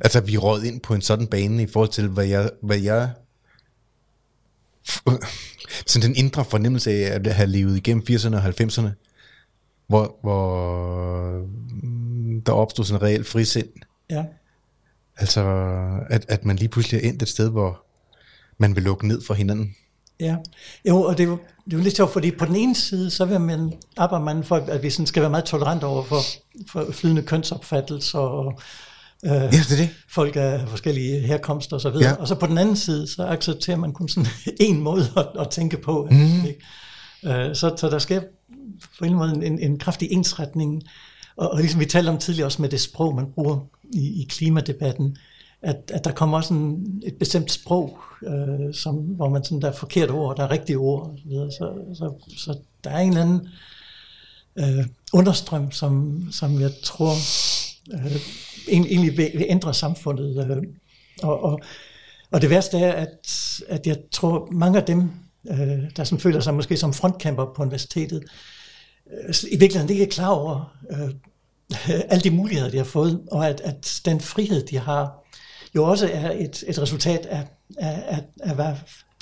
[0.00, 3.10] altså vi er ind på en sådan bane i forhold til, hvad jeg, hvad jeg
[5.86, 8.88] sådan den indre fornemmelse af at have levet igennem 80'erne og 90'erne,
[9.86, 11.46] hvor, hvor
[11.82, 13.68] mm, der opstod sådan en reel frisind.
[14.10, 14.24] Ja.
[15.18, 15.42] Altså,
[16.10, 17.82] at, at man lige pludselig er endt et sted, hvor
[18.58, 19.74] man vil lukke ned for hinanden.
[20.20, 20.36] Ja,
[20.88, 23.10] jo, og det er jo, det er jo lidt sjovt, fordi på den ene side,
[23.10, 26.20] så vil man, arbejde man for, at vi sådan skal være meget tolerant over for,
[26.68, 28.60] for flydende kønsopfattelser og
[29.24, 29.90] øh, ja, det er det.
[30.08, 32.08] folk af forskellige herkomster og så videre.
[32.08, 32.14] Ja.
[32.14, 34.28] Og så på den anden side, så accepterer man kun sådan
[34.60, 36.08] en måde at, at tænke på.
[36.10, 36.44] Mm.
[36.46, 37.48] Ikke?
[37.48, 38.20] Øh, så, så der sker
[38.98, 40.82] på en måde en, en kraftig ensretning.
[41.36, 43.60] Og, og ligesom vi talte om tidligere også med det sprog, man bruger
[43.92, 45.16] i, i klimadebatten,
[45.62, 49.68] at, at der kommer også en, et bestemt sprog, øh, som, hvor man sådan, der
[49.68, 51.30] er forkerte ord, der er rigtige ord, osv.
[51.30, 53.48] så, så, så, så der er en eller anden
[54.58, 57.12] øh, understrøm, som, som jeg tror
[57.92, 58.16] øh,
[58.68, 60.50] egentlig vil, vil ændre samfundet.
[60.50, 60.62] Øh,
[61.22, 61.60] og, og,
[62.30, 63.28] og det værste er, at,
[63.68, 65.10] at jeg tror, mange af dem,
[65.50, 68.24] øh, der som føler sig måske som frontkæmper på universitetet,
[69.10, 71.10] øh, i virkeligheden ikke er klar over øh,
[72.10, 75.24] alle de muligheder, de har fået, og at, at den frihed, de har,
[75.74, 77.46] jo også er et, et resultat af,
[77.78, 78.72] af, af, af hvad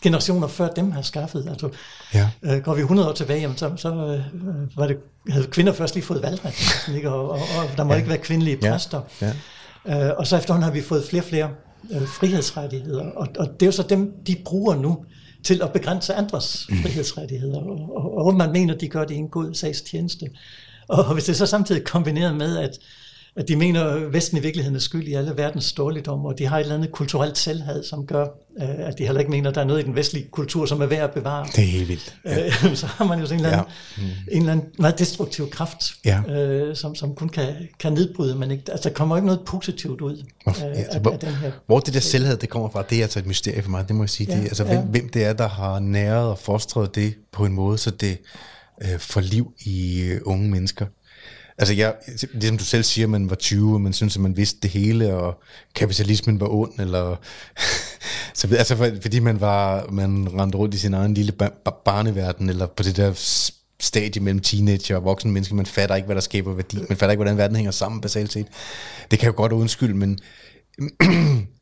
[0.03, 1.47] generationer før dem har skaffet.
[1.51, 1.69] Altså,
[2.15, 2.31] ja.
[2.43, 4.97] øh, går vi 100 år tilbage, jamen, så, så øh, var det,
[5.29, 6.55] havde kvinder først lige fået valgret,
[6.97, 7.11] ikke?
[7.11, 7.97] Og, og, og der må ja.
[7.97, 9.01] ikke være kvindelige præster.
[9.21, 9.33] Ja.
[9.87, 10.09] Ja.
[10.09, 11.51] Øh, og så efterhånden har vi fået flere og flere
[11.91, 15.05] øh, frihedsrettigheder, og, og det er jo så dem, de bruger nu
[15.45, 16.77] til at begrænse andres mm.
[16.77, 20.27] frihedsrettigheder, og, og, og man mener, de gør det i en god sags tjeneste.
[20.89, 22.79] Og hvis det så samtidig kombineret med, at,
[23.37, 26.47] at de mener, at Vesten i virkeligheden er skyld i alle verdens dårligdom, og de
[26.47, 28.25] har et eller andet kulturelt selvhed, som gør,
[28.61, 30.81] øh, at de heller ikke mener, at der er noget i den vestlige kultur, som
[30.81, 31.47] er værd at bevare.
[31.47, 32.15] Det er helt vildt.
[32.25, 32.47] Ja.
[32.47, 34.03] Øh, så har man jo sådan en eller anden, ja.
[34.03, 34.33] mm.
[34.33, 36.23] en eller anden meget destruktiv kraft, ja.
[36.29, 40.01] øh, som, som kun kan, kan nedbryde, men ikke, altså, der kommer ikke noget positivt
[40.01, 41.53] ud øh, ja, altså, af, hvor, af den her.
[41.67, 43.97] Hvor det der selvhed, det kommer fra, det er altså et mysterie for mig, det
[43.97, 44.31] må jeg sige.
[44.31, 44.81] Ja, det, altså, ja.
[44.81, 48.19] hvem, hvem det er, der har næret og fostret det på en måde, så det
[48.83, 50.87] øh, for liv i øh, unge mennesker.
[51.59, 51.95] Altså, jeg,
[52.33, 54.71] det som du selv siger, man var 20, og man synes, at man vidste det
[54.71, 55.43] hele, og
[55.75, 57.17] kapitalismen var ond, eller...
[58.35, 61.33] så, altså, fordi man var man rendte rundt i sin egen lille
[61.85, 63.13] barneverden, eller på det der
[63.81, 65.55] stadie mellem teenager og voksne mennesker.
[65.55, 66.77] Man fatter ikke, hvad der skaber værdi.
[66.77, 68.47] Man fatter ikke, hvordan verden hænger sammen basalt set.
[69.11, 70.19] Det kan jo godt undskylde, men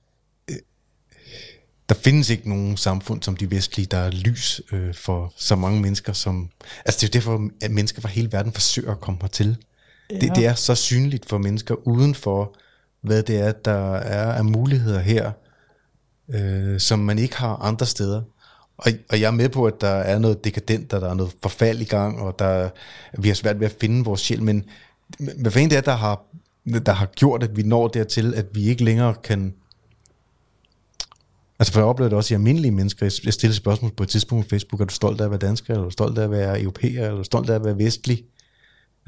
[1.89, 5.81] der findes ikke nogen samfund som de vestlige, der er lys øh, for så mange
[5.81, 6.51] mennesker, som...
[6.85, 9.57] Altså det er jo derfor, at mennesker fra hele verden forsøger at komme hertil.
[10.11, 10.19] Ja.
[10.19, 12.57] Det, det er så synligt for mennesker uden for,
[13.01, 15.33] hvad det er, der er af muligheder her,
[16.29, 18.23] øh, som man ikke har andre steder.
[18.77, 21.33] Og, og jeg er med på, at der er noget dekadent, og der er noget
[21.43, 22.71] forfald i gang, og der,
[23.19, 24.65] vi har svært ved at finde vores sjæl, men
[25.19, 26.23] hvad fanden det er, der har,
[26.87, 29.55] der har gjort, at vi når dertil, at vi ikke længere kan
[31.65, 33.21] Altså for jeg oplevede det også i almindelige mennesker.
[33.25, 35.71] Jeg stillede spørgsmål på et tidspunkt på Facebook, er du stolt af at være dansker,
[35.71, 37.79] eller er du stolt af at være europæer, eller er du stolt af at være
[37.79, 38.25] vestlig?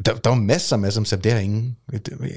[0.06, 1.76] Der, der var masser af masser, som sagde, det har ingen,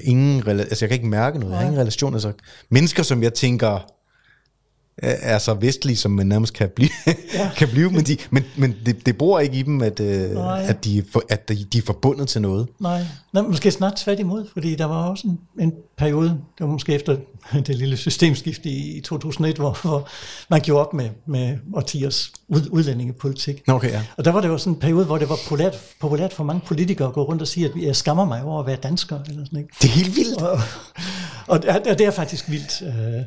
[0.02, 2.14] ingen altså jeg kan ikke mærke noget, jeg har ingen relation.
[2.14, 2.32] Altså
[2.70, 3.86] mennesker, som jeg tænker,
[5.02, 6.90] er så vestlige, som man nærmest kan blive,
[7.34, 7.50] ja.
[7.56, 10.30] kan blive men, de, men, men det, det bor ikke i dem, at, øh,
[10.68, 12.66] at, de, at de, de er forbundet til noget.
[12.80, 13.02] Nej.
[13.32, 17.16] Nej, måske snart tværtimod, fordi der var også en, en periode, det var måske efter
[17.66, 20.08] det lille systemskift i, i 2001, hvor, hvor
[20.50, 23.62] man gjorde op med, med årtiers ud, udlændingepolitik.
[23.68, 24.02] Okay, ja.
[24.16, 26.62] Og der var det jo sådan en periode, hvor det var populært, populært for mange
[26.66, 29.18] politikere at gå rundt og sige, at jeg skammer mig over at være dansker.
[29.28, 29.70] Eller sådan, ikke?
[29.82, 30.42] Det er helt vildt.
[30.42, 30.58] Og,
[31.46, 31.60] og,
[31.90, 32.82] og det er faktisk vildt.
[32.82, 33.22] Øh,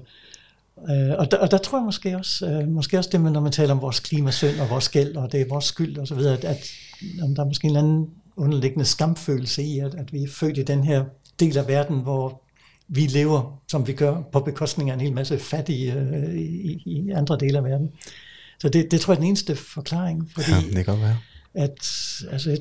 [0.89, 3.41] Øh, og, der, og der tror jeg måske også, øh, måske også det med, når
[3.41, 6.15] man taler om vores klimasynd og vores gæld, og det er vores skyld og så
[6.15, 6.71] videre, at, at
[7.21, 10.57] om der er måske en eller anden underliggende skamfølelse i, at, at vi er født
[10.57, 11.03] i den her
[11.39, 12.41] del af verden, hvor
[12.87, 17.09] vi lever, som vi gør, på bekostning af en hel masse fattige øh, i, i
[17.09, 17.91] andre dele af verden.
[18.59, 21.17] Så det, det tror jeg er den eneste forklaring, fordi ja, det kan være.
[21.53, 21.87] at
[22.31, 22.57] altså,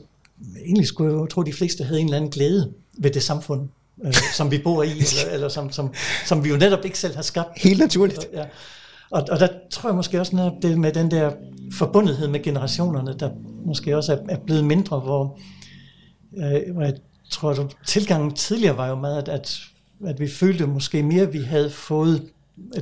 [0.64, 3.68] egentlig skulle jeg tro, at de fleste havde en eller anden glæde ved det samfund,
[4.04, 5.94] øh, som vi bor i, eller, eller som, som,
[6.26, 7.48] som vi jo netop ikke selv har skabt.
[7.56, 8.26] Helt naturligt.
[8.32, 8.44] Ja.
[9.10, 11.32] Og, og der tror jeg måske også, at det med den der
[11.72, 13.30] forbundethed med generationerne, der
[13.66, 15.38] måske også er, er blevet mindre, hvor,
[16.36, 16.94] øh, hvor jeg
[17.30, 19.60] tror, at tilgangen tidligere var jo meget, at, at,
[20.06, 22.22] at vi følte måske mere, at vi havde fået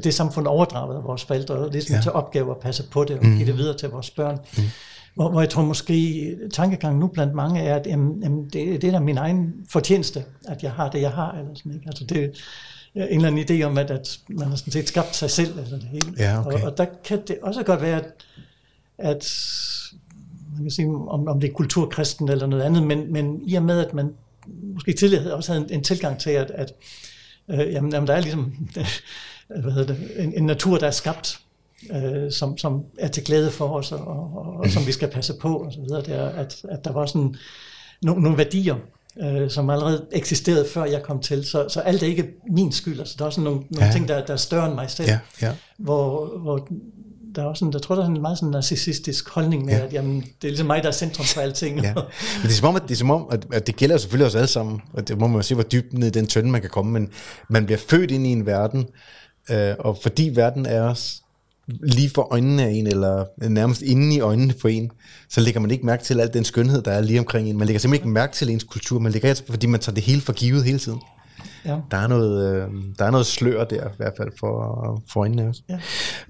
[0.04, 2.02] det samfund overdraget af vores forældre, og ligesom ja.
[2.02, 3.36] til opgave at passe på det og mm.
[3.36, 4.38] give det videre til vores børn.
[4.56, 4.62] Mm.
[5.20, 8.84] Hvor, hvor jeg tror måske, tankegangen nu blandt mange er, at jamen, jamen, det, det
[8.84, 11.32] er da min egen fortjeneste, at jeg har det, jeg har.
[11.32, 11.86] Eller sådan, ikke?
[11.86, 12.18] Altså det,
[12.94, 15.58] en eller anden idé om, at, at man har sådan set skabt sig selv.
[15.58, 16.14] Altså det hele.
[16.18, 16.62] Ja, okay.
[16.62, 18.12] og, og der kan det også godt være, at,
[18.98, 19.32] at
[20.52, 23.62] man kan sige, om, om det er kulturkristen eller noget andet, men, men i og
[23.62, 24.14] med, at man
[24.74, 26.72] måske tidligere også havde en, en tilgang til, at, at
[27.48, 28.52] øh, jamen, jamen, der er ligesom
[29.62, 31.40] hvad hedder det, en, en natur, der er skabt
[31.94, 35.34] øh, som, som er til glæde for os, og, og, og som vi skal passe
[35.40, 37.34] på, og så videre, det er, at, at der var sådan
[38.02, 38.76] nogle, nogle værdier,
[39.22, 41.44] øh, som allerede eksisterede, før jeg kom til.
[41.44, 42.98] Så, så alt er ikke min skyld.
[42.98, 43.92] Altså, der er sådan nogle, nogle ja.
[43.92, 45.08] ting, der, der er større end mig selv.
[45.08, 45.52] Ja, ja.
[45.78, 46.68] Hvor, hvor
[47.34, 49.84] der er også sådan, der tror, der er en meget sådan narcissistisk holdning med, ja.
[49.84, 51.80] at jamen, det er ligesom mig, der er centrum for alting.
[51.82, 51.94] ja.
[51.94, 52.02] Men
[52.42, 54.34] det er som om, at det, er som om, at, at det gælder selvfølgelig os
[54.34, 56.70] alle sammen, og det må man se, hvor dybt ned i den tønde man kan
[56.70, 57.10] komme, men
[57.48, 58.86] man bliver født ind i en verden,
[59.50, 61.22] øh, og fordi verden er os,
[61.82, 64.90] lige for øjnene af en, eller nærmest inde i øjnene på en,
[65.28, 67.58] så lægger man ikke mærke til al den skønhed, der er lige omkring en.
[67.58, 70.20] Man lægger simpelthen ikke mærke til ens kultur, man lægger fordi man tager det hele
[70.20, 71.00] for givet hele tiden.
[71.64, 71.76] Ja.
[71.90, 72.68] Der, er noget, øh,
[72.98, 75.62] der er noget slør der, i hvert fald for, for øjnene også.
[75.68, 75.78] Ja.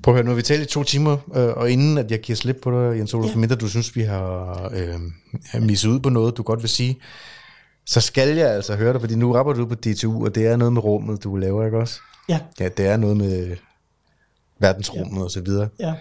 [0.03, 2.21] Prøv at høre, nu har vi talt i to timer, øh, og inden at jeg
[2.21, 3.37] giver slip på dig, Jens Olof, ja.
[3.37, 6.99] mindre du synes, vi har øh, misset ud på noget, du godt vil sige,
[7.87, 10.57] så skal jeg altså høre dig, fordi nu arbejder du på DTU, og det er
[10.57, 12.01] noget med rummet, du laver, ikke også?
[12.29, 12.39] Ja.
[12.61, 13.57] Ja, det er noget med
[14.61, 15.25] verdensrummet ja.
[15.25, 15.69] og så videre.
[15.81, 15.95] Ja.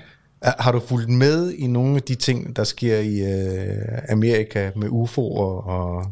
[0.44, 4.88] Har du fulgt med i nogle af de ting, der sker i øh, Amerika med
[4.88, 6.06] UFO'er og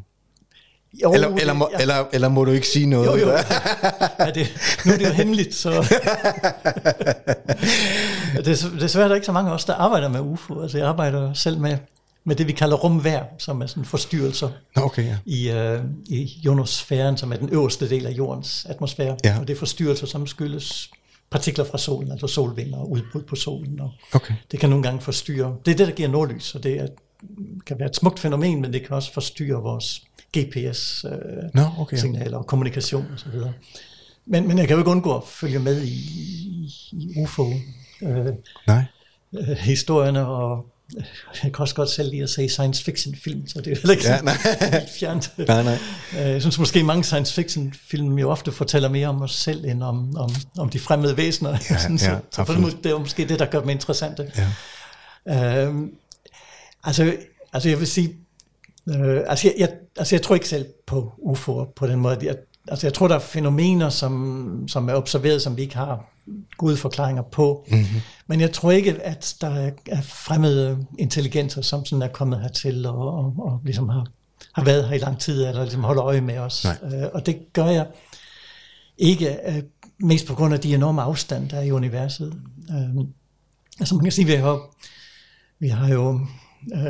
[1.04, 1.82] jo, eller, eller, må, ja.
[1.82, 3.08] eller, eller må du ikke sige noget?
[3.08, 3.32] Jo, jo.
[4.26, 4.48] ja, det,
[4.86, 5.70] nu er det jo hemmeligt, så...
[8.46, 10.62] det, desværre er der ikke så mange af os, der arbejder med UFO.
[10.62, 11.78] Altså, jeg arbejder selv med,
[12.24, 15.18] med det, vi kalder rumvær, som er sådan forstyrrelser okay, ja.
[15.26, 19.18] i, uh, i ionosfæren, som er den øverste del af jordens atmosfære.
[19.24, 19.40] Ja.
[19.40, 20.90] Og det er forstyrrelser, som skyldes
[21.30, 23.80] partikler fra solen, altså solvinger og udbrud på solen.
[23.80, 24.34] Og okay.
[24.52, 25.56] Det kan nogle gange forstyrre.
[25.66, 26.88] Det er det, der giver nordlys, og det er,
[27.66, 30.04] kan være et smukt fænomen, men det kan også forstyrre vores
[30.38, 33.40] GPS-signaler øh, no, okay, og kommunikation osv.
[34.26, 37.54] Men, men jeg kan jo ikke undgå at følge med i, i, i UFO.
[38.02, 38.26] Øh,
[38.68, 38.84] Nej.
[39.34, 40.66] Øh, historierne og
[41.44, 43.92] jeg kan også godt selv lide at se science fiction film, så det er heller
[43.92, 44.88] ikke ja, nej.
[45.00, 45.32] fjernt.
[45.48, 45.78] nej, nej.
[46.14, 49.66] Øh, jeg synes måske mange science fiction film jo ofte fortæller mere om os selv,
[49.66, 51.50] end om, om, om de fremmede væsener.
[51.70, 54.32] Ja, sådan, ja, så, så det er måske det, der gør dem interessante.
[55.26, 55.66] Ja.
[55.66, 55.92] Øhm,
[56.84, 57.16] altså,
[57.54, 58.16] altså jeg vil sige,
[58.90, 62.18] øh, altså, jeg, jeg, altså jeg tror ikke selv på UFO'er på den måde.
[62.22, 62.36] Jeg,
[62.68, 66.06] altså jeg tror, der er fænomener, som, som er observeret, som vi ikke har
[66.58, 67.66] gode forklaringer på.
[67.68, 68.02] Mm-hmm.
[68.28, 73.14] Men jeg tror ikke, at der er fremmede intelligenser, som sådan er kommet hertil og,
[73.14, 74.08] og, og ligesom har,
[74.54, 76.66] har været her i lang tid, eller ligesom holder øje med os.
[76.66, 77.88] Øh, og det gør jeg
[78.98, 79.64] ikke øh,
[80.00, 82.34] mest på grund af de enorme afstand, der er i universet.
[82.70, 83.06] Øh,
[83.80, 84.60] altså man kan sige, at vi har,
[85.60, 86.20] vi har jo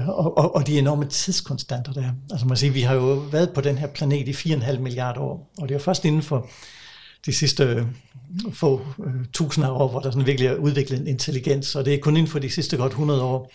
[0.07, 2.11] og, og, og de enorme tidskonstanter der.
[2.31, 5.51] Altså man siger, vi har jo været på den her planet i 4,5 milliarder år,
[5.57, 6.49] og det er først inden for
[7.25, 7.85] de sidste øh,
[8.53, 11.99] få uh, tusinder år, hvor der sådan virkelig er udviklet en intelligens, og det er
[11.99, 13.51] kun inden for de sidste godt 100 år,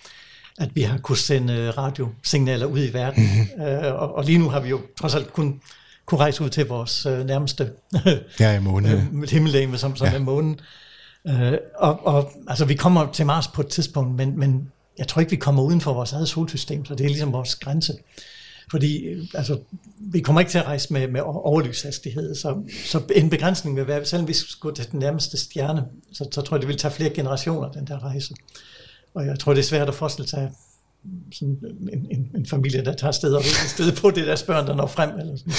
[0.59, 3.23] at vi har kunnet sende radiosignaler ud i verden.
[3.23, 3.63] Mm-hmm.
[3.85, 5.61] Og, og lige nu har vi jo trods alt kun
[6.07, 7.71] kunne rejse ud til vores nærmeste
[8.41, 9.09] ja, i måne.
[9.31, 10.15] himmellegeme, som, som ja.
[10.15, 10.61] er månen.
[11.25, 15.21] Uh, og, og altså, vi kommer til Mars på et tidspunkt, men, men jeg tror
[15.21, 17.95] ikke, vi kommer uden for vores eget solsystem, så det er ligesom vores grænse.
[18.71, 19.59] Fordi altså,
[19.99, 22.57] vi kommer ikke til at rejse med, med overlyshastighed, så,
[22.87, 26.57] så en begrænsning vil være, selvom vi skulle til den nærmeste stjerne, så, så tror
[26.57, 28.35] jeg, det vil tage flere generationer, den der rejse.
[29.15, 30.53] Og jeg tror, det er svært at forestille sig
[31.33, 31.59] sådan
[31.93, 34.75] en, en, en familie, der tager sted og vil sted på det der børn, der
[34.75, 35.11] når frem.
[35.19, 35.53] Eller sådan.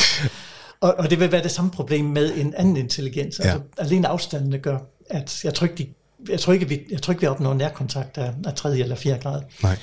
[0.81, 3.39] Og, og det vil være det samme problem med en anden intelligens.
[3.39, 3.83] Altså, ja.
[3.83, 4.77] Alene afstandene gør,
[5.09, 5.87] at jeg tror ikke, de,
[6.29, 9.21] jeg tror ikke, vi, jeg tror ikke, vi opnår nærkontakt af, af tredje eller fjerde
[9.21, 9.41] grad.
[9.63, 9.77] Nej.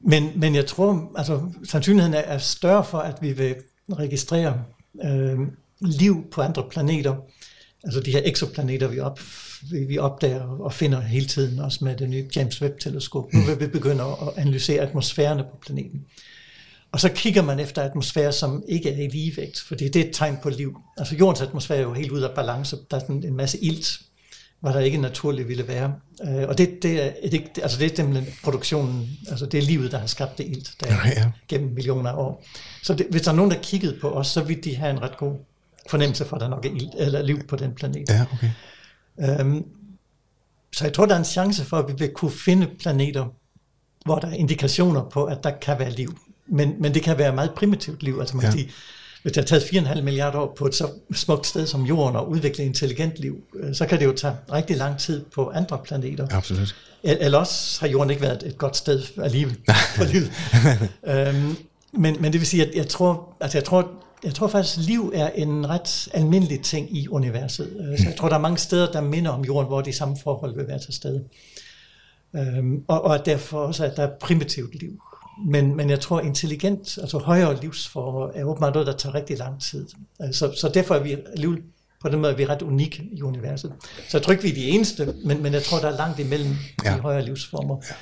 [0.00, 3.54] Men, men jeg tror, altså sandsynligheden er, er større for, at vi vil
[3.92, 4.64] registrere
[5.04, 5.38] øh,
[5.80, 7.16] liv på andre planeter,
[7.84, 9.20] altså de her exoplaneter, vi, op,
[9.70, 13.32] vi, vi opdager og finder hele tiden, også med det nye James Webb-teleskop.
[13.32, 16.00] Nu vil vi begynde at analysere atmosfærerne på planeten.
[16.92, 20.14] Og så kigger man efter atmosfære, som ikke er i ligevægt, fordi det er et
[20.14, 20.78] tegn på liv.
[20.96, 22.76] Altså jordens atmosfære er jo helt ude af balance.
[22.90, 24.00] Der er sådan en masse ilt,
[24.60, 25.94] hvor der ikke naturligt ville være.
[26.22, 29.92] Øh, og det, det, er, det, altså det er simpelthen produktionen, altså det er livet,
[29.92, 31.30] der har skabt det ilt der ja, ja.
[31.48, 32.44] gennem millioner af år.
[32.82, 35.02] Så det, hvis der er nogen, der kiggede på os, så vil de have en
[35.02, 35.36] ret god
[35.90, 38.08] fornemmelse for, at der nok er ilt, eller liv på den planet.
[38.08, 38.50] Ja, okay.
[39.40, 39.64] Øhm,
[40.72, 43.26] så jeg tror, der er en chance for, at vi vil kunne finde planeter,
[44.04, 46.18] hvor der er indikationer på, at der kan være liv.
[46.46, 48.18] Men, men det kan være meget primitivt liv.
[48.20, 48.50] Altså man ja.
[48.50, 48.70] sige,
[49.26, 52.28] hvis det har taget 4,5 milliarder år på et så smukt sted som Jorden og
[52.30, 56.26] udvikle intelligent liv, øh, så kan det jo tage rigtig lang tid på andre planeter.
[56.30, 56.76] Absolut.
[57.02, 59.56] Eller også har Jorden ikke været et godt sted alligevel
[59.96, 60.32] for livet.
[61.28, 61.56] øhm,
[61.92, 63.90] men, men det vil sige, at jeg tror, altså jeg tror,
[64.24, 67.70] jeg tror faktisk, at liv er en ret almindelig ting i universet.
[67.80, 70.16] Øh, så jeg tror, der er mange steder, der minder om Jorden, hvor de samme
[70.22, 71.24] forhold vil være til stede.
[72.36, 75.00] Øhm, og, og derfor også, at der er primitivt liv.
[75.46, 79.60] Men, men jeg tror, intelligent, altså højere livsformer, er åbenbart noget, der tager rigtig lang
[79.60, 79.86] tid.
[80.20, 81.62] Altså, så derfor er vi alligevel
[82.00, 83.72] på den måde er vi ret unikke i universet.
[84.08, 86.18] Så jeg tror ikke, vi er de eneste, men, men jeg tror, der er langt
[86.18, 86.54] imellem
[86.84, 86.94] ja.
[86.94, 87.76] de højere livsformer.
[87.90, 87.94] Ja.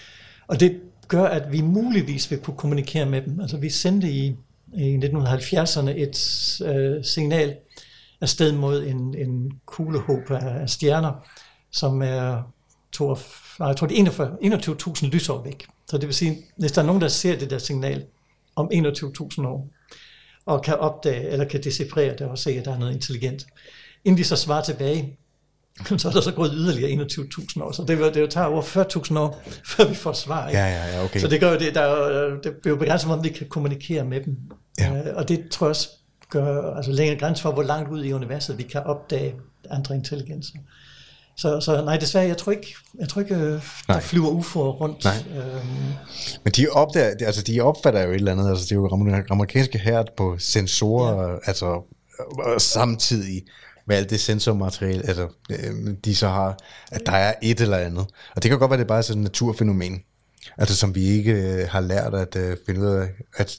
[0.47, 3.40] Og det gør, at vi muligvis vil kunne kommunikere med dem.
[3.40, 4.36] Altså vi sendte i,
[4.74, 6.16] i 1970'erne et
[6.65, 7.56] øh, signal
[8.20, 11.12] afsted mod en, en kuglehåb af stjerner,
[11.70, 12.52] som er
[12.93, 13.24] 42,
[13.59, 15.66] nej, jeg tror, det er 21.000 lysår væk.
[15.90, 18.05] Så det vil sige, hvis der er nogen, der ser det der signal
[18.56, 19.69] om 21.000 år,
[20.47, 23.47] og kan opdage, eller kan decifrere det og se, at der er noget intelligent,
[24.05, 25.19] inden de så svarer tilbage,
[25.98, 27.73] så er der så gået yderligere 21.000 år.
[27.73, 29.43] Så det, det jo tager over 40.000 år,
[29.77, 30.48] før vi får svar.
[30.48, 30.61] Ikke?
[30.61, 31.20] Ja, ja, ja, okay.
[31.20, 34.05] Så det gør jo det, der er, det bliver jo begrænset, hvordan vi kan kommunikere
[34.05, 34.36] med dem.
[34.78, 34.97] Ja.
[34.97, 35.89] Øh, og det tror jeg også
[36.31, 39.35] gør, altså længere grænse for, hvor langt ud i universet vi kan opdage
[39.70, 40.59] andre intelligenser.
[41.36, 44.01] Så, så nej, desværre, jeg tror ikke, jeg tror ikke der nej.
[44.01, 45.05] flyver UFO'er rundt.
[45.05, 45.15] Nej.
[45.36, 45.93] Øhm.
[46.44, 49.78] Men de, opdager, altså, de opfatter jo et eller andet, altså det er jo amerikanske
[49.78, 51.36] hært på sensorer, ja.
[51.47, 51.82] altså
[52.59, 53.43] samtidig
[53.86, 56.59] med alt det sensormateriale, altså, øh, de så har,
[56.93, 58.06] at der er et eller andet.
[58.36, 60.02] Og det kan godt være, det er bare sådan et naturfænomen,
[60.59, 63.59] altså som vi ikke øh, har lært at øh, finde ud af, at,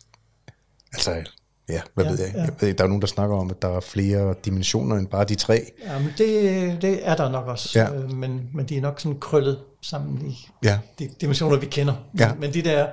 [0.93, 1.23] altså
[1.69, 2.31] Ja, hvad ja, ved jeg?
[2.35, 2.41] Ja.
[2.41, 5.07] jeg ved ikke, der er nogen, der snakker om, at der er flere dimensioner end
[5.07, 5.71] bare de tre.
[5.85, 7.95] Jamen, det, det er der nok også, ja.
[7.95, 10.79] øh, men, men de er nok sådan krøllet sammen i ja.
[10.99, 11.93] de dimensioner, vi kender.
[12.19, 12.33] Ja.
[12.33, 12.87] Men, de der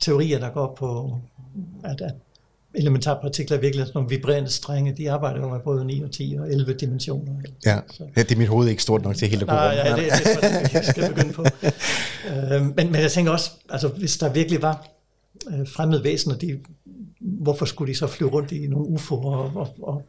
[0.00, 1.20] teorier, der går på,
[1.84, 2.14] at, at
[2.74, 6.36] elementarpartikler virkelig er sådan nogle vibrerende strenge, de arbejder jo med både 9 og 10
[6.40, 7.32] og 11 dimensioner.
[7.66, 8.04] Ja, så.
[8.16, 10.62] ja det er mit hoved ikke stort nok til gå Nej, ja, det, det er
[10.62, 11.44] det, jeg skal begynde på.
[12.28, 14.86] øh, men, men jeg tænker også, altså hvis der virkelig var
[15.50, 16.58] øh, fremmede væsener, de
[17.22, 20.02] hvorfor skulle de så flyve rundt i nogle UFO'er og, og, og,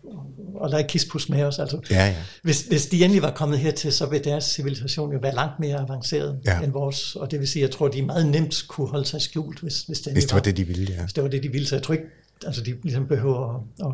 [0.55, 1.59] og lege kispus med os?
[1.59, 2.15] Altså, ja, ja.
[2.43, 5.75] Hvis, hvis de endelig var kommet hertil, så vil deres civilisation jo være langt mere
[5.75, 6.61] avanceret ja.
[6.61, 7.15] end vores.
[7.15, 9.99] Og det vil sige, jeg tror, de meget nemt kunne holde sig skjult, hvis, hvis,
[9.99, 10.93] det, hvis det var, var det, de ville.
[10.93, 11.01] Ja.
[11.01, 11.67] Hvis det var det, de ville.
[11.67, 12.05] Så jeg tror ikke,
[12.45, 13.93] altså de ligesom behøver at, at,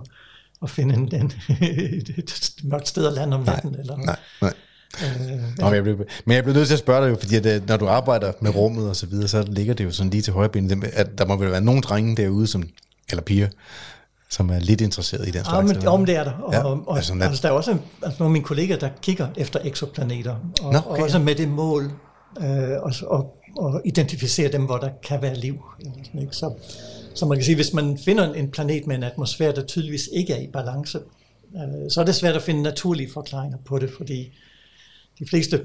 [0.64, 1.32] at finde en, en,
[2.18, 3.72] et mørkt sted at lande om natten.
[3.72, 4.54] Nej, eller, nej, nej.
[5.04, 7.36] Øh, Nå, men, jeg blev, men jeg blev nødt til at spørge dig jo, fordi
[7.36, 10.10] at, øh, når du arbejder med rummet og så videre, så ligger det jo sådan
[10.10, 12.64] lige til højre ben, at der må vel være nogle drenge derude, som
[13.12, 13.48] eller piger,
[14.30, 15.56] som er lidt interesseret i den slags.
[15.56, 15.92] Ja, men, eller?
[15.92, 16.32] om det er der.
[16.32, 17.72] Og, Ja, ja, og, altså, altså, der er også
[18.04, 21.04] altså, nogle af mine kolleger, der kigger efter eksoplaneter, og, Nå, og okay.
[21.04, 21.84] også med det mål,
[22.42, 25.56] øh, og, og, og identificere dem, hvor der kan være liv.
[26.06, 26.34] Sådan, ikke?
[26.36, 26.54] Så,
[27.16, 30.10] så man kan sige, hvis man finder en- en planet med en atmosfære, der tydeligvis
[30.14, 31.00] ikke er i balance,
[31.56, 34.38] øh, så er det svært at finde naturlige forklaringer på det, fordi
[35.20, 35.62] de fleste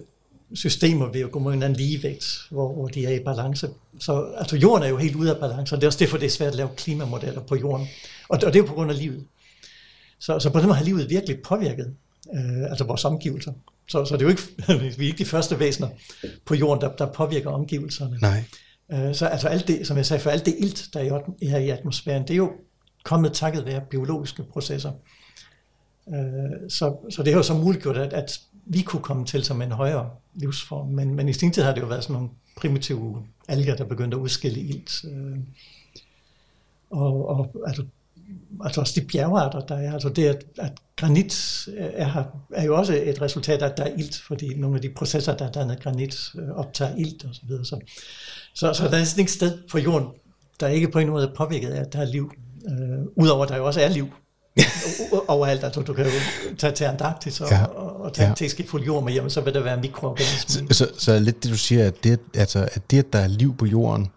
[0.54, 3.68] systemer vil jo gå mod en anden ligevægt, hvor, hvor de er i balance.
[4.00, 6.26] Så altså, jorden er jo helt ude af balance, og det er også derfor, det
[6.26, 7.86] er svært at lave klimamodeller på jorden.
[8.28, 9.24] Og, og det er jo på grund af livet.
[10.18, 11.94] Så, så på den måde har livet virkelig påvirket
[12.34, 13.52] øh, altså vores omgivelser.
[13.88, 15.88] Så, så det er jo ikke, vi er ikke de første væsener
[16.44, 18.18] på jorden, der, der påvirker omgivelserne.
[18.20, 18.44] Nej.
[18.92, 21.08] Øh, så altså alt det, som jeg sagde før, alt det ilt, der er i
[21.08, 22.52] atm- er i atmosfæren, det er jo
[23.04, 24.92] kommet takket være biologiske processer.
[26.08, 29.62] Øh, så, så det har jo så muliggjort, at, at vi kunne komme til som
[29.62, 30.88] en højere livsform.
[30.88, 34.16] Men, men i sin tid har det jo været sådan nogle primitive alger, der begyndte
[34.16, 35.04] at udskille ilt.
[35.04, 35.38] Øh,
[36.90, 37.84] og, og altså,
[38.64, 39.92] altså også de bjergarter, der er.
[39.92, 43.94] Altså det, at, at granit er, er jo også et resultat af, at der er
[43.98, 47.40] ilt, fordi nogle af de processer, der er dannet granit, øh, optager ilt og så
[47.46, 47.64] videre.
[47.64, 47.80] Så,
[48.54, 50.08] så, så der er sådan et sted på jorden,
[50.60, 52.32] der ikke på en måde er påvirket af, at der er liv.
[52.68, 54.08] Øh, Udover at der jo også er liv
[55.28, 55.64] overalt.
[55.64, 56.10] Altså, du kan jo
[56.58, 57.64] tage til Antarktis og, Ja.
[57.64, 58.30] og, og tage Ja.
[58.30, 60.66] en teskefuld jord med hjem, så vil der være mikroorganismer.
[60.70, 63.26] Så, så, så lidt det, du siger, at det, altså, at det, at der er
[63.26, 64.10] liv på jorden,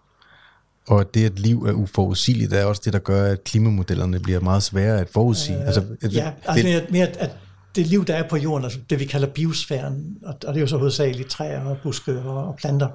[0.88, 4.40] og at det, at liv er uforudsigeligt, er også det, der gør, at klimamodellerne bliver
[4.40, 5.58] meget svære at forudsige.
[5.58, 5.82] Øh, altså,
[6.12, 7.30] Ja, altså mere, mere at, at
[7.76, 10.60] det liv, der er på jorden, altså det vi kalder biosfæren, og, og det er
[10.60, 12.88] jo så hovedsageligt træer og buske og, og planter,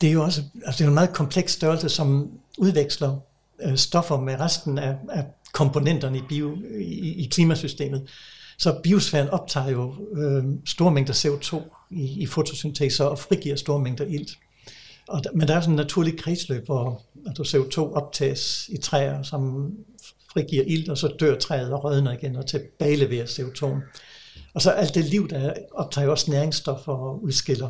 [0.00, 3.16] det er jo også altså det er en meget kompleks størrelse, som udveksler
[3.62, 8.08] øh, stoffer med resten af, af komponenterne i, bio, i, i klimasystemet.
[8.58, 11.56] Så biosfæren optager jo øh, store mængder CO2
[11.90, 14.30] i, i fotosyntese og frigiver store mængder ilt.
[15.08, 19.22] Og der, men der er sådan en naturlig kredsløb, hvor altså CO2 optages i træer,
[19.22, 19.72] som
[20.32, 23.66] frigiver ilt, og så dør træet og rødner igen og tilbageleverer CO2.
[24.54, 27.68] Og så alt det liv, der optager jo også næringsstoffer og udskiller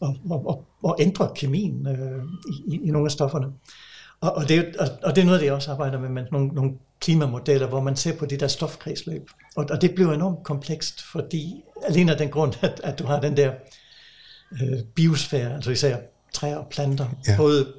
[0.00, 3.46] og, og, og, og ændrer kemien øh, i, i, i nogle af stofferne.
[4.20, 6.24] Og, og, det, er og, og det er noget, det jeg også arbejder med, med
[6.32, 9.30] nogle, nogle klimamodeller, hvor man ser på det der stofkredsløb.
[9.56, 13.20] Og, og det bliver enormt komplekst, fordi alene af den grund, at, at du har
[13.20, 13.52] den der
[14.52, 15.96] øh, biosfære, altså især
[16.32, 17.36] træer og planter, Ja.
[17.36, 17.72] både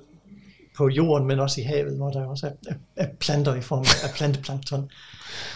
[0.77, 3.85] på jorden, men også i havet, hvor der også er, er, er planter i form
[4.03, 4.89] af planteplankton.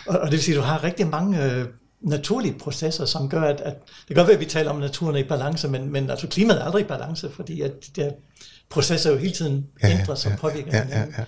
[0.07, 1.65] Og, og det vil sige, at du har rigtig mange øh,
[2.01, 4.81] naturlige processer, som gør, at, at det kan godt være, at vi taler om, at
[4.81, 8.01] naturen er i balance, men, men altså klimaet er aldrig i balance, fordi at de
[8.01, 8.11] der
[8.69, 11.25] processer jo hele tiden Ja, ja, ændrer sig og påvirker ja, ja, ja, ja.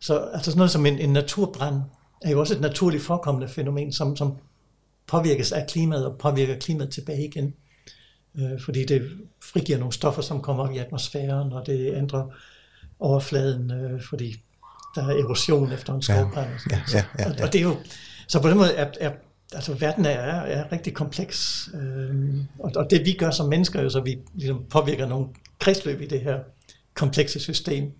[0.00, 1.80] Så altså sådan noget som en, en naturbrand
[2.22, 4.36] er jo også et naturligt forekommende fænomen, som, som
[5.06, 7.54] påvirkes af klimaet og påvirker klimaet tilbage igen.
[8.38, 9.10] Øh, fordi det
[9.42, 12.24] frigiver nogle stoffer, som kommer op i atmosfæren, og det ændrer
[12.98, 14.42] overfladen, øh, fordi
[14.94, 16.48] der er erosion efter en skovbrand.
[16.70, 16.94] Ja, noget.
[16.94, 17.44] ja, ja, Og, ja.
[17.44, 17.76] og det er jo,
[18.28, 19.10] så på den måde er, er
[19.52, 23.78] altså verden er, er, er rigtig kompleks, øh, og, og det vi gør som mennesker,
[23.78, 25.26] er jo så vi ligesom påvirker nogle
[25.58, 26.38] kredsløb i det her
[26.98, 27.92] komplekse system.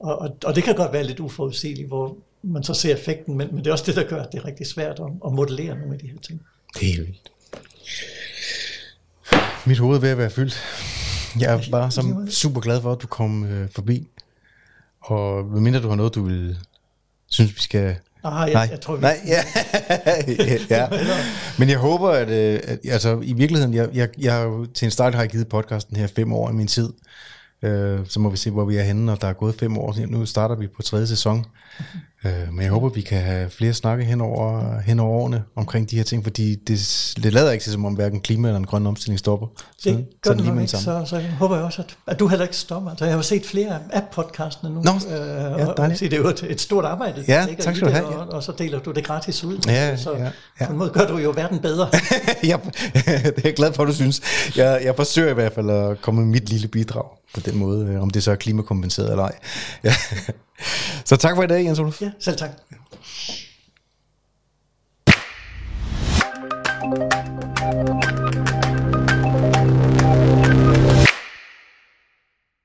[0.00, 3.48] Og, og, og det kan godt være lidt uforudsigeligt, hvor man så ser effekten, men,
[3.52, 5.78] men det er også det, der gør, at det er rigtig svært at, at modellere
[5.78, 6.40] nogle af de her ting.
[6.80, 7.30] Helt vildt.
[9.66, 10.62] Mit hoved er ved at være fyldt.
[11.38, 14.08] Jeg er bare som super glad for, at du kom øh, forbi.
[15.00, 16.58] Og medmindre du har noget, du vil
[17.26, 17.96] synes, vi skal...
[18.24, 19.44] Ah, jeg, Nej, jeg tror, vi, Nej, ja.
[20.76, 20.88] ja.
[21.58, 25.14] Men jeg håber, at, øh, at altså, i virkeligheden, jeg, jeg, jeg til en start
[25.14, 26.92] har jeg givet podcasten her fem år i min tid.
[27.62, 30.06] Øh, så må vi se, hvor vi er henne, når der er gået fem år.
[30.06, 31.44] Nu starter vi på tredje sæson.
[32.24, 35.90] Øh, men jeg håber, vi kan have flere snakke hen over, hen over årene omkring
[35.90, 38.66] de her ting, fordi det, det lader ikke til, som om hverken klima eller en
[38.66, 39.46] grøn omstilling stopper.
[39.84, 42.18] det gør det lige nok ikke, det så, så jeg håber jeg også, at, at
[42.18, 42.90] du heller ikke stopper.
[42.90, 46.16] Altså, jeg har set flere af podcastene nu, Nå, øh, ja, og, og det er
[46.16, 47.24] jo et, et stort arbejde.
[47.28, 48.16] Ja, ligger tak skal du det, have.
[48.16, 49.58] Og, og så deler du det gratis ud.
[49.66, 50.30] Ja, så ja,
[50.60, 50.66] ja.
[50.66, 51.88] på en måde gør du jo verden bedre.
[52.42, 52.60] jeg,
[53.24, 54.22] det er jeg glad for, at du synes.
[54.56, 57.86] Jeg, jeg forsøger i hvert fald at komme med mit lille bidrag på den måde,
[57.86, 59.38] øh, om det så er klimakompenseret eller ej.
[59.84, 59.94] Ja.
[61.04, 62.02] Så tak for i dag, Jens Olof.
[62.02, 62.50] ja, selv tak.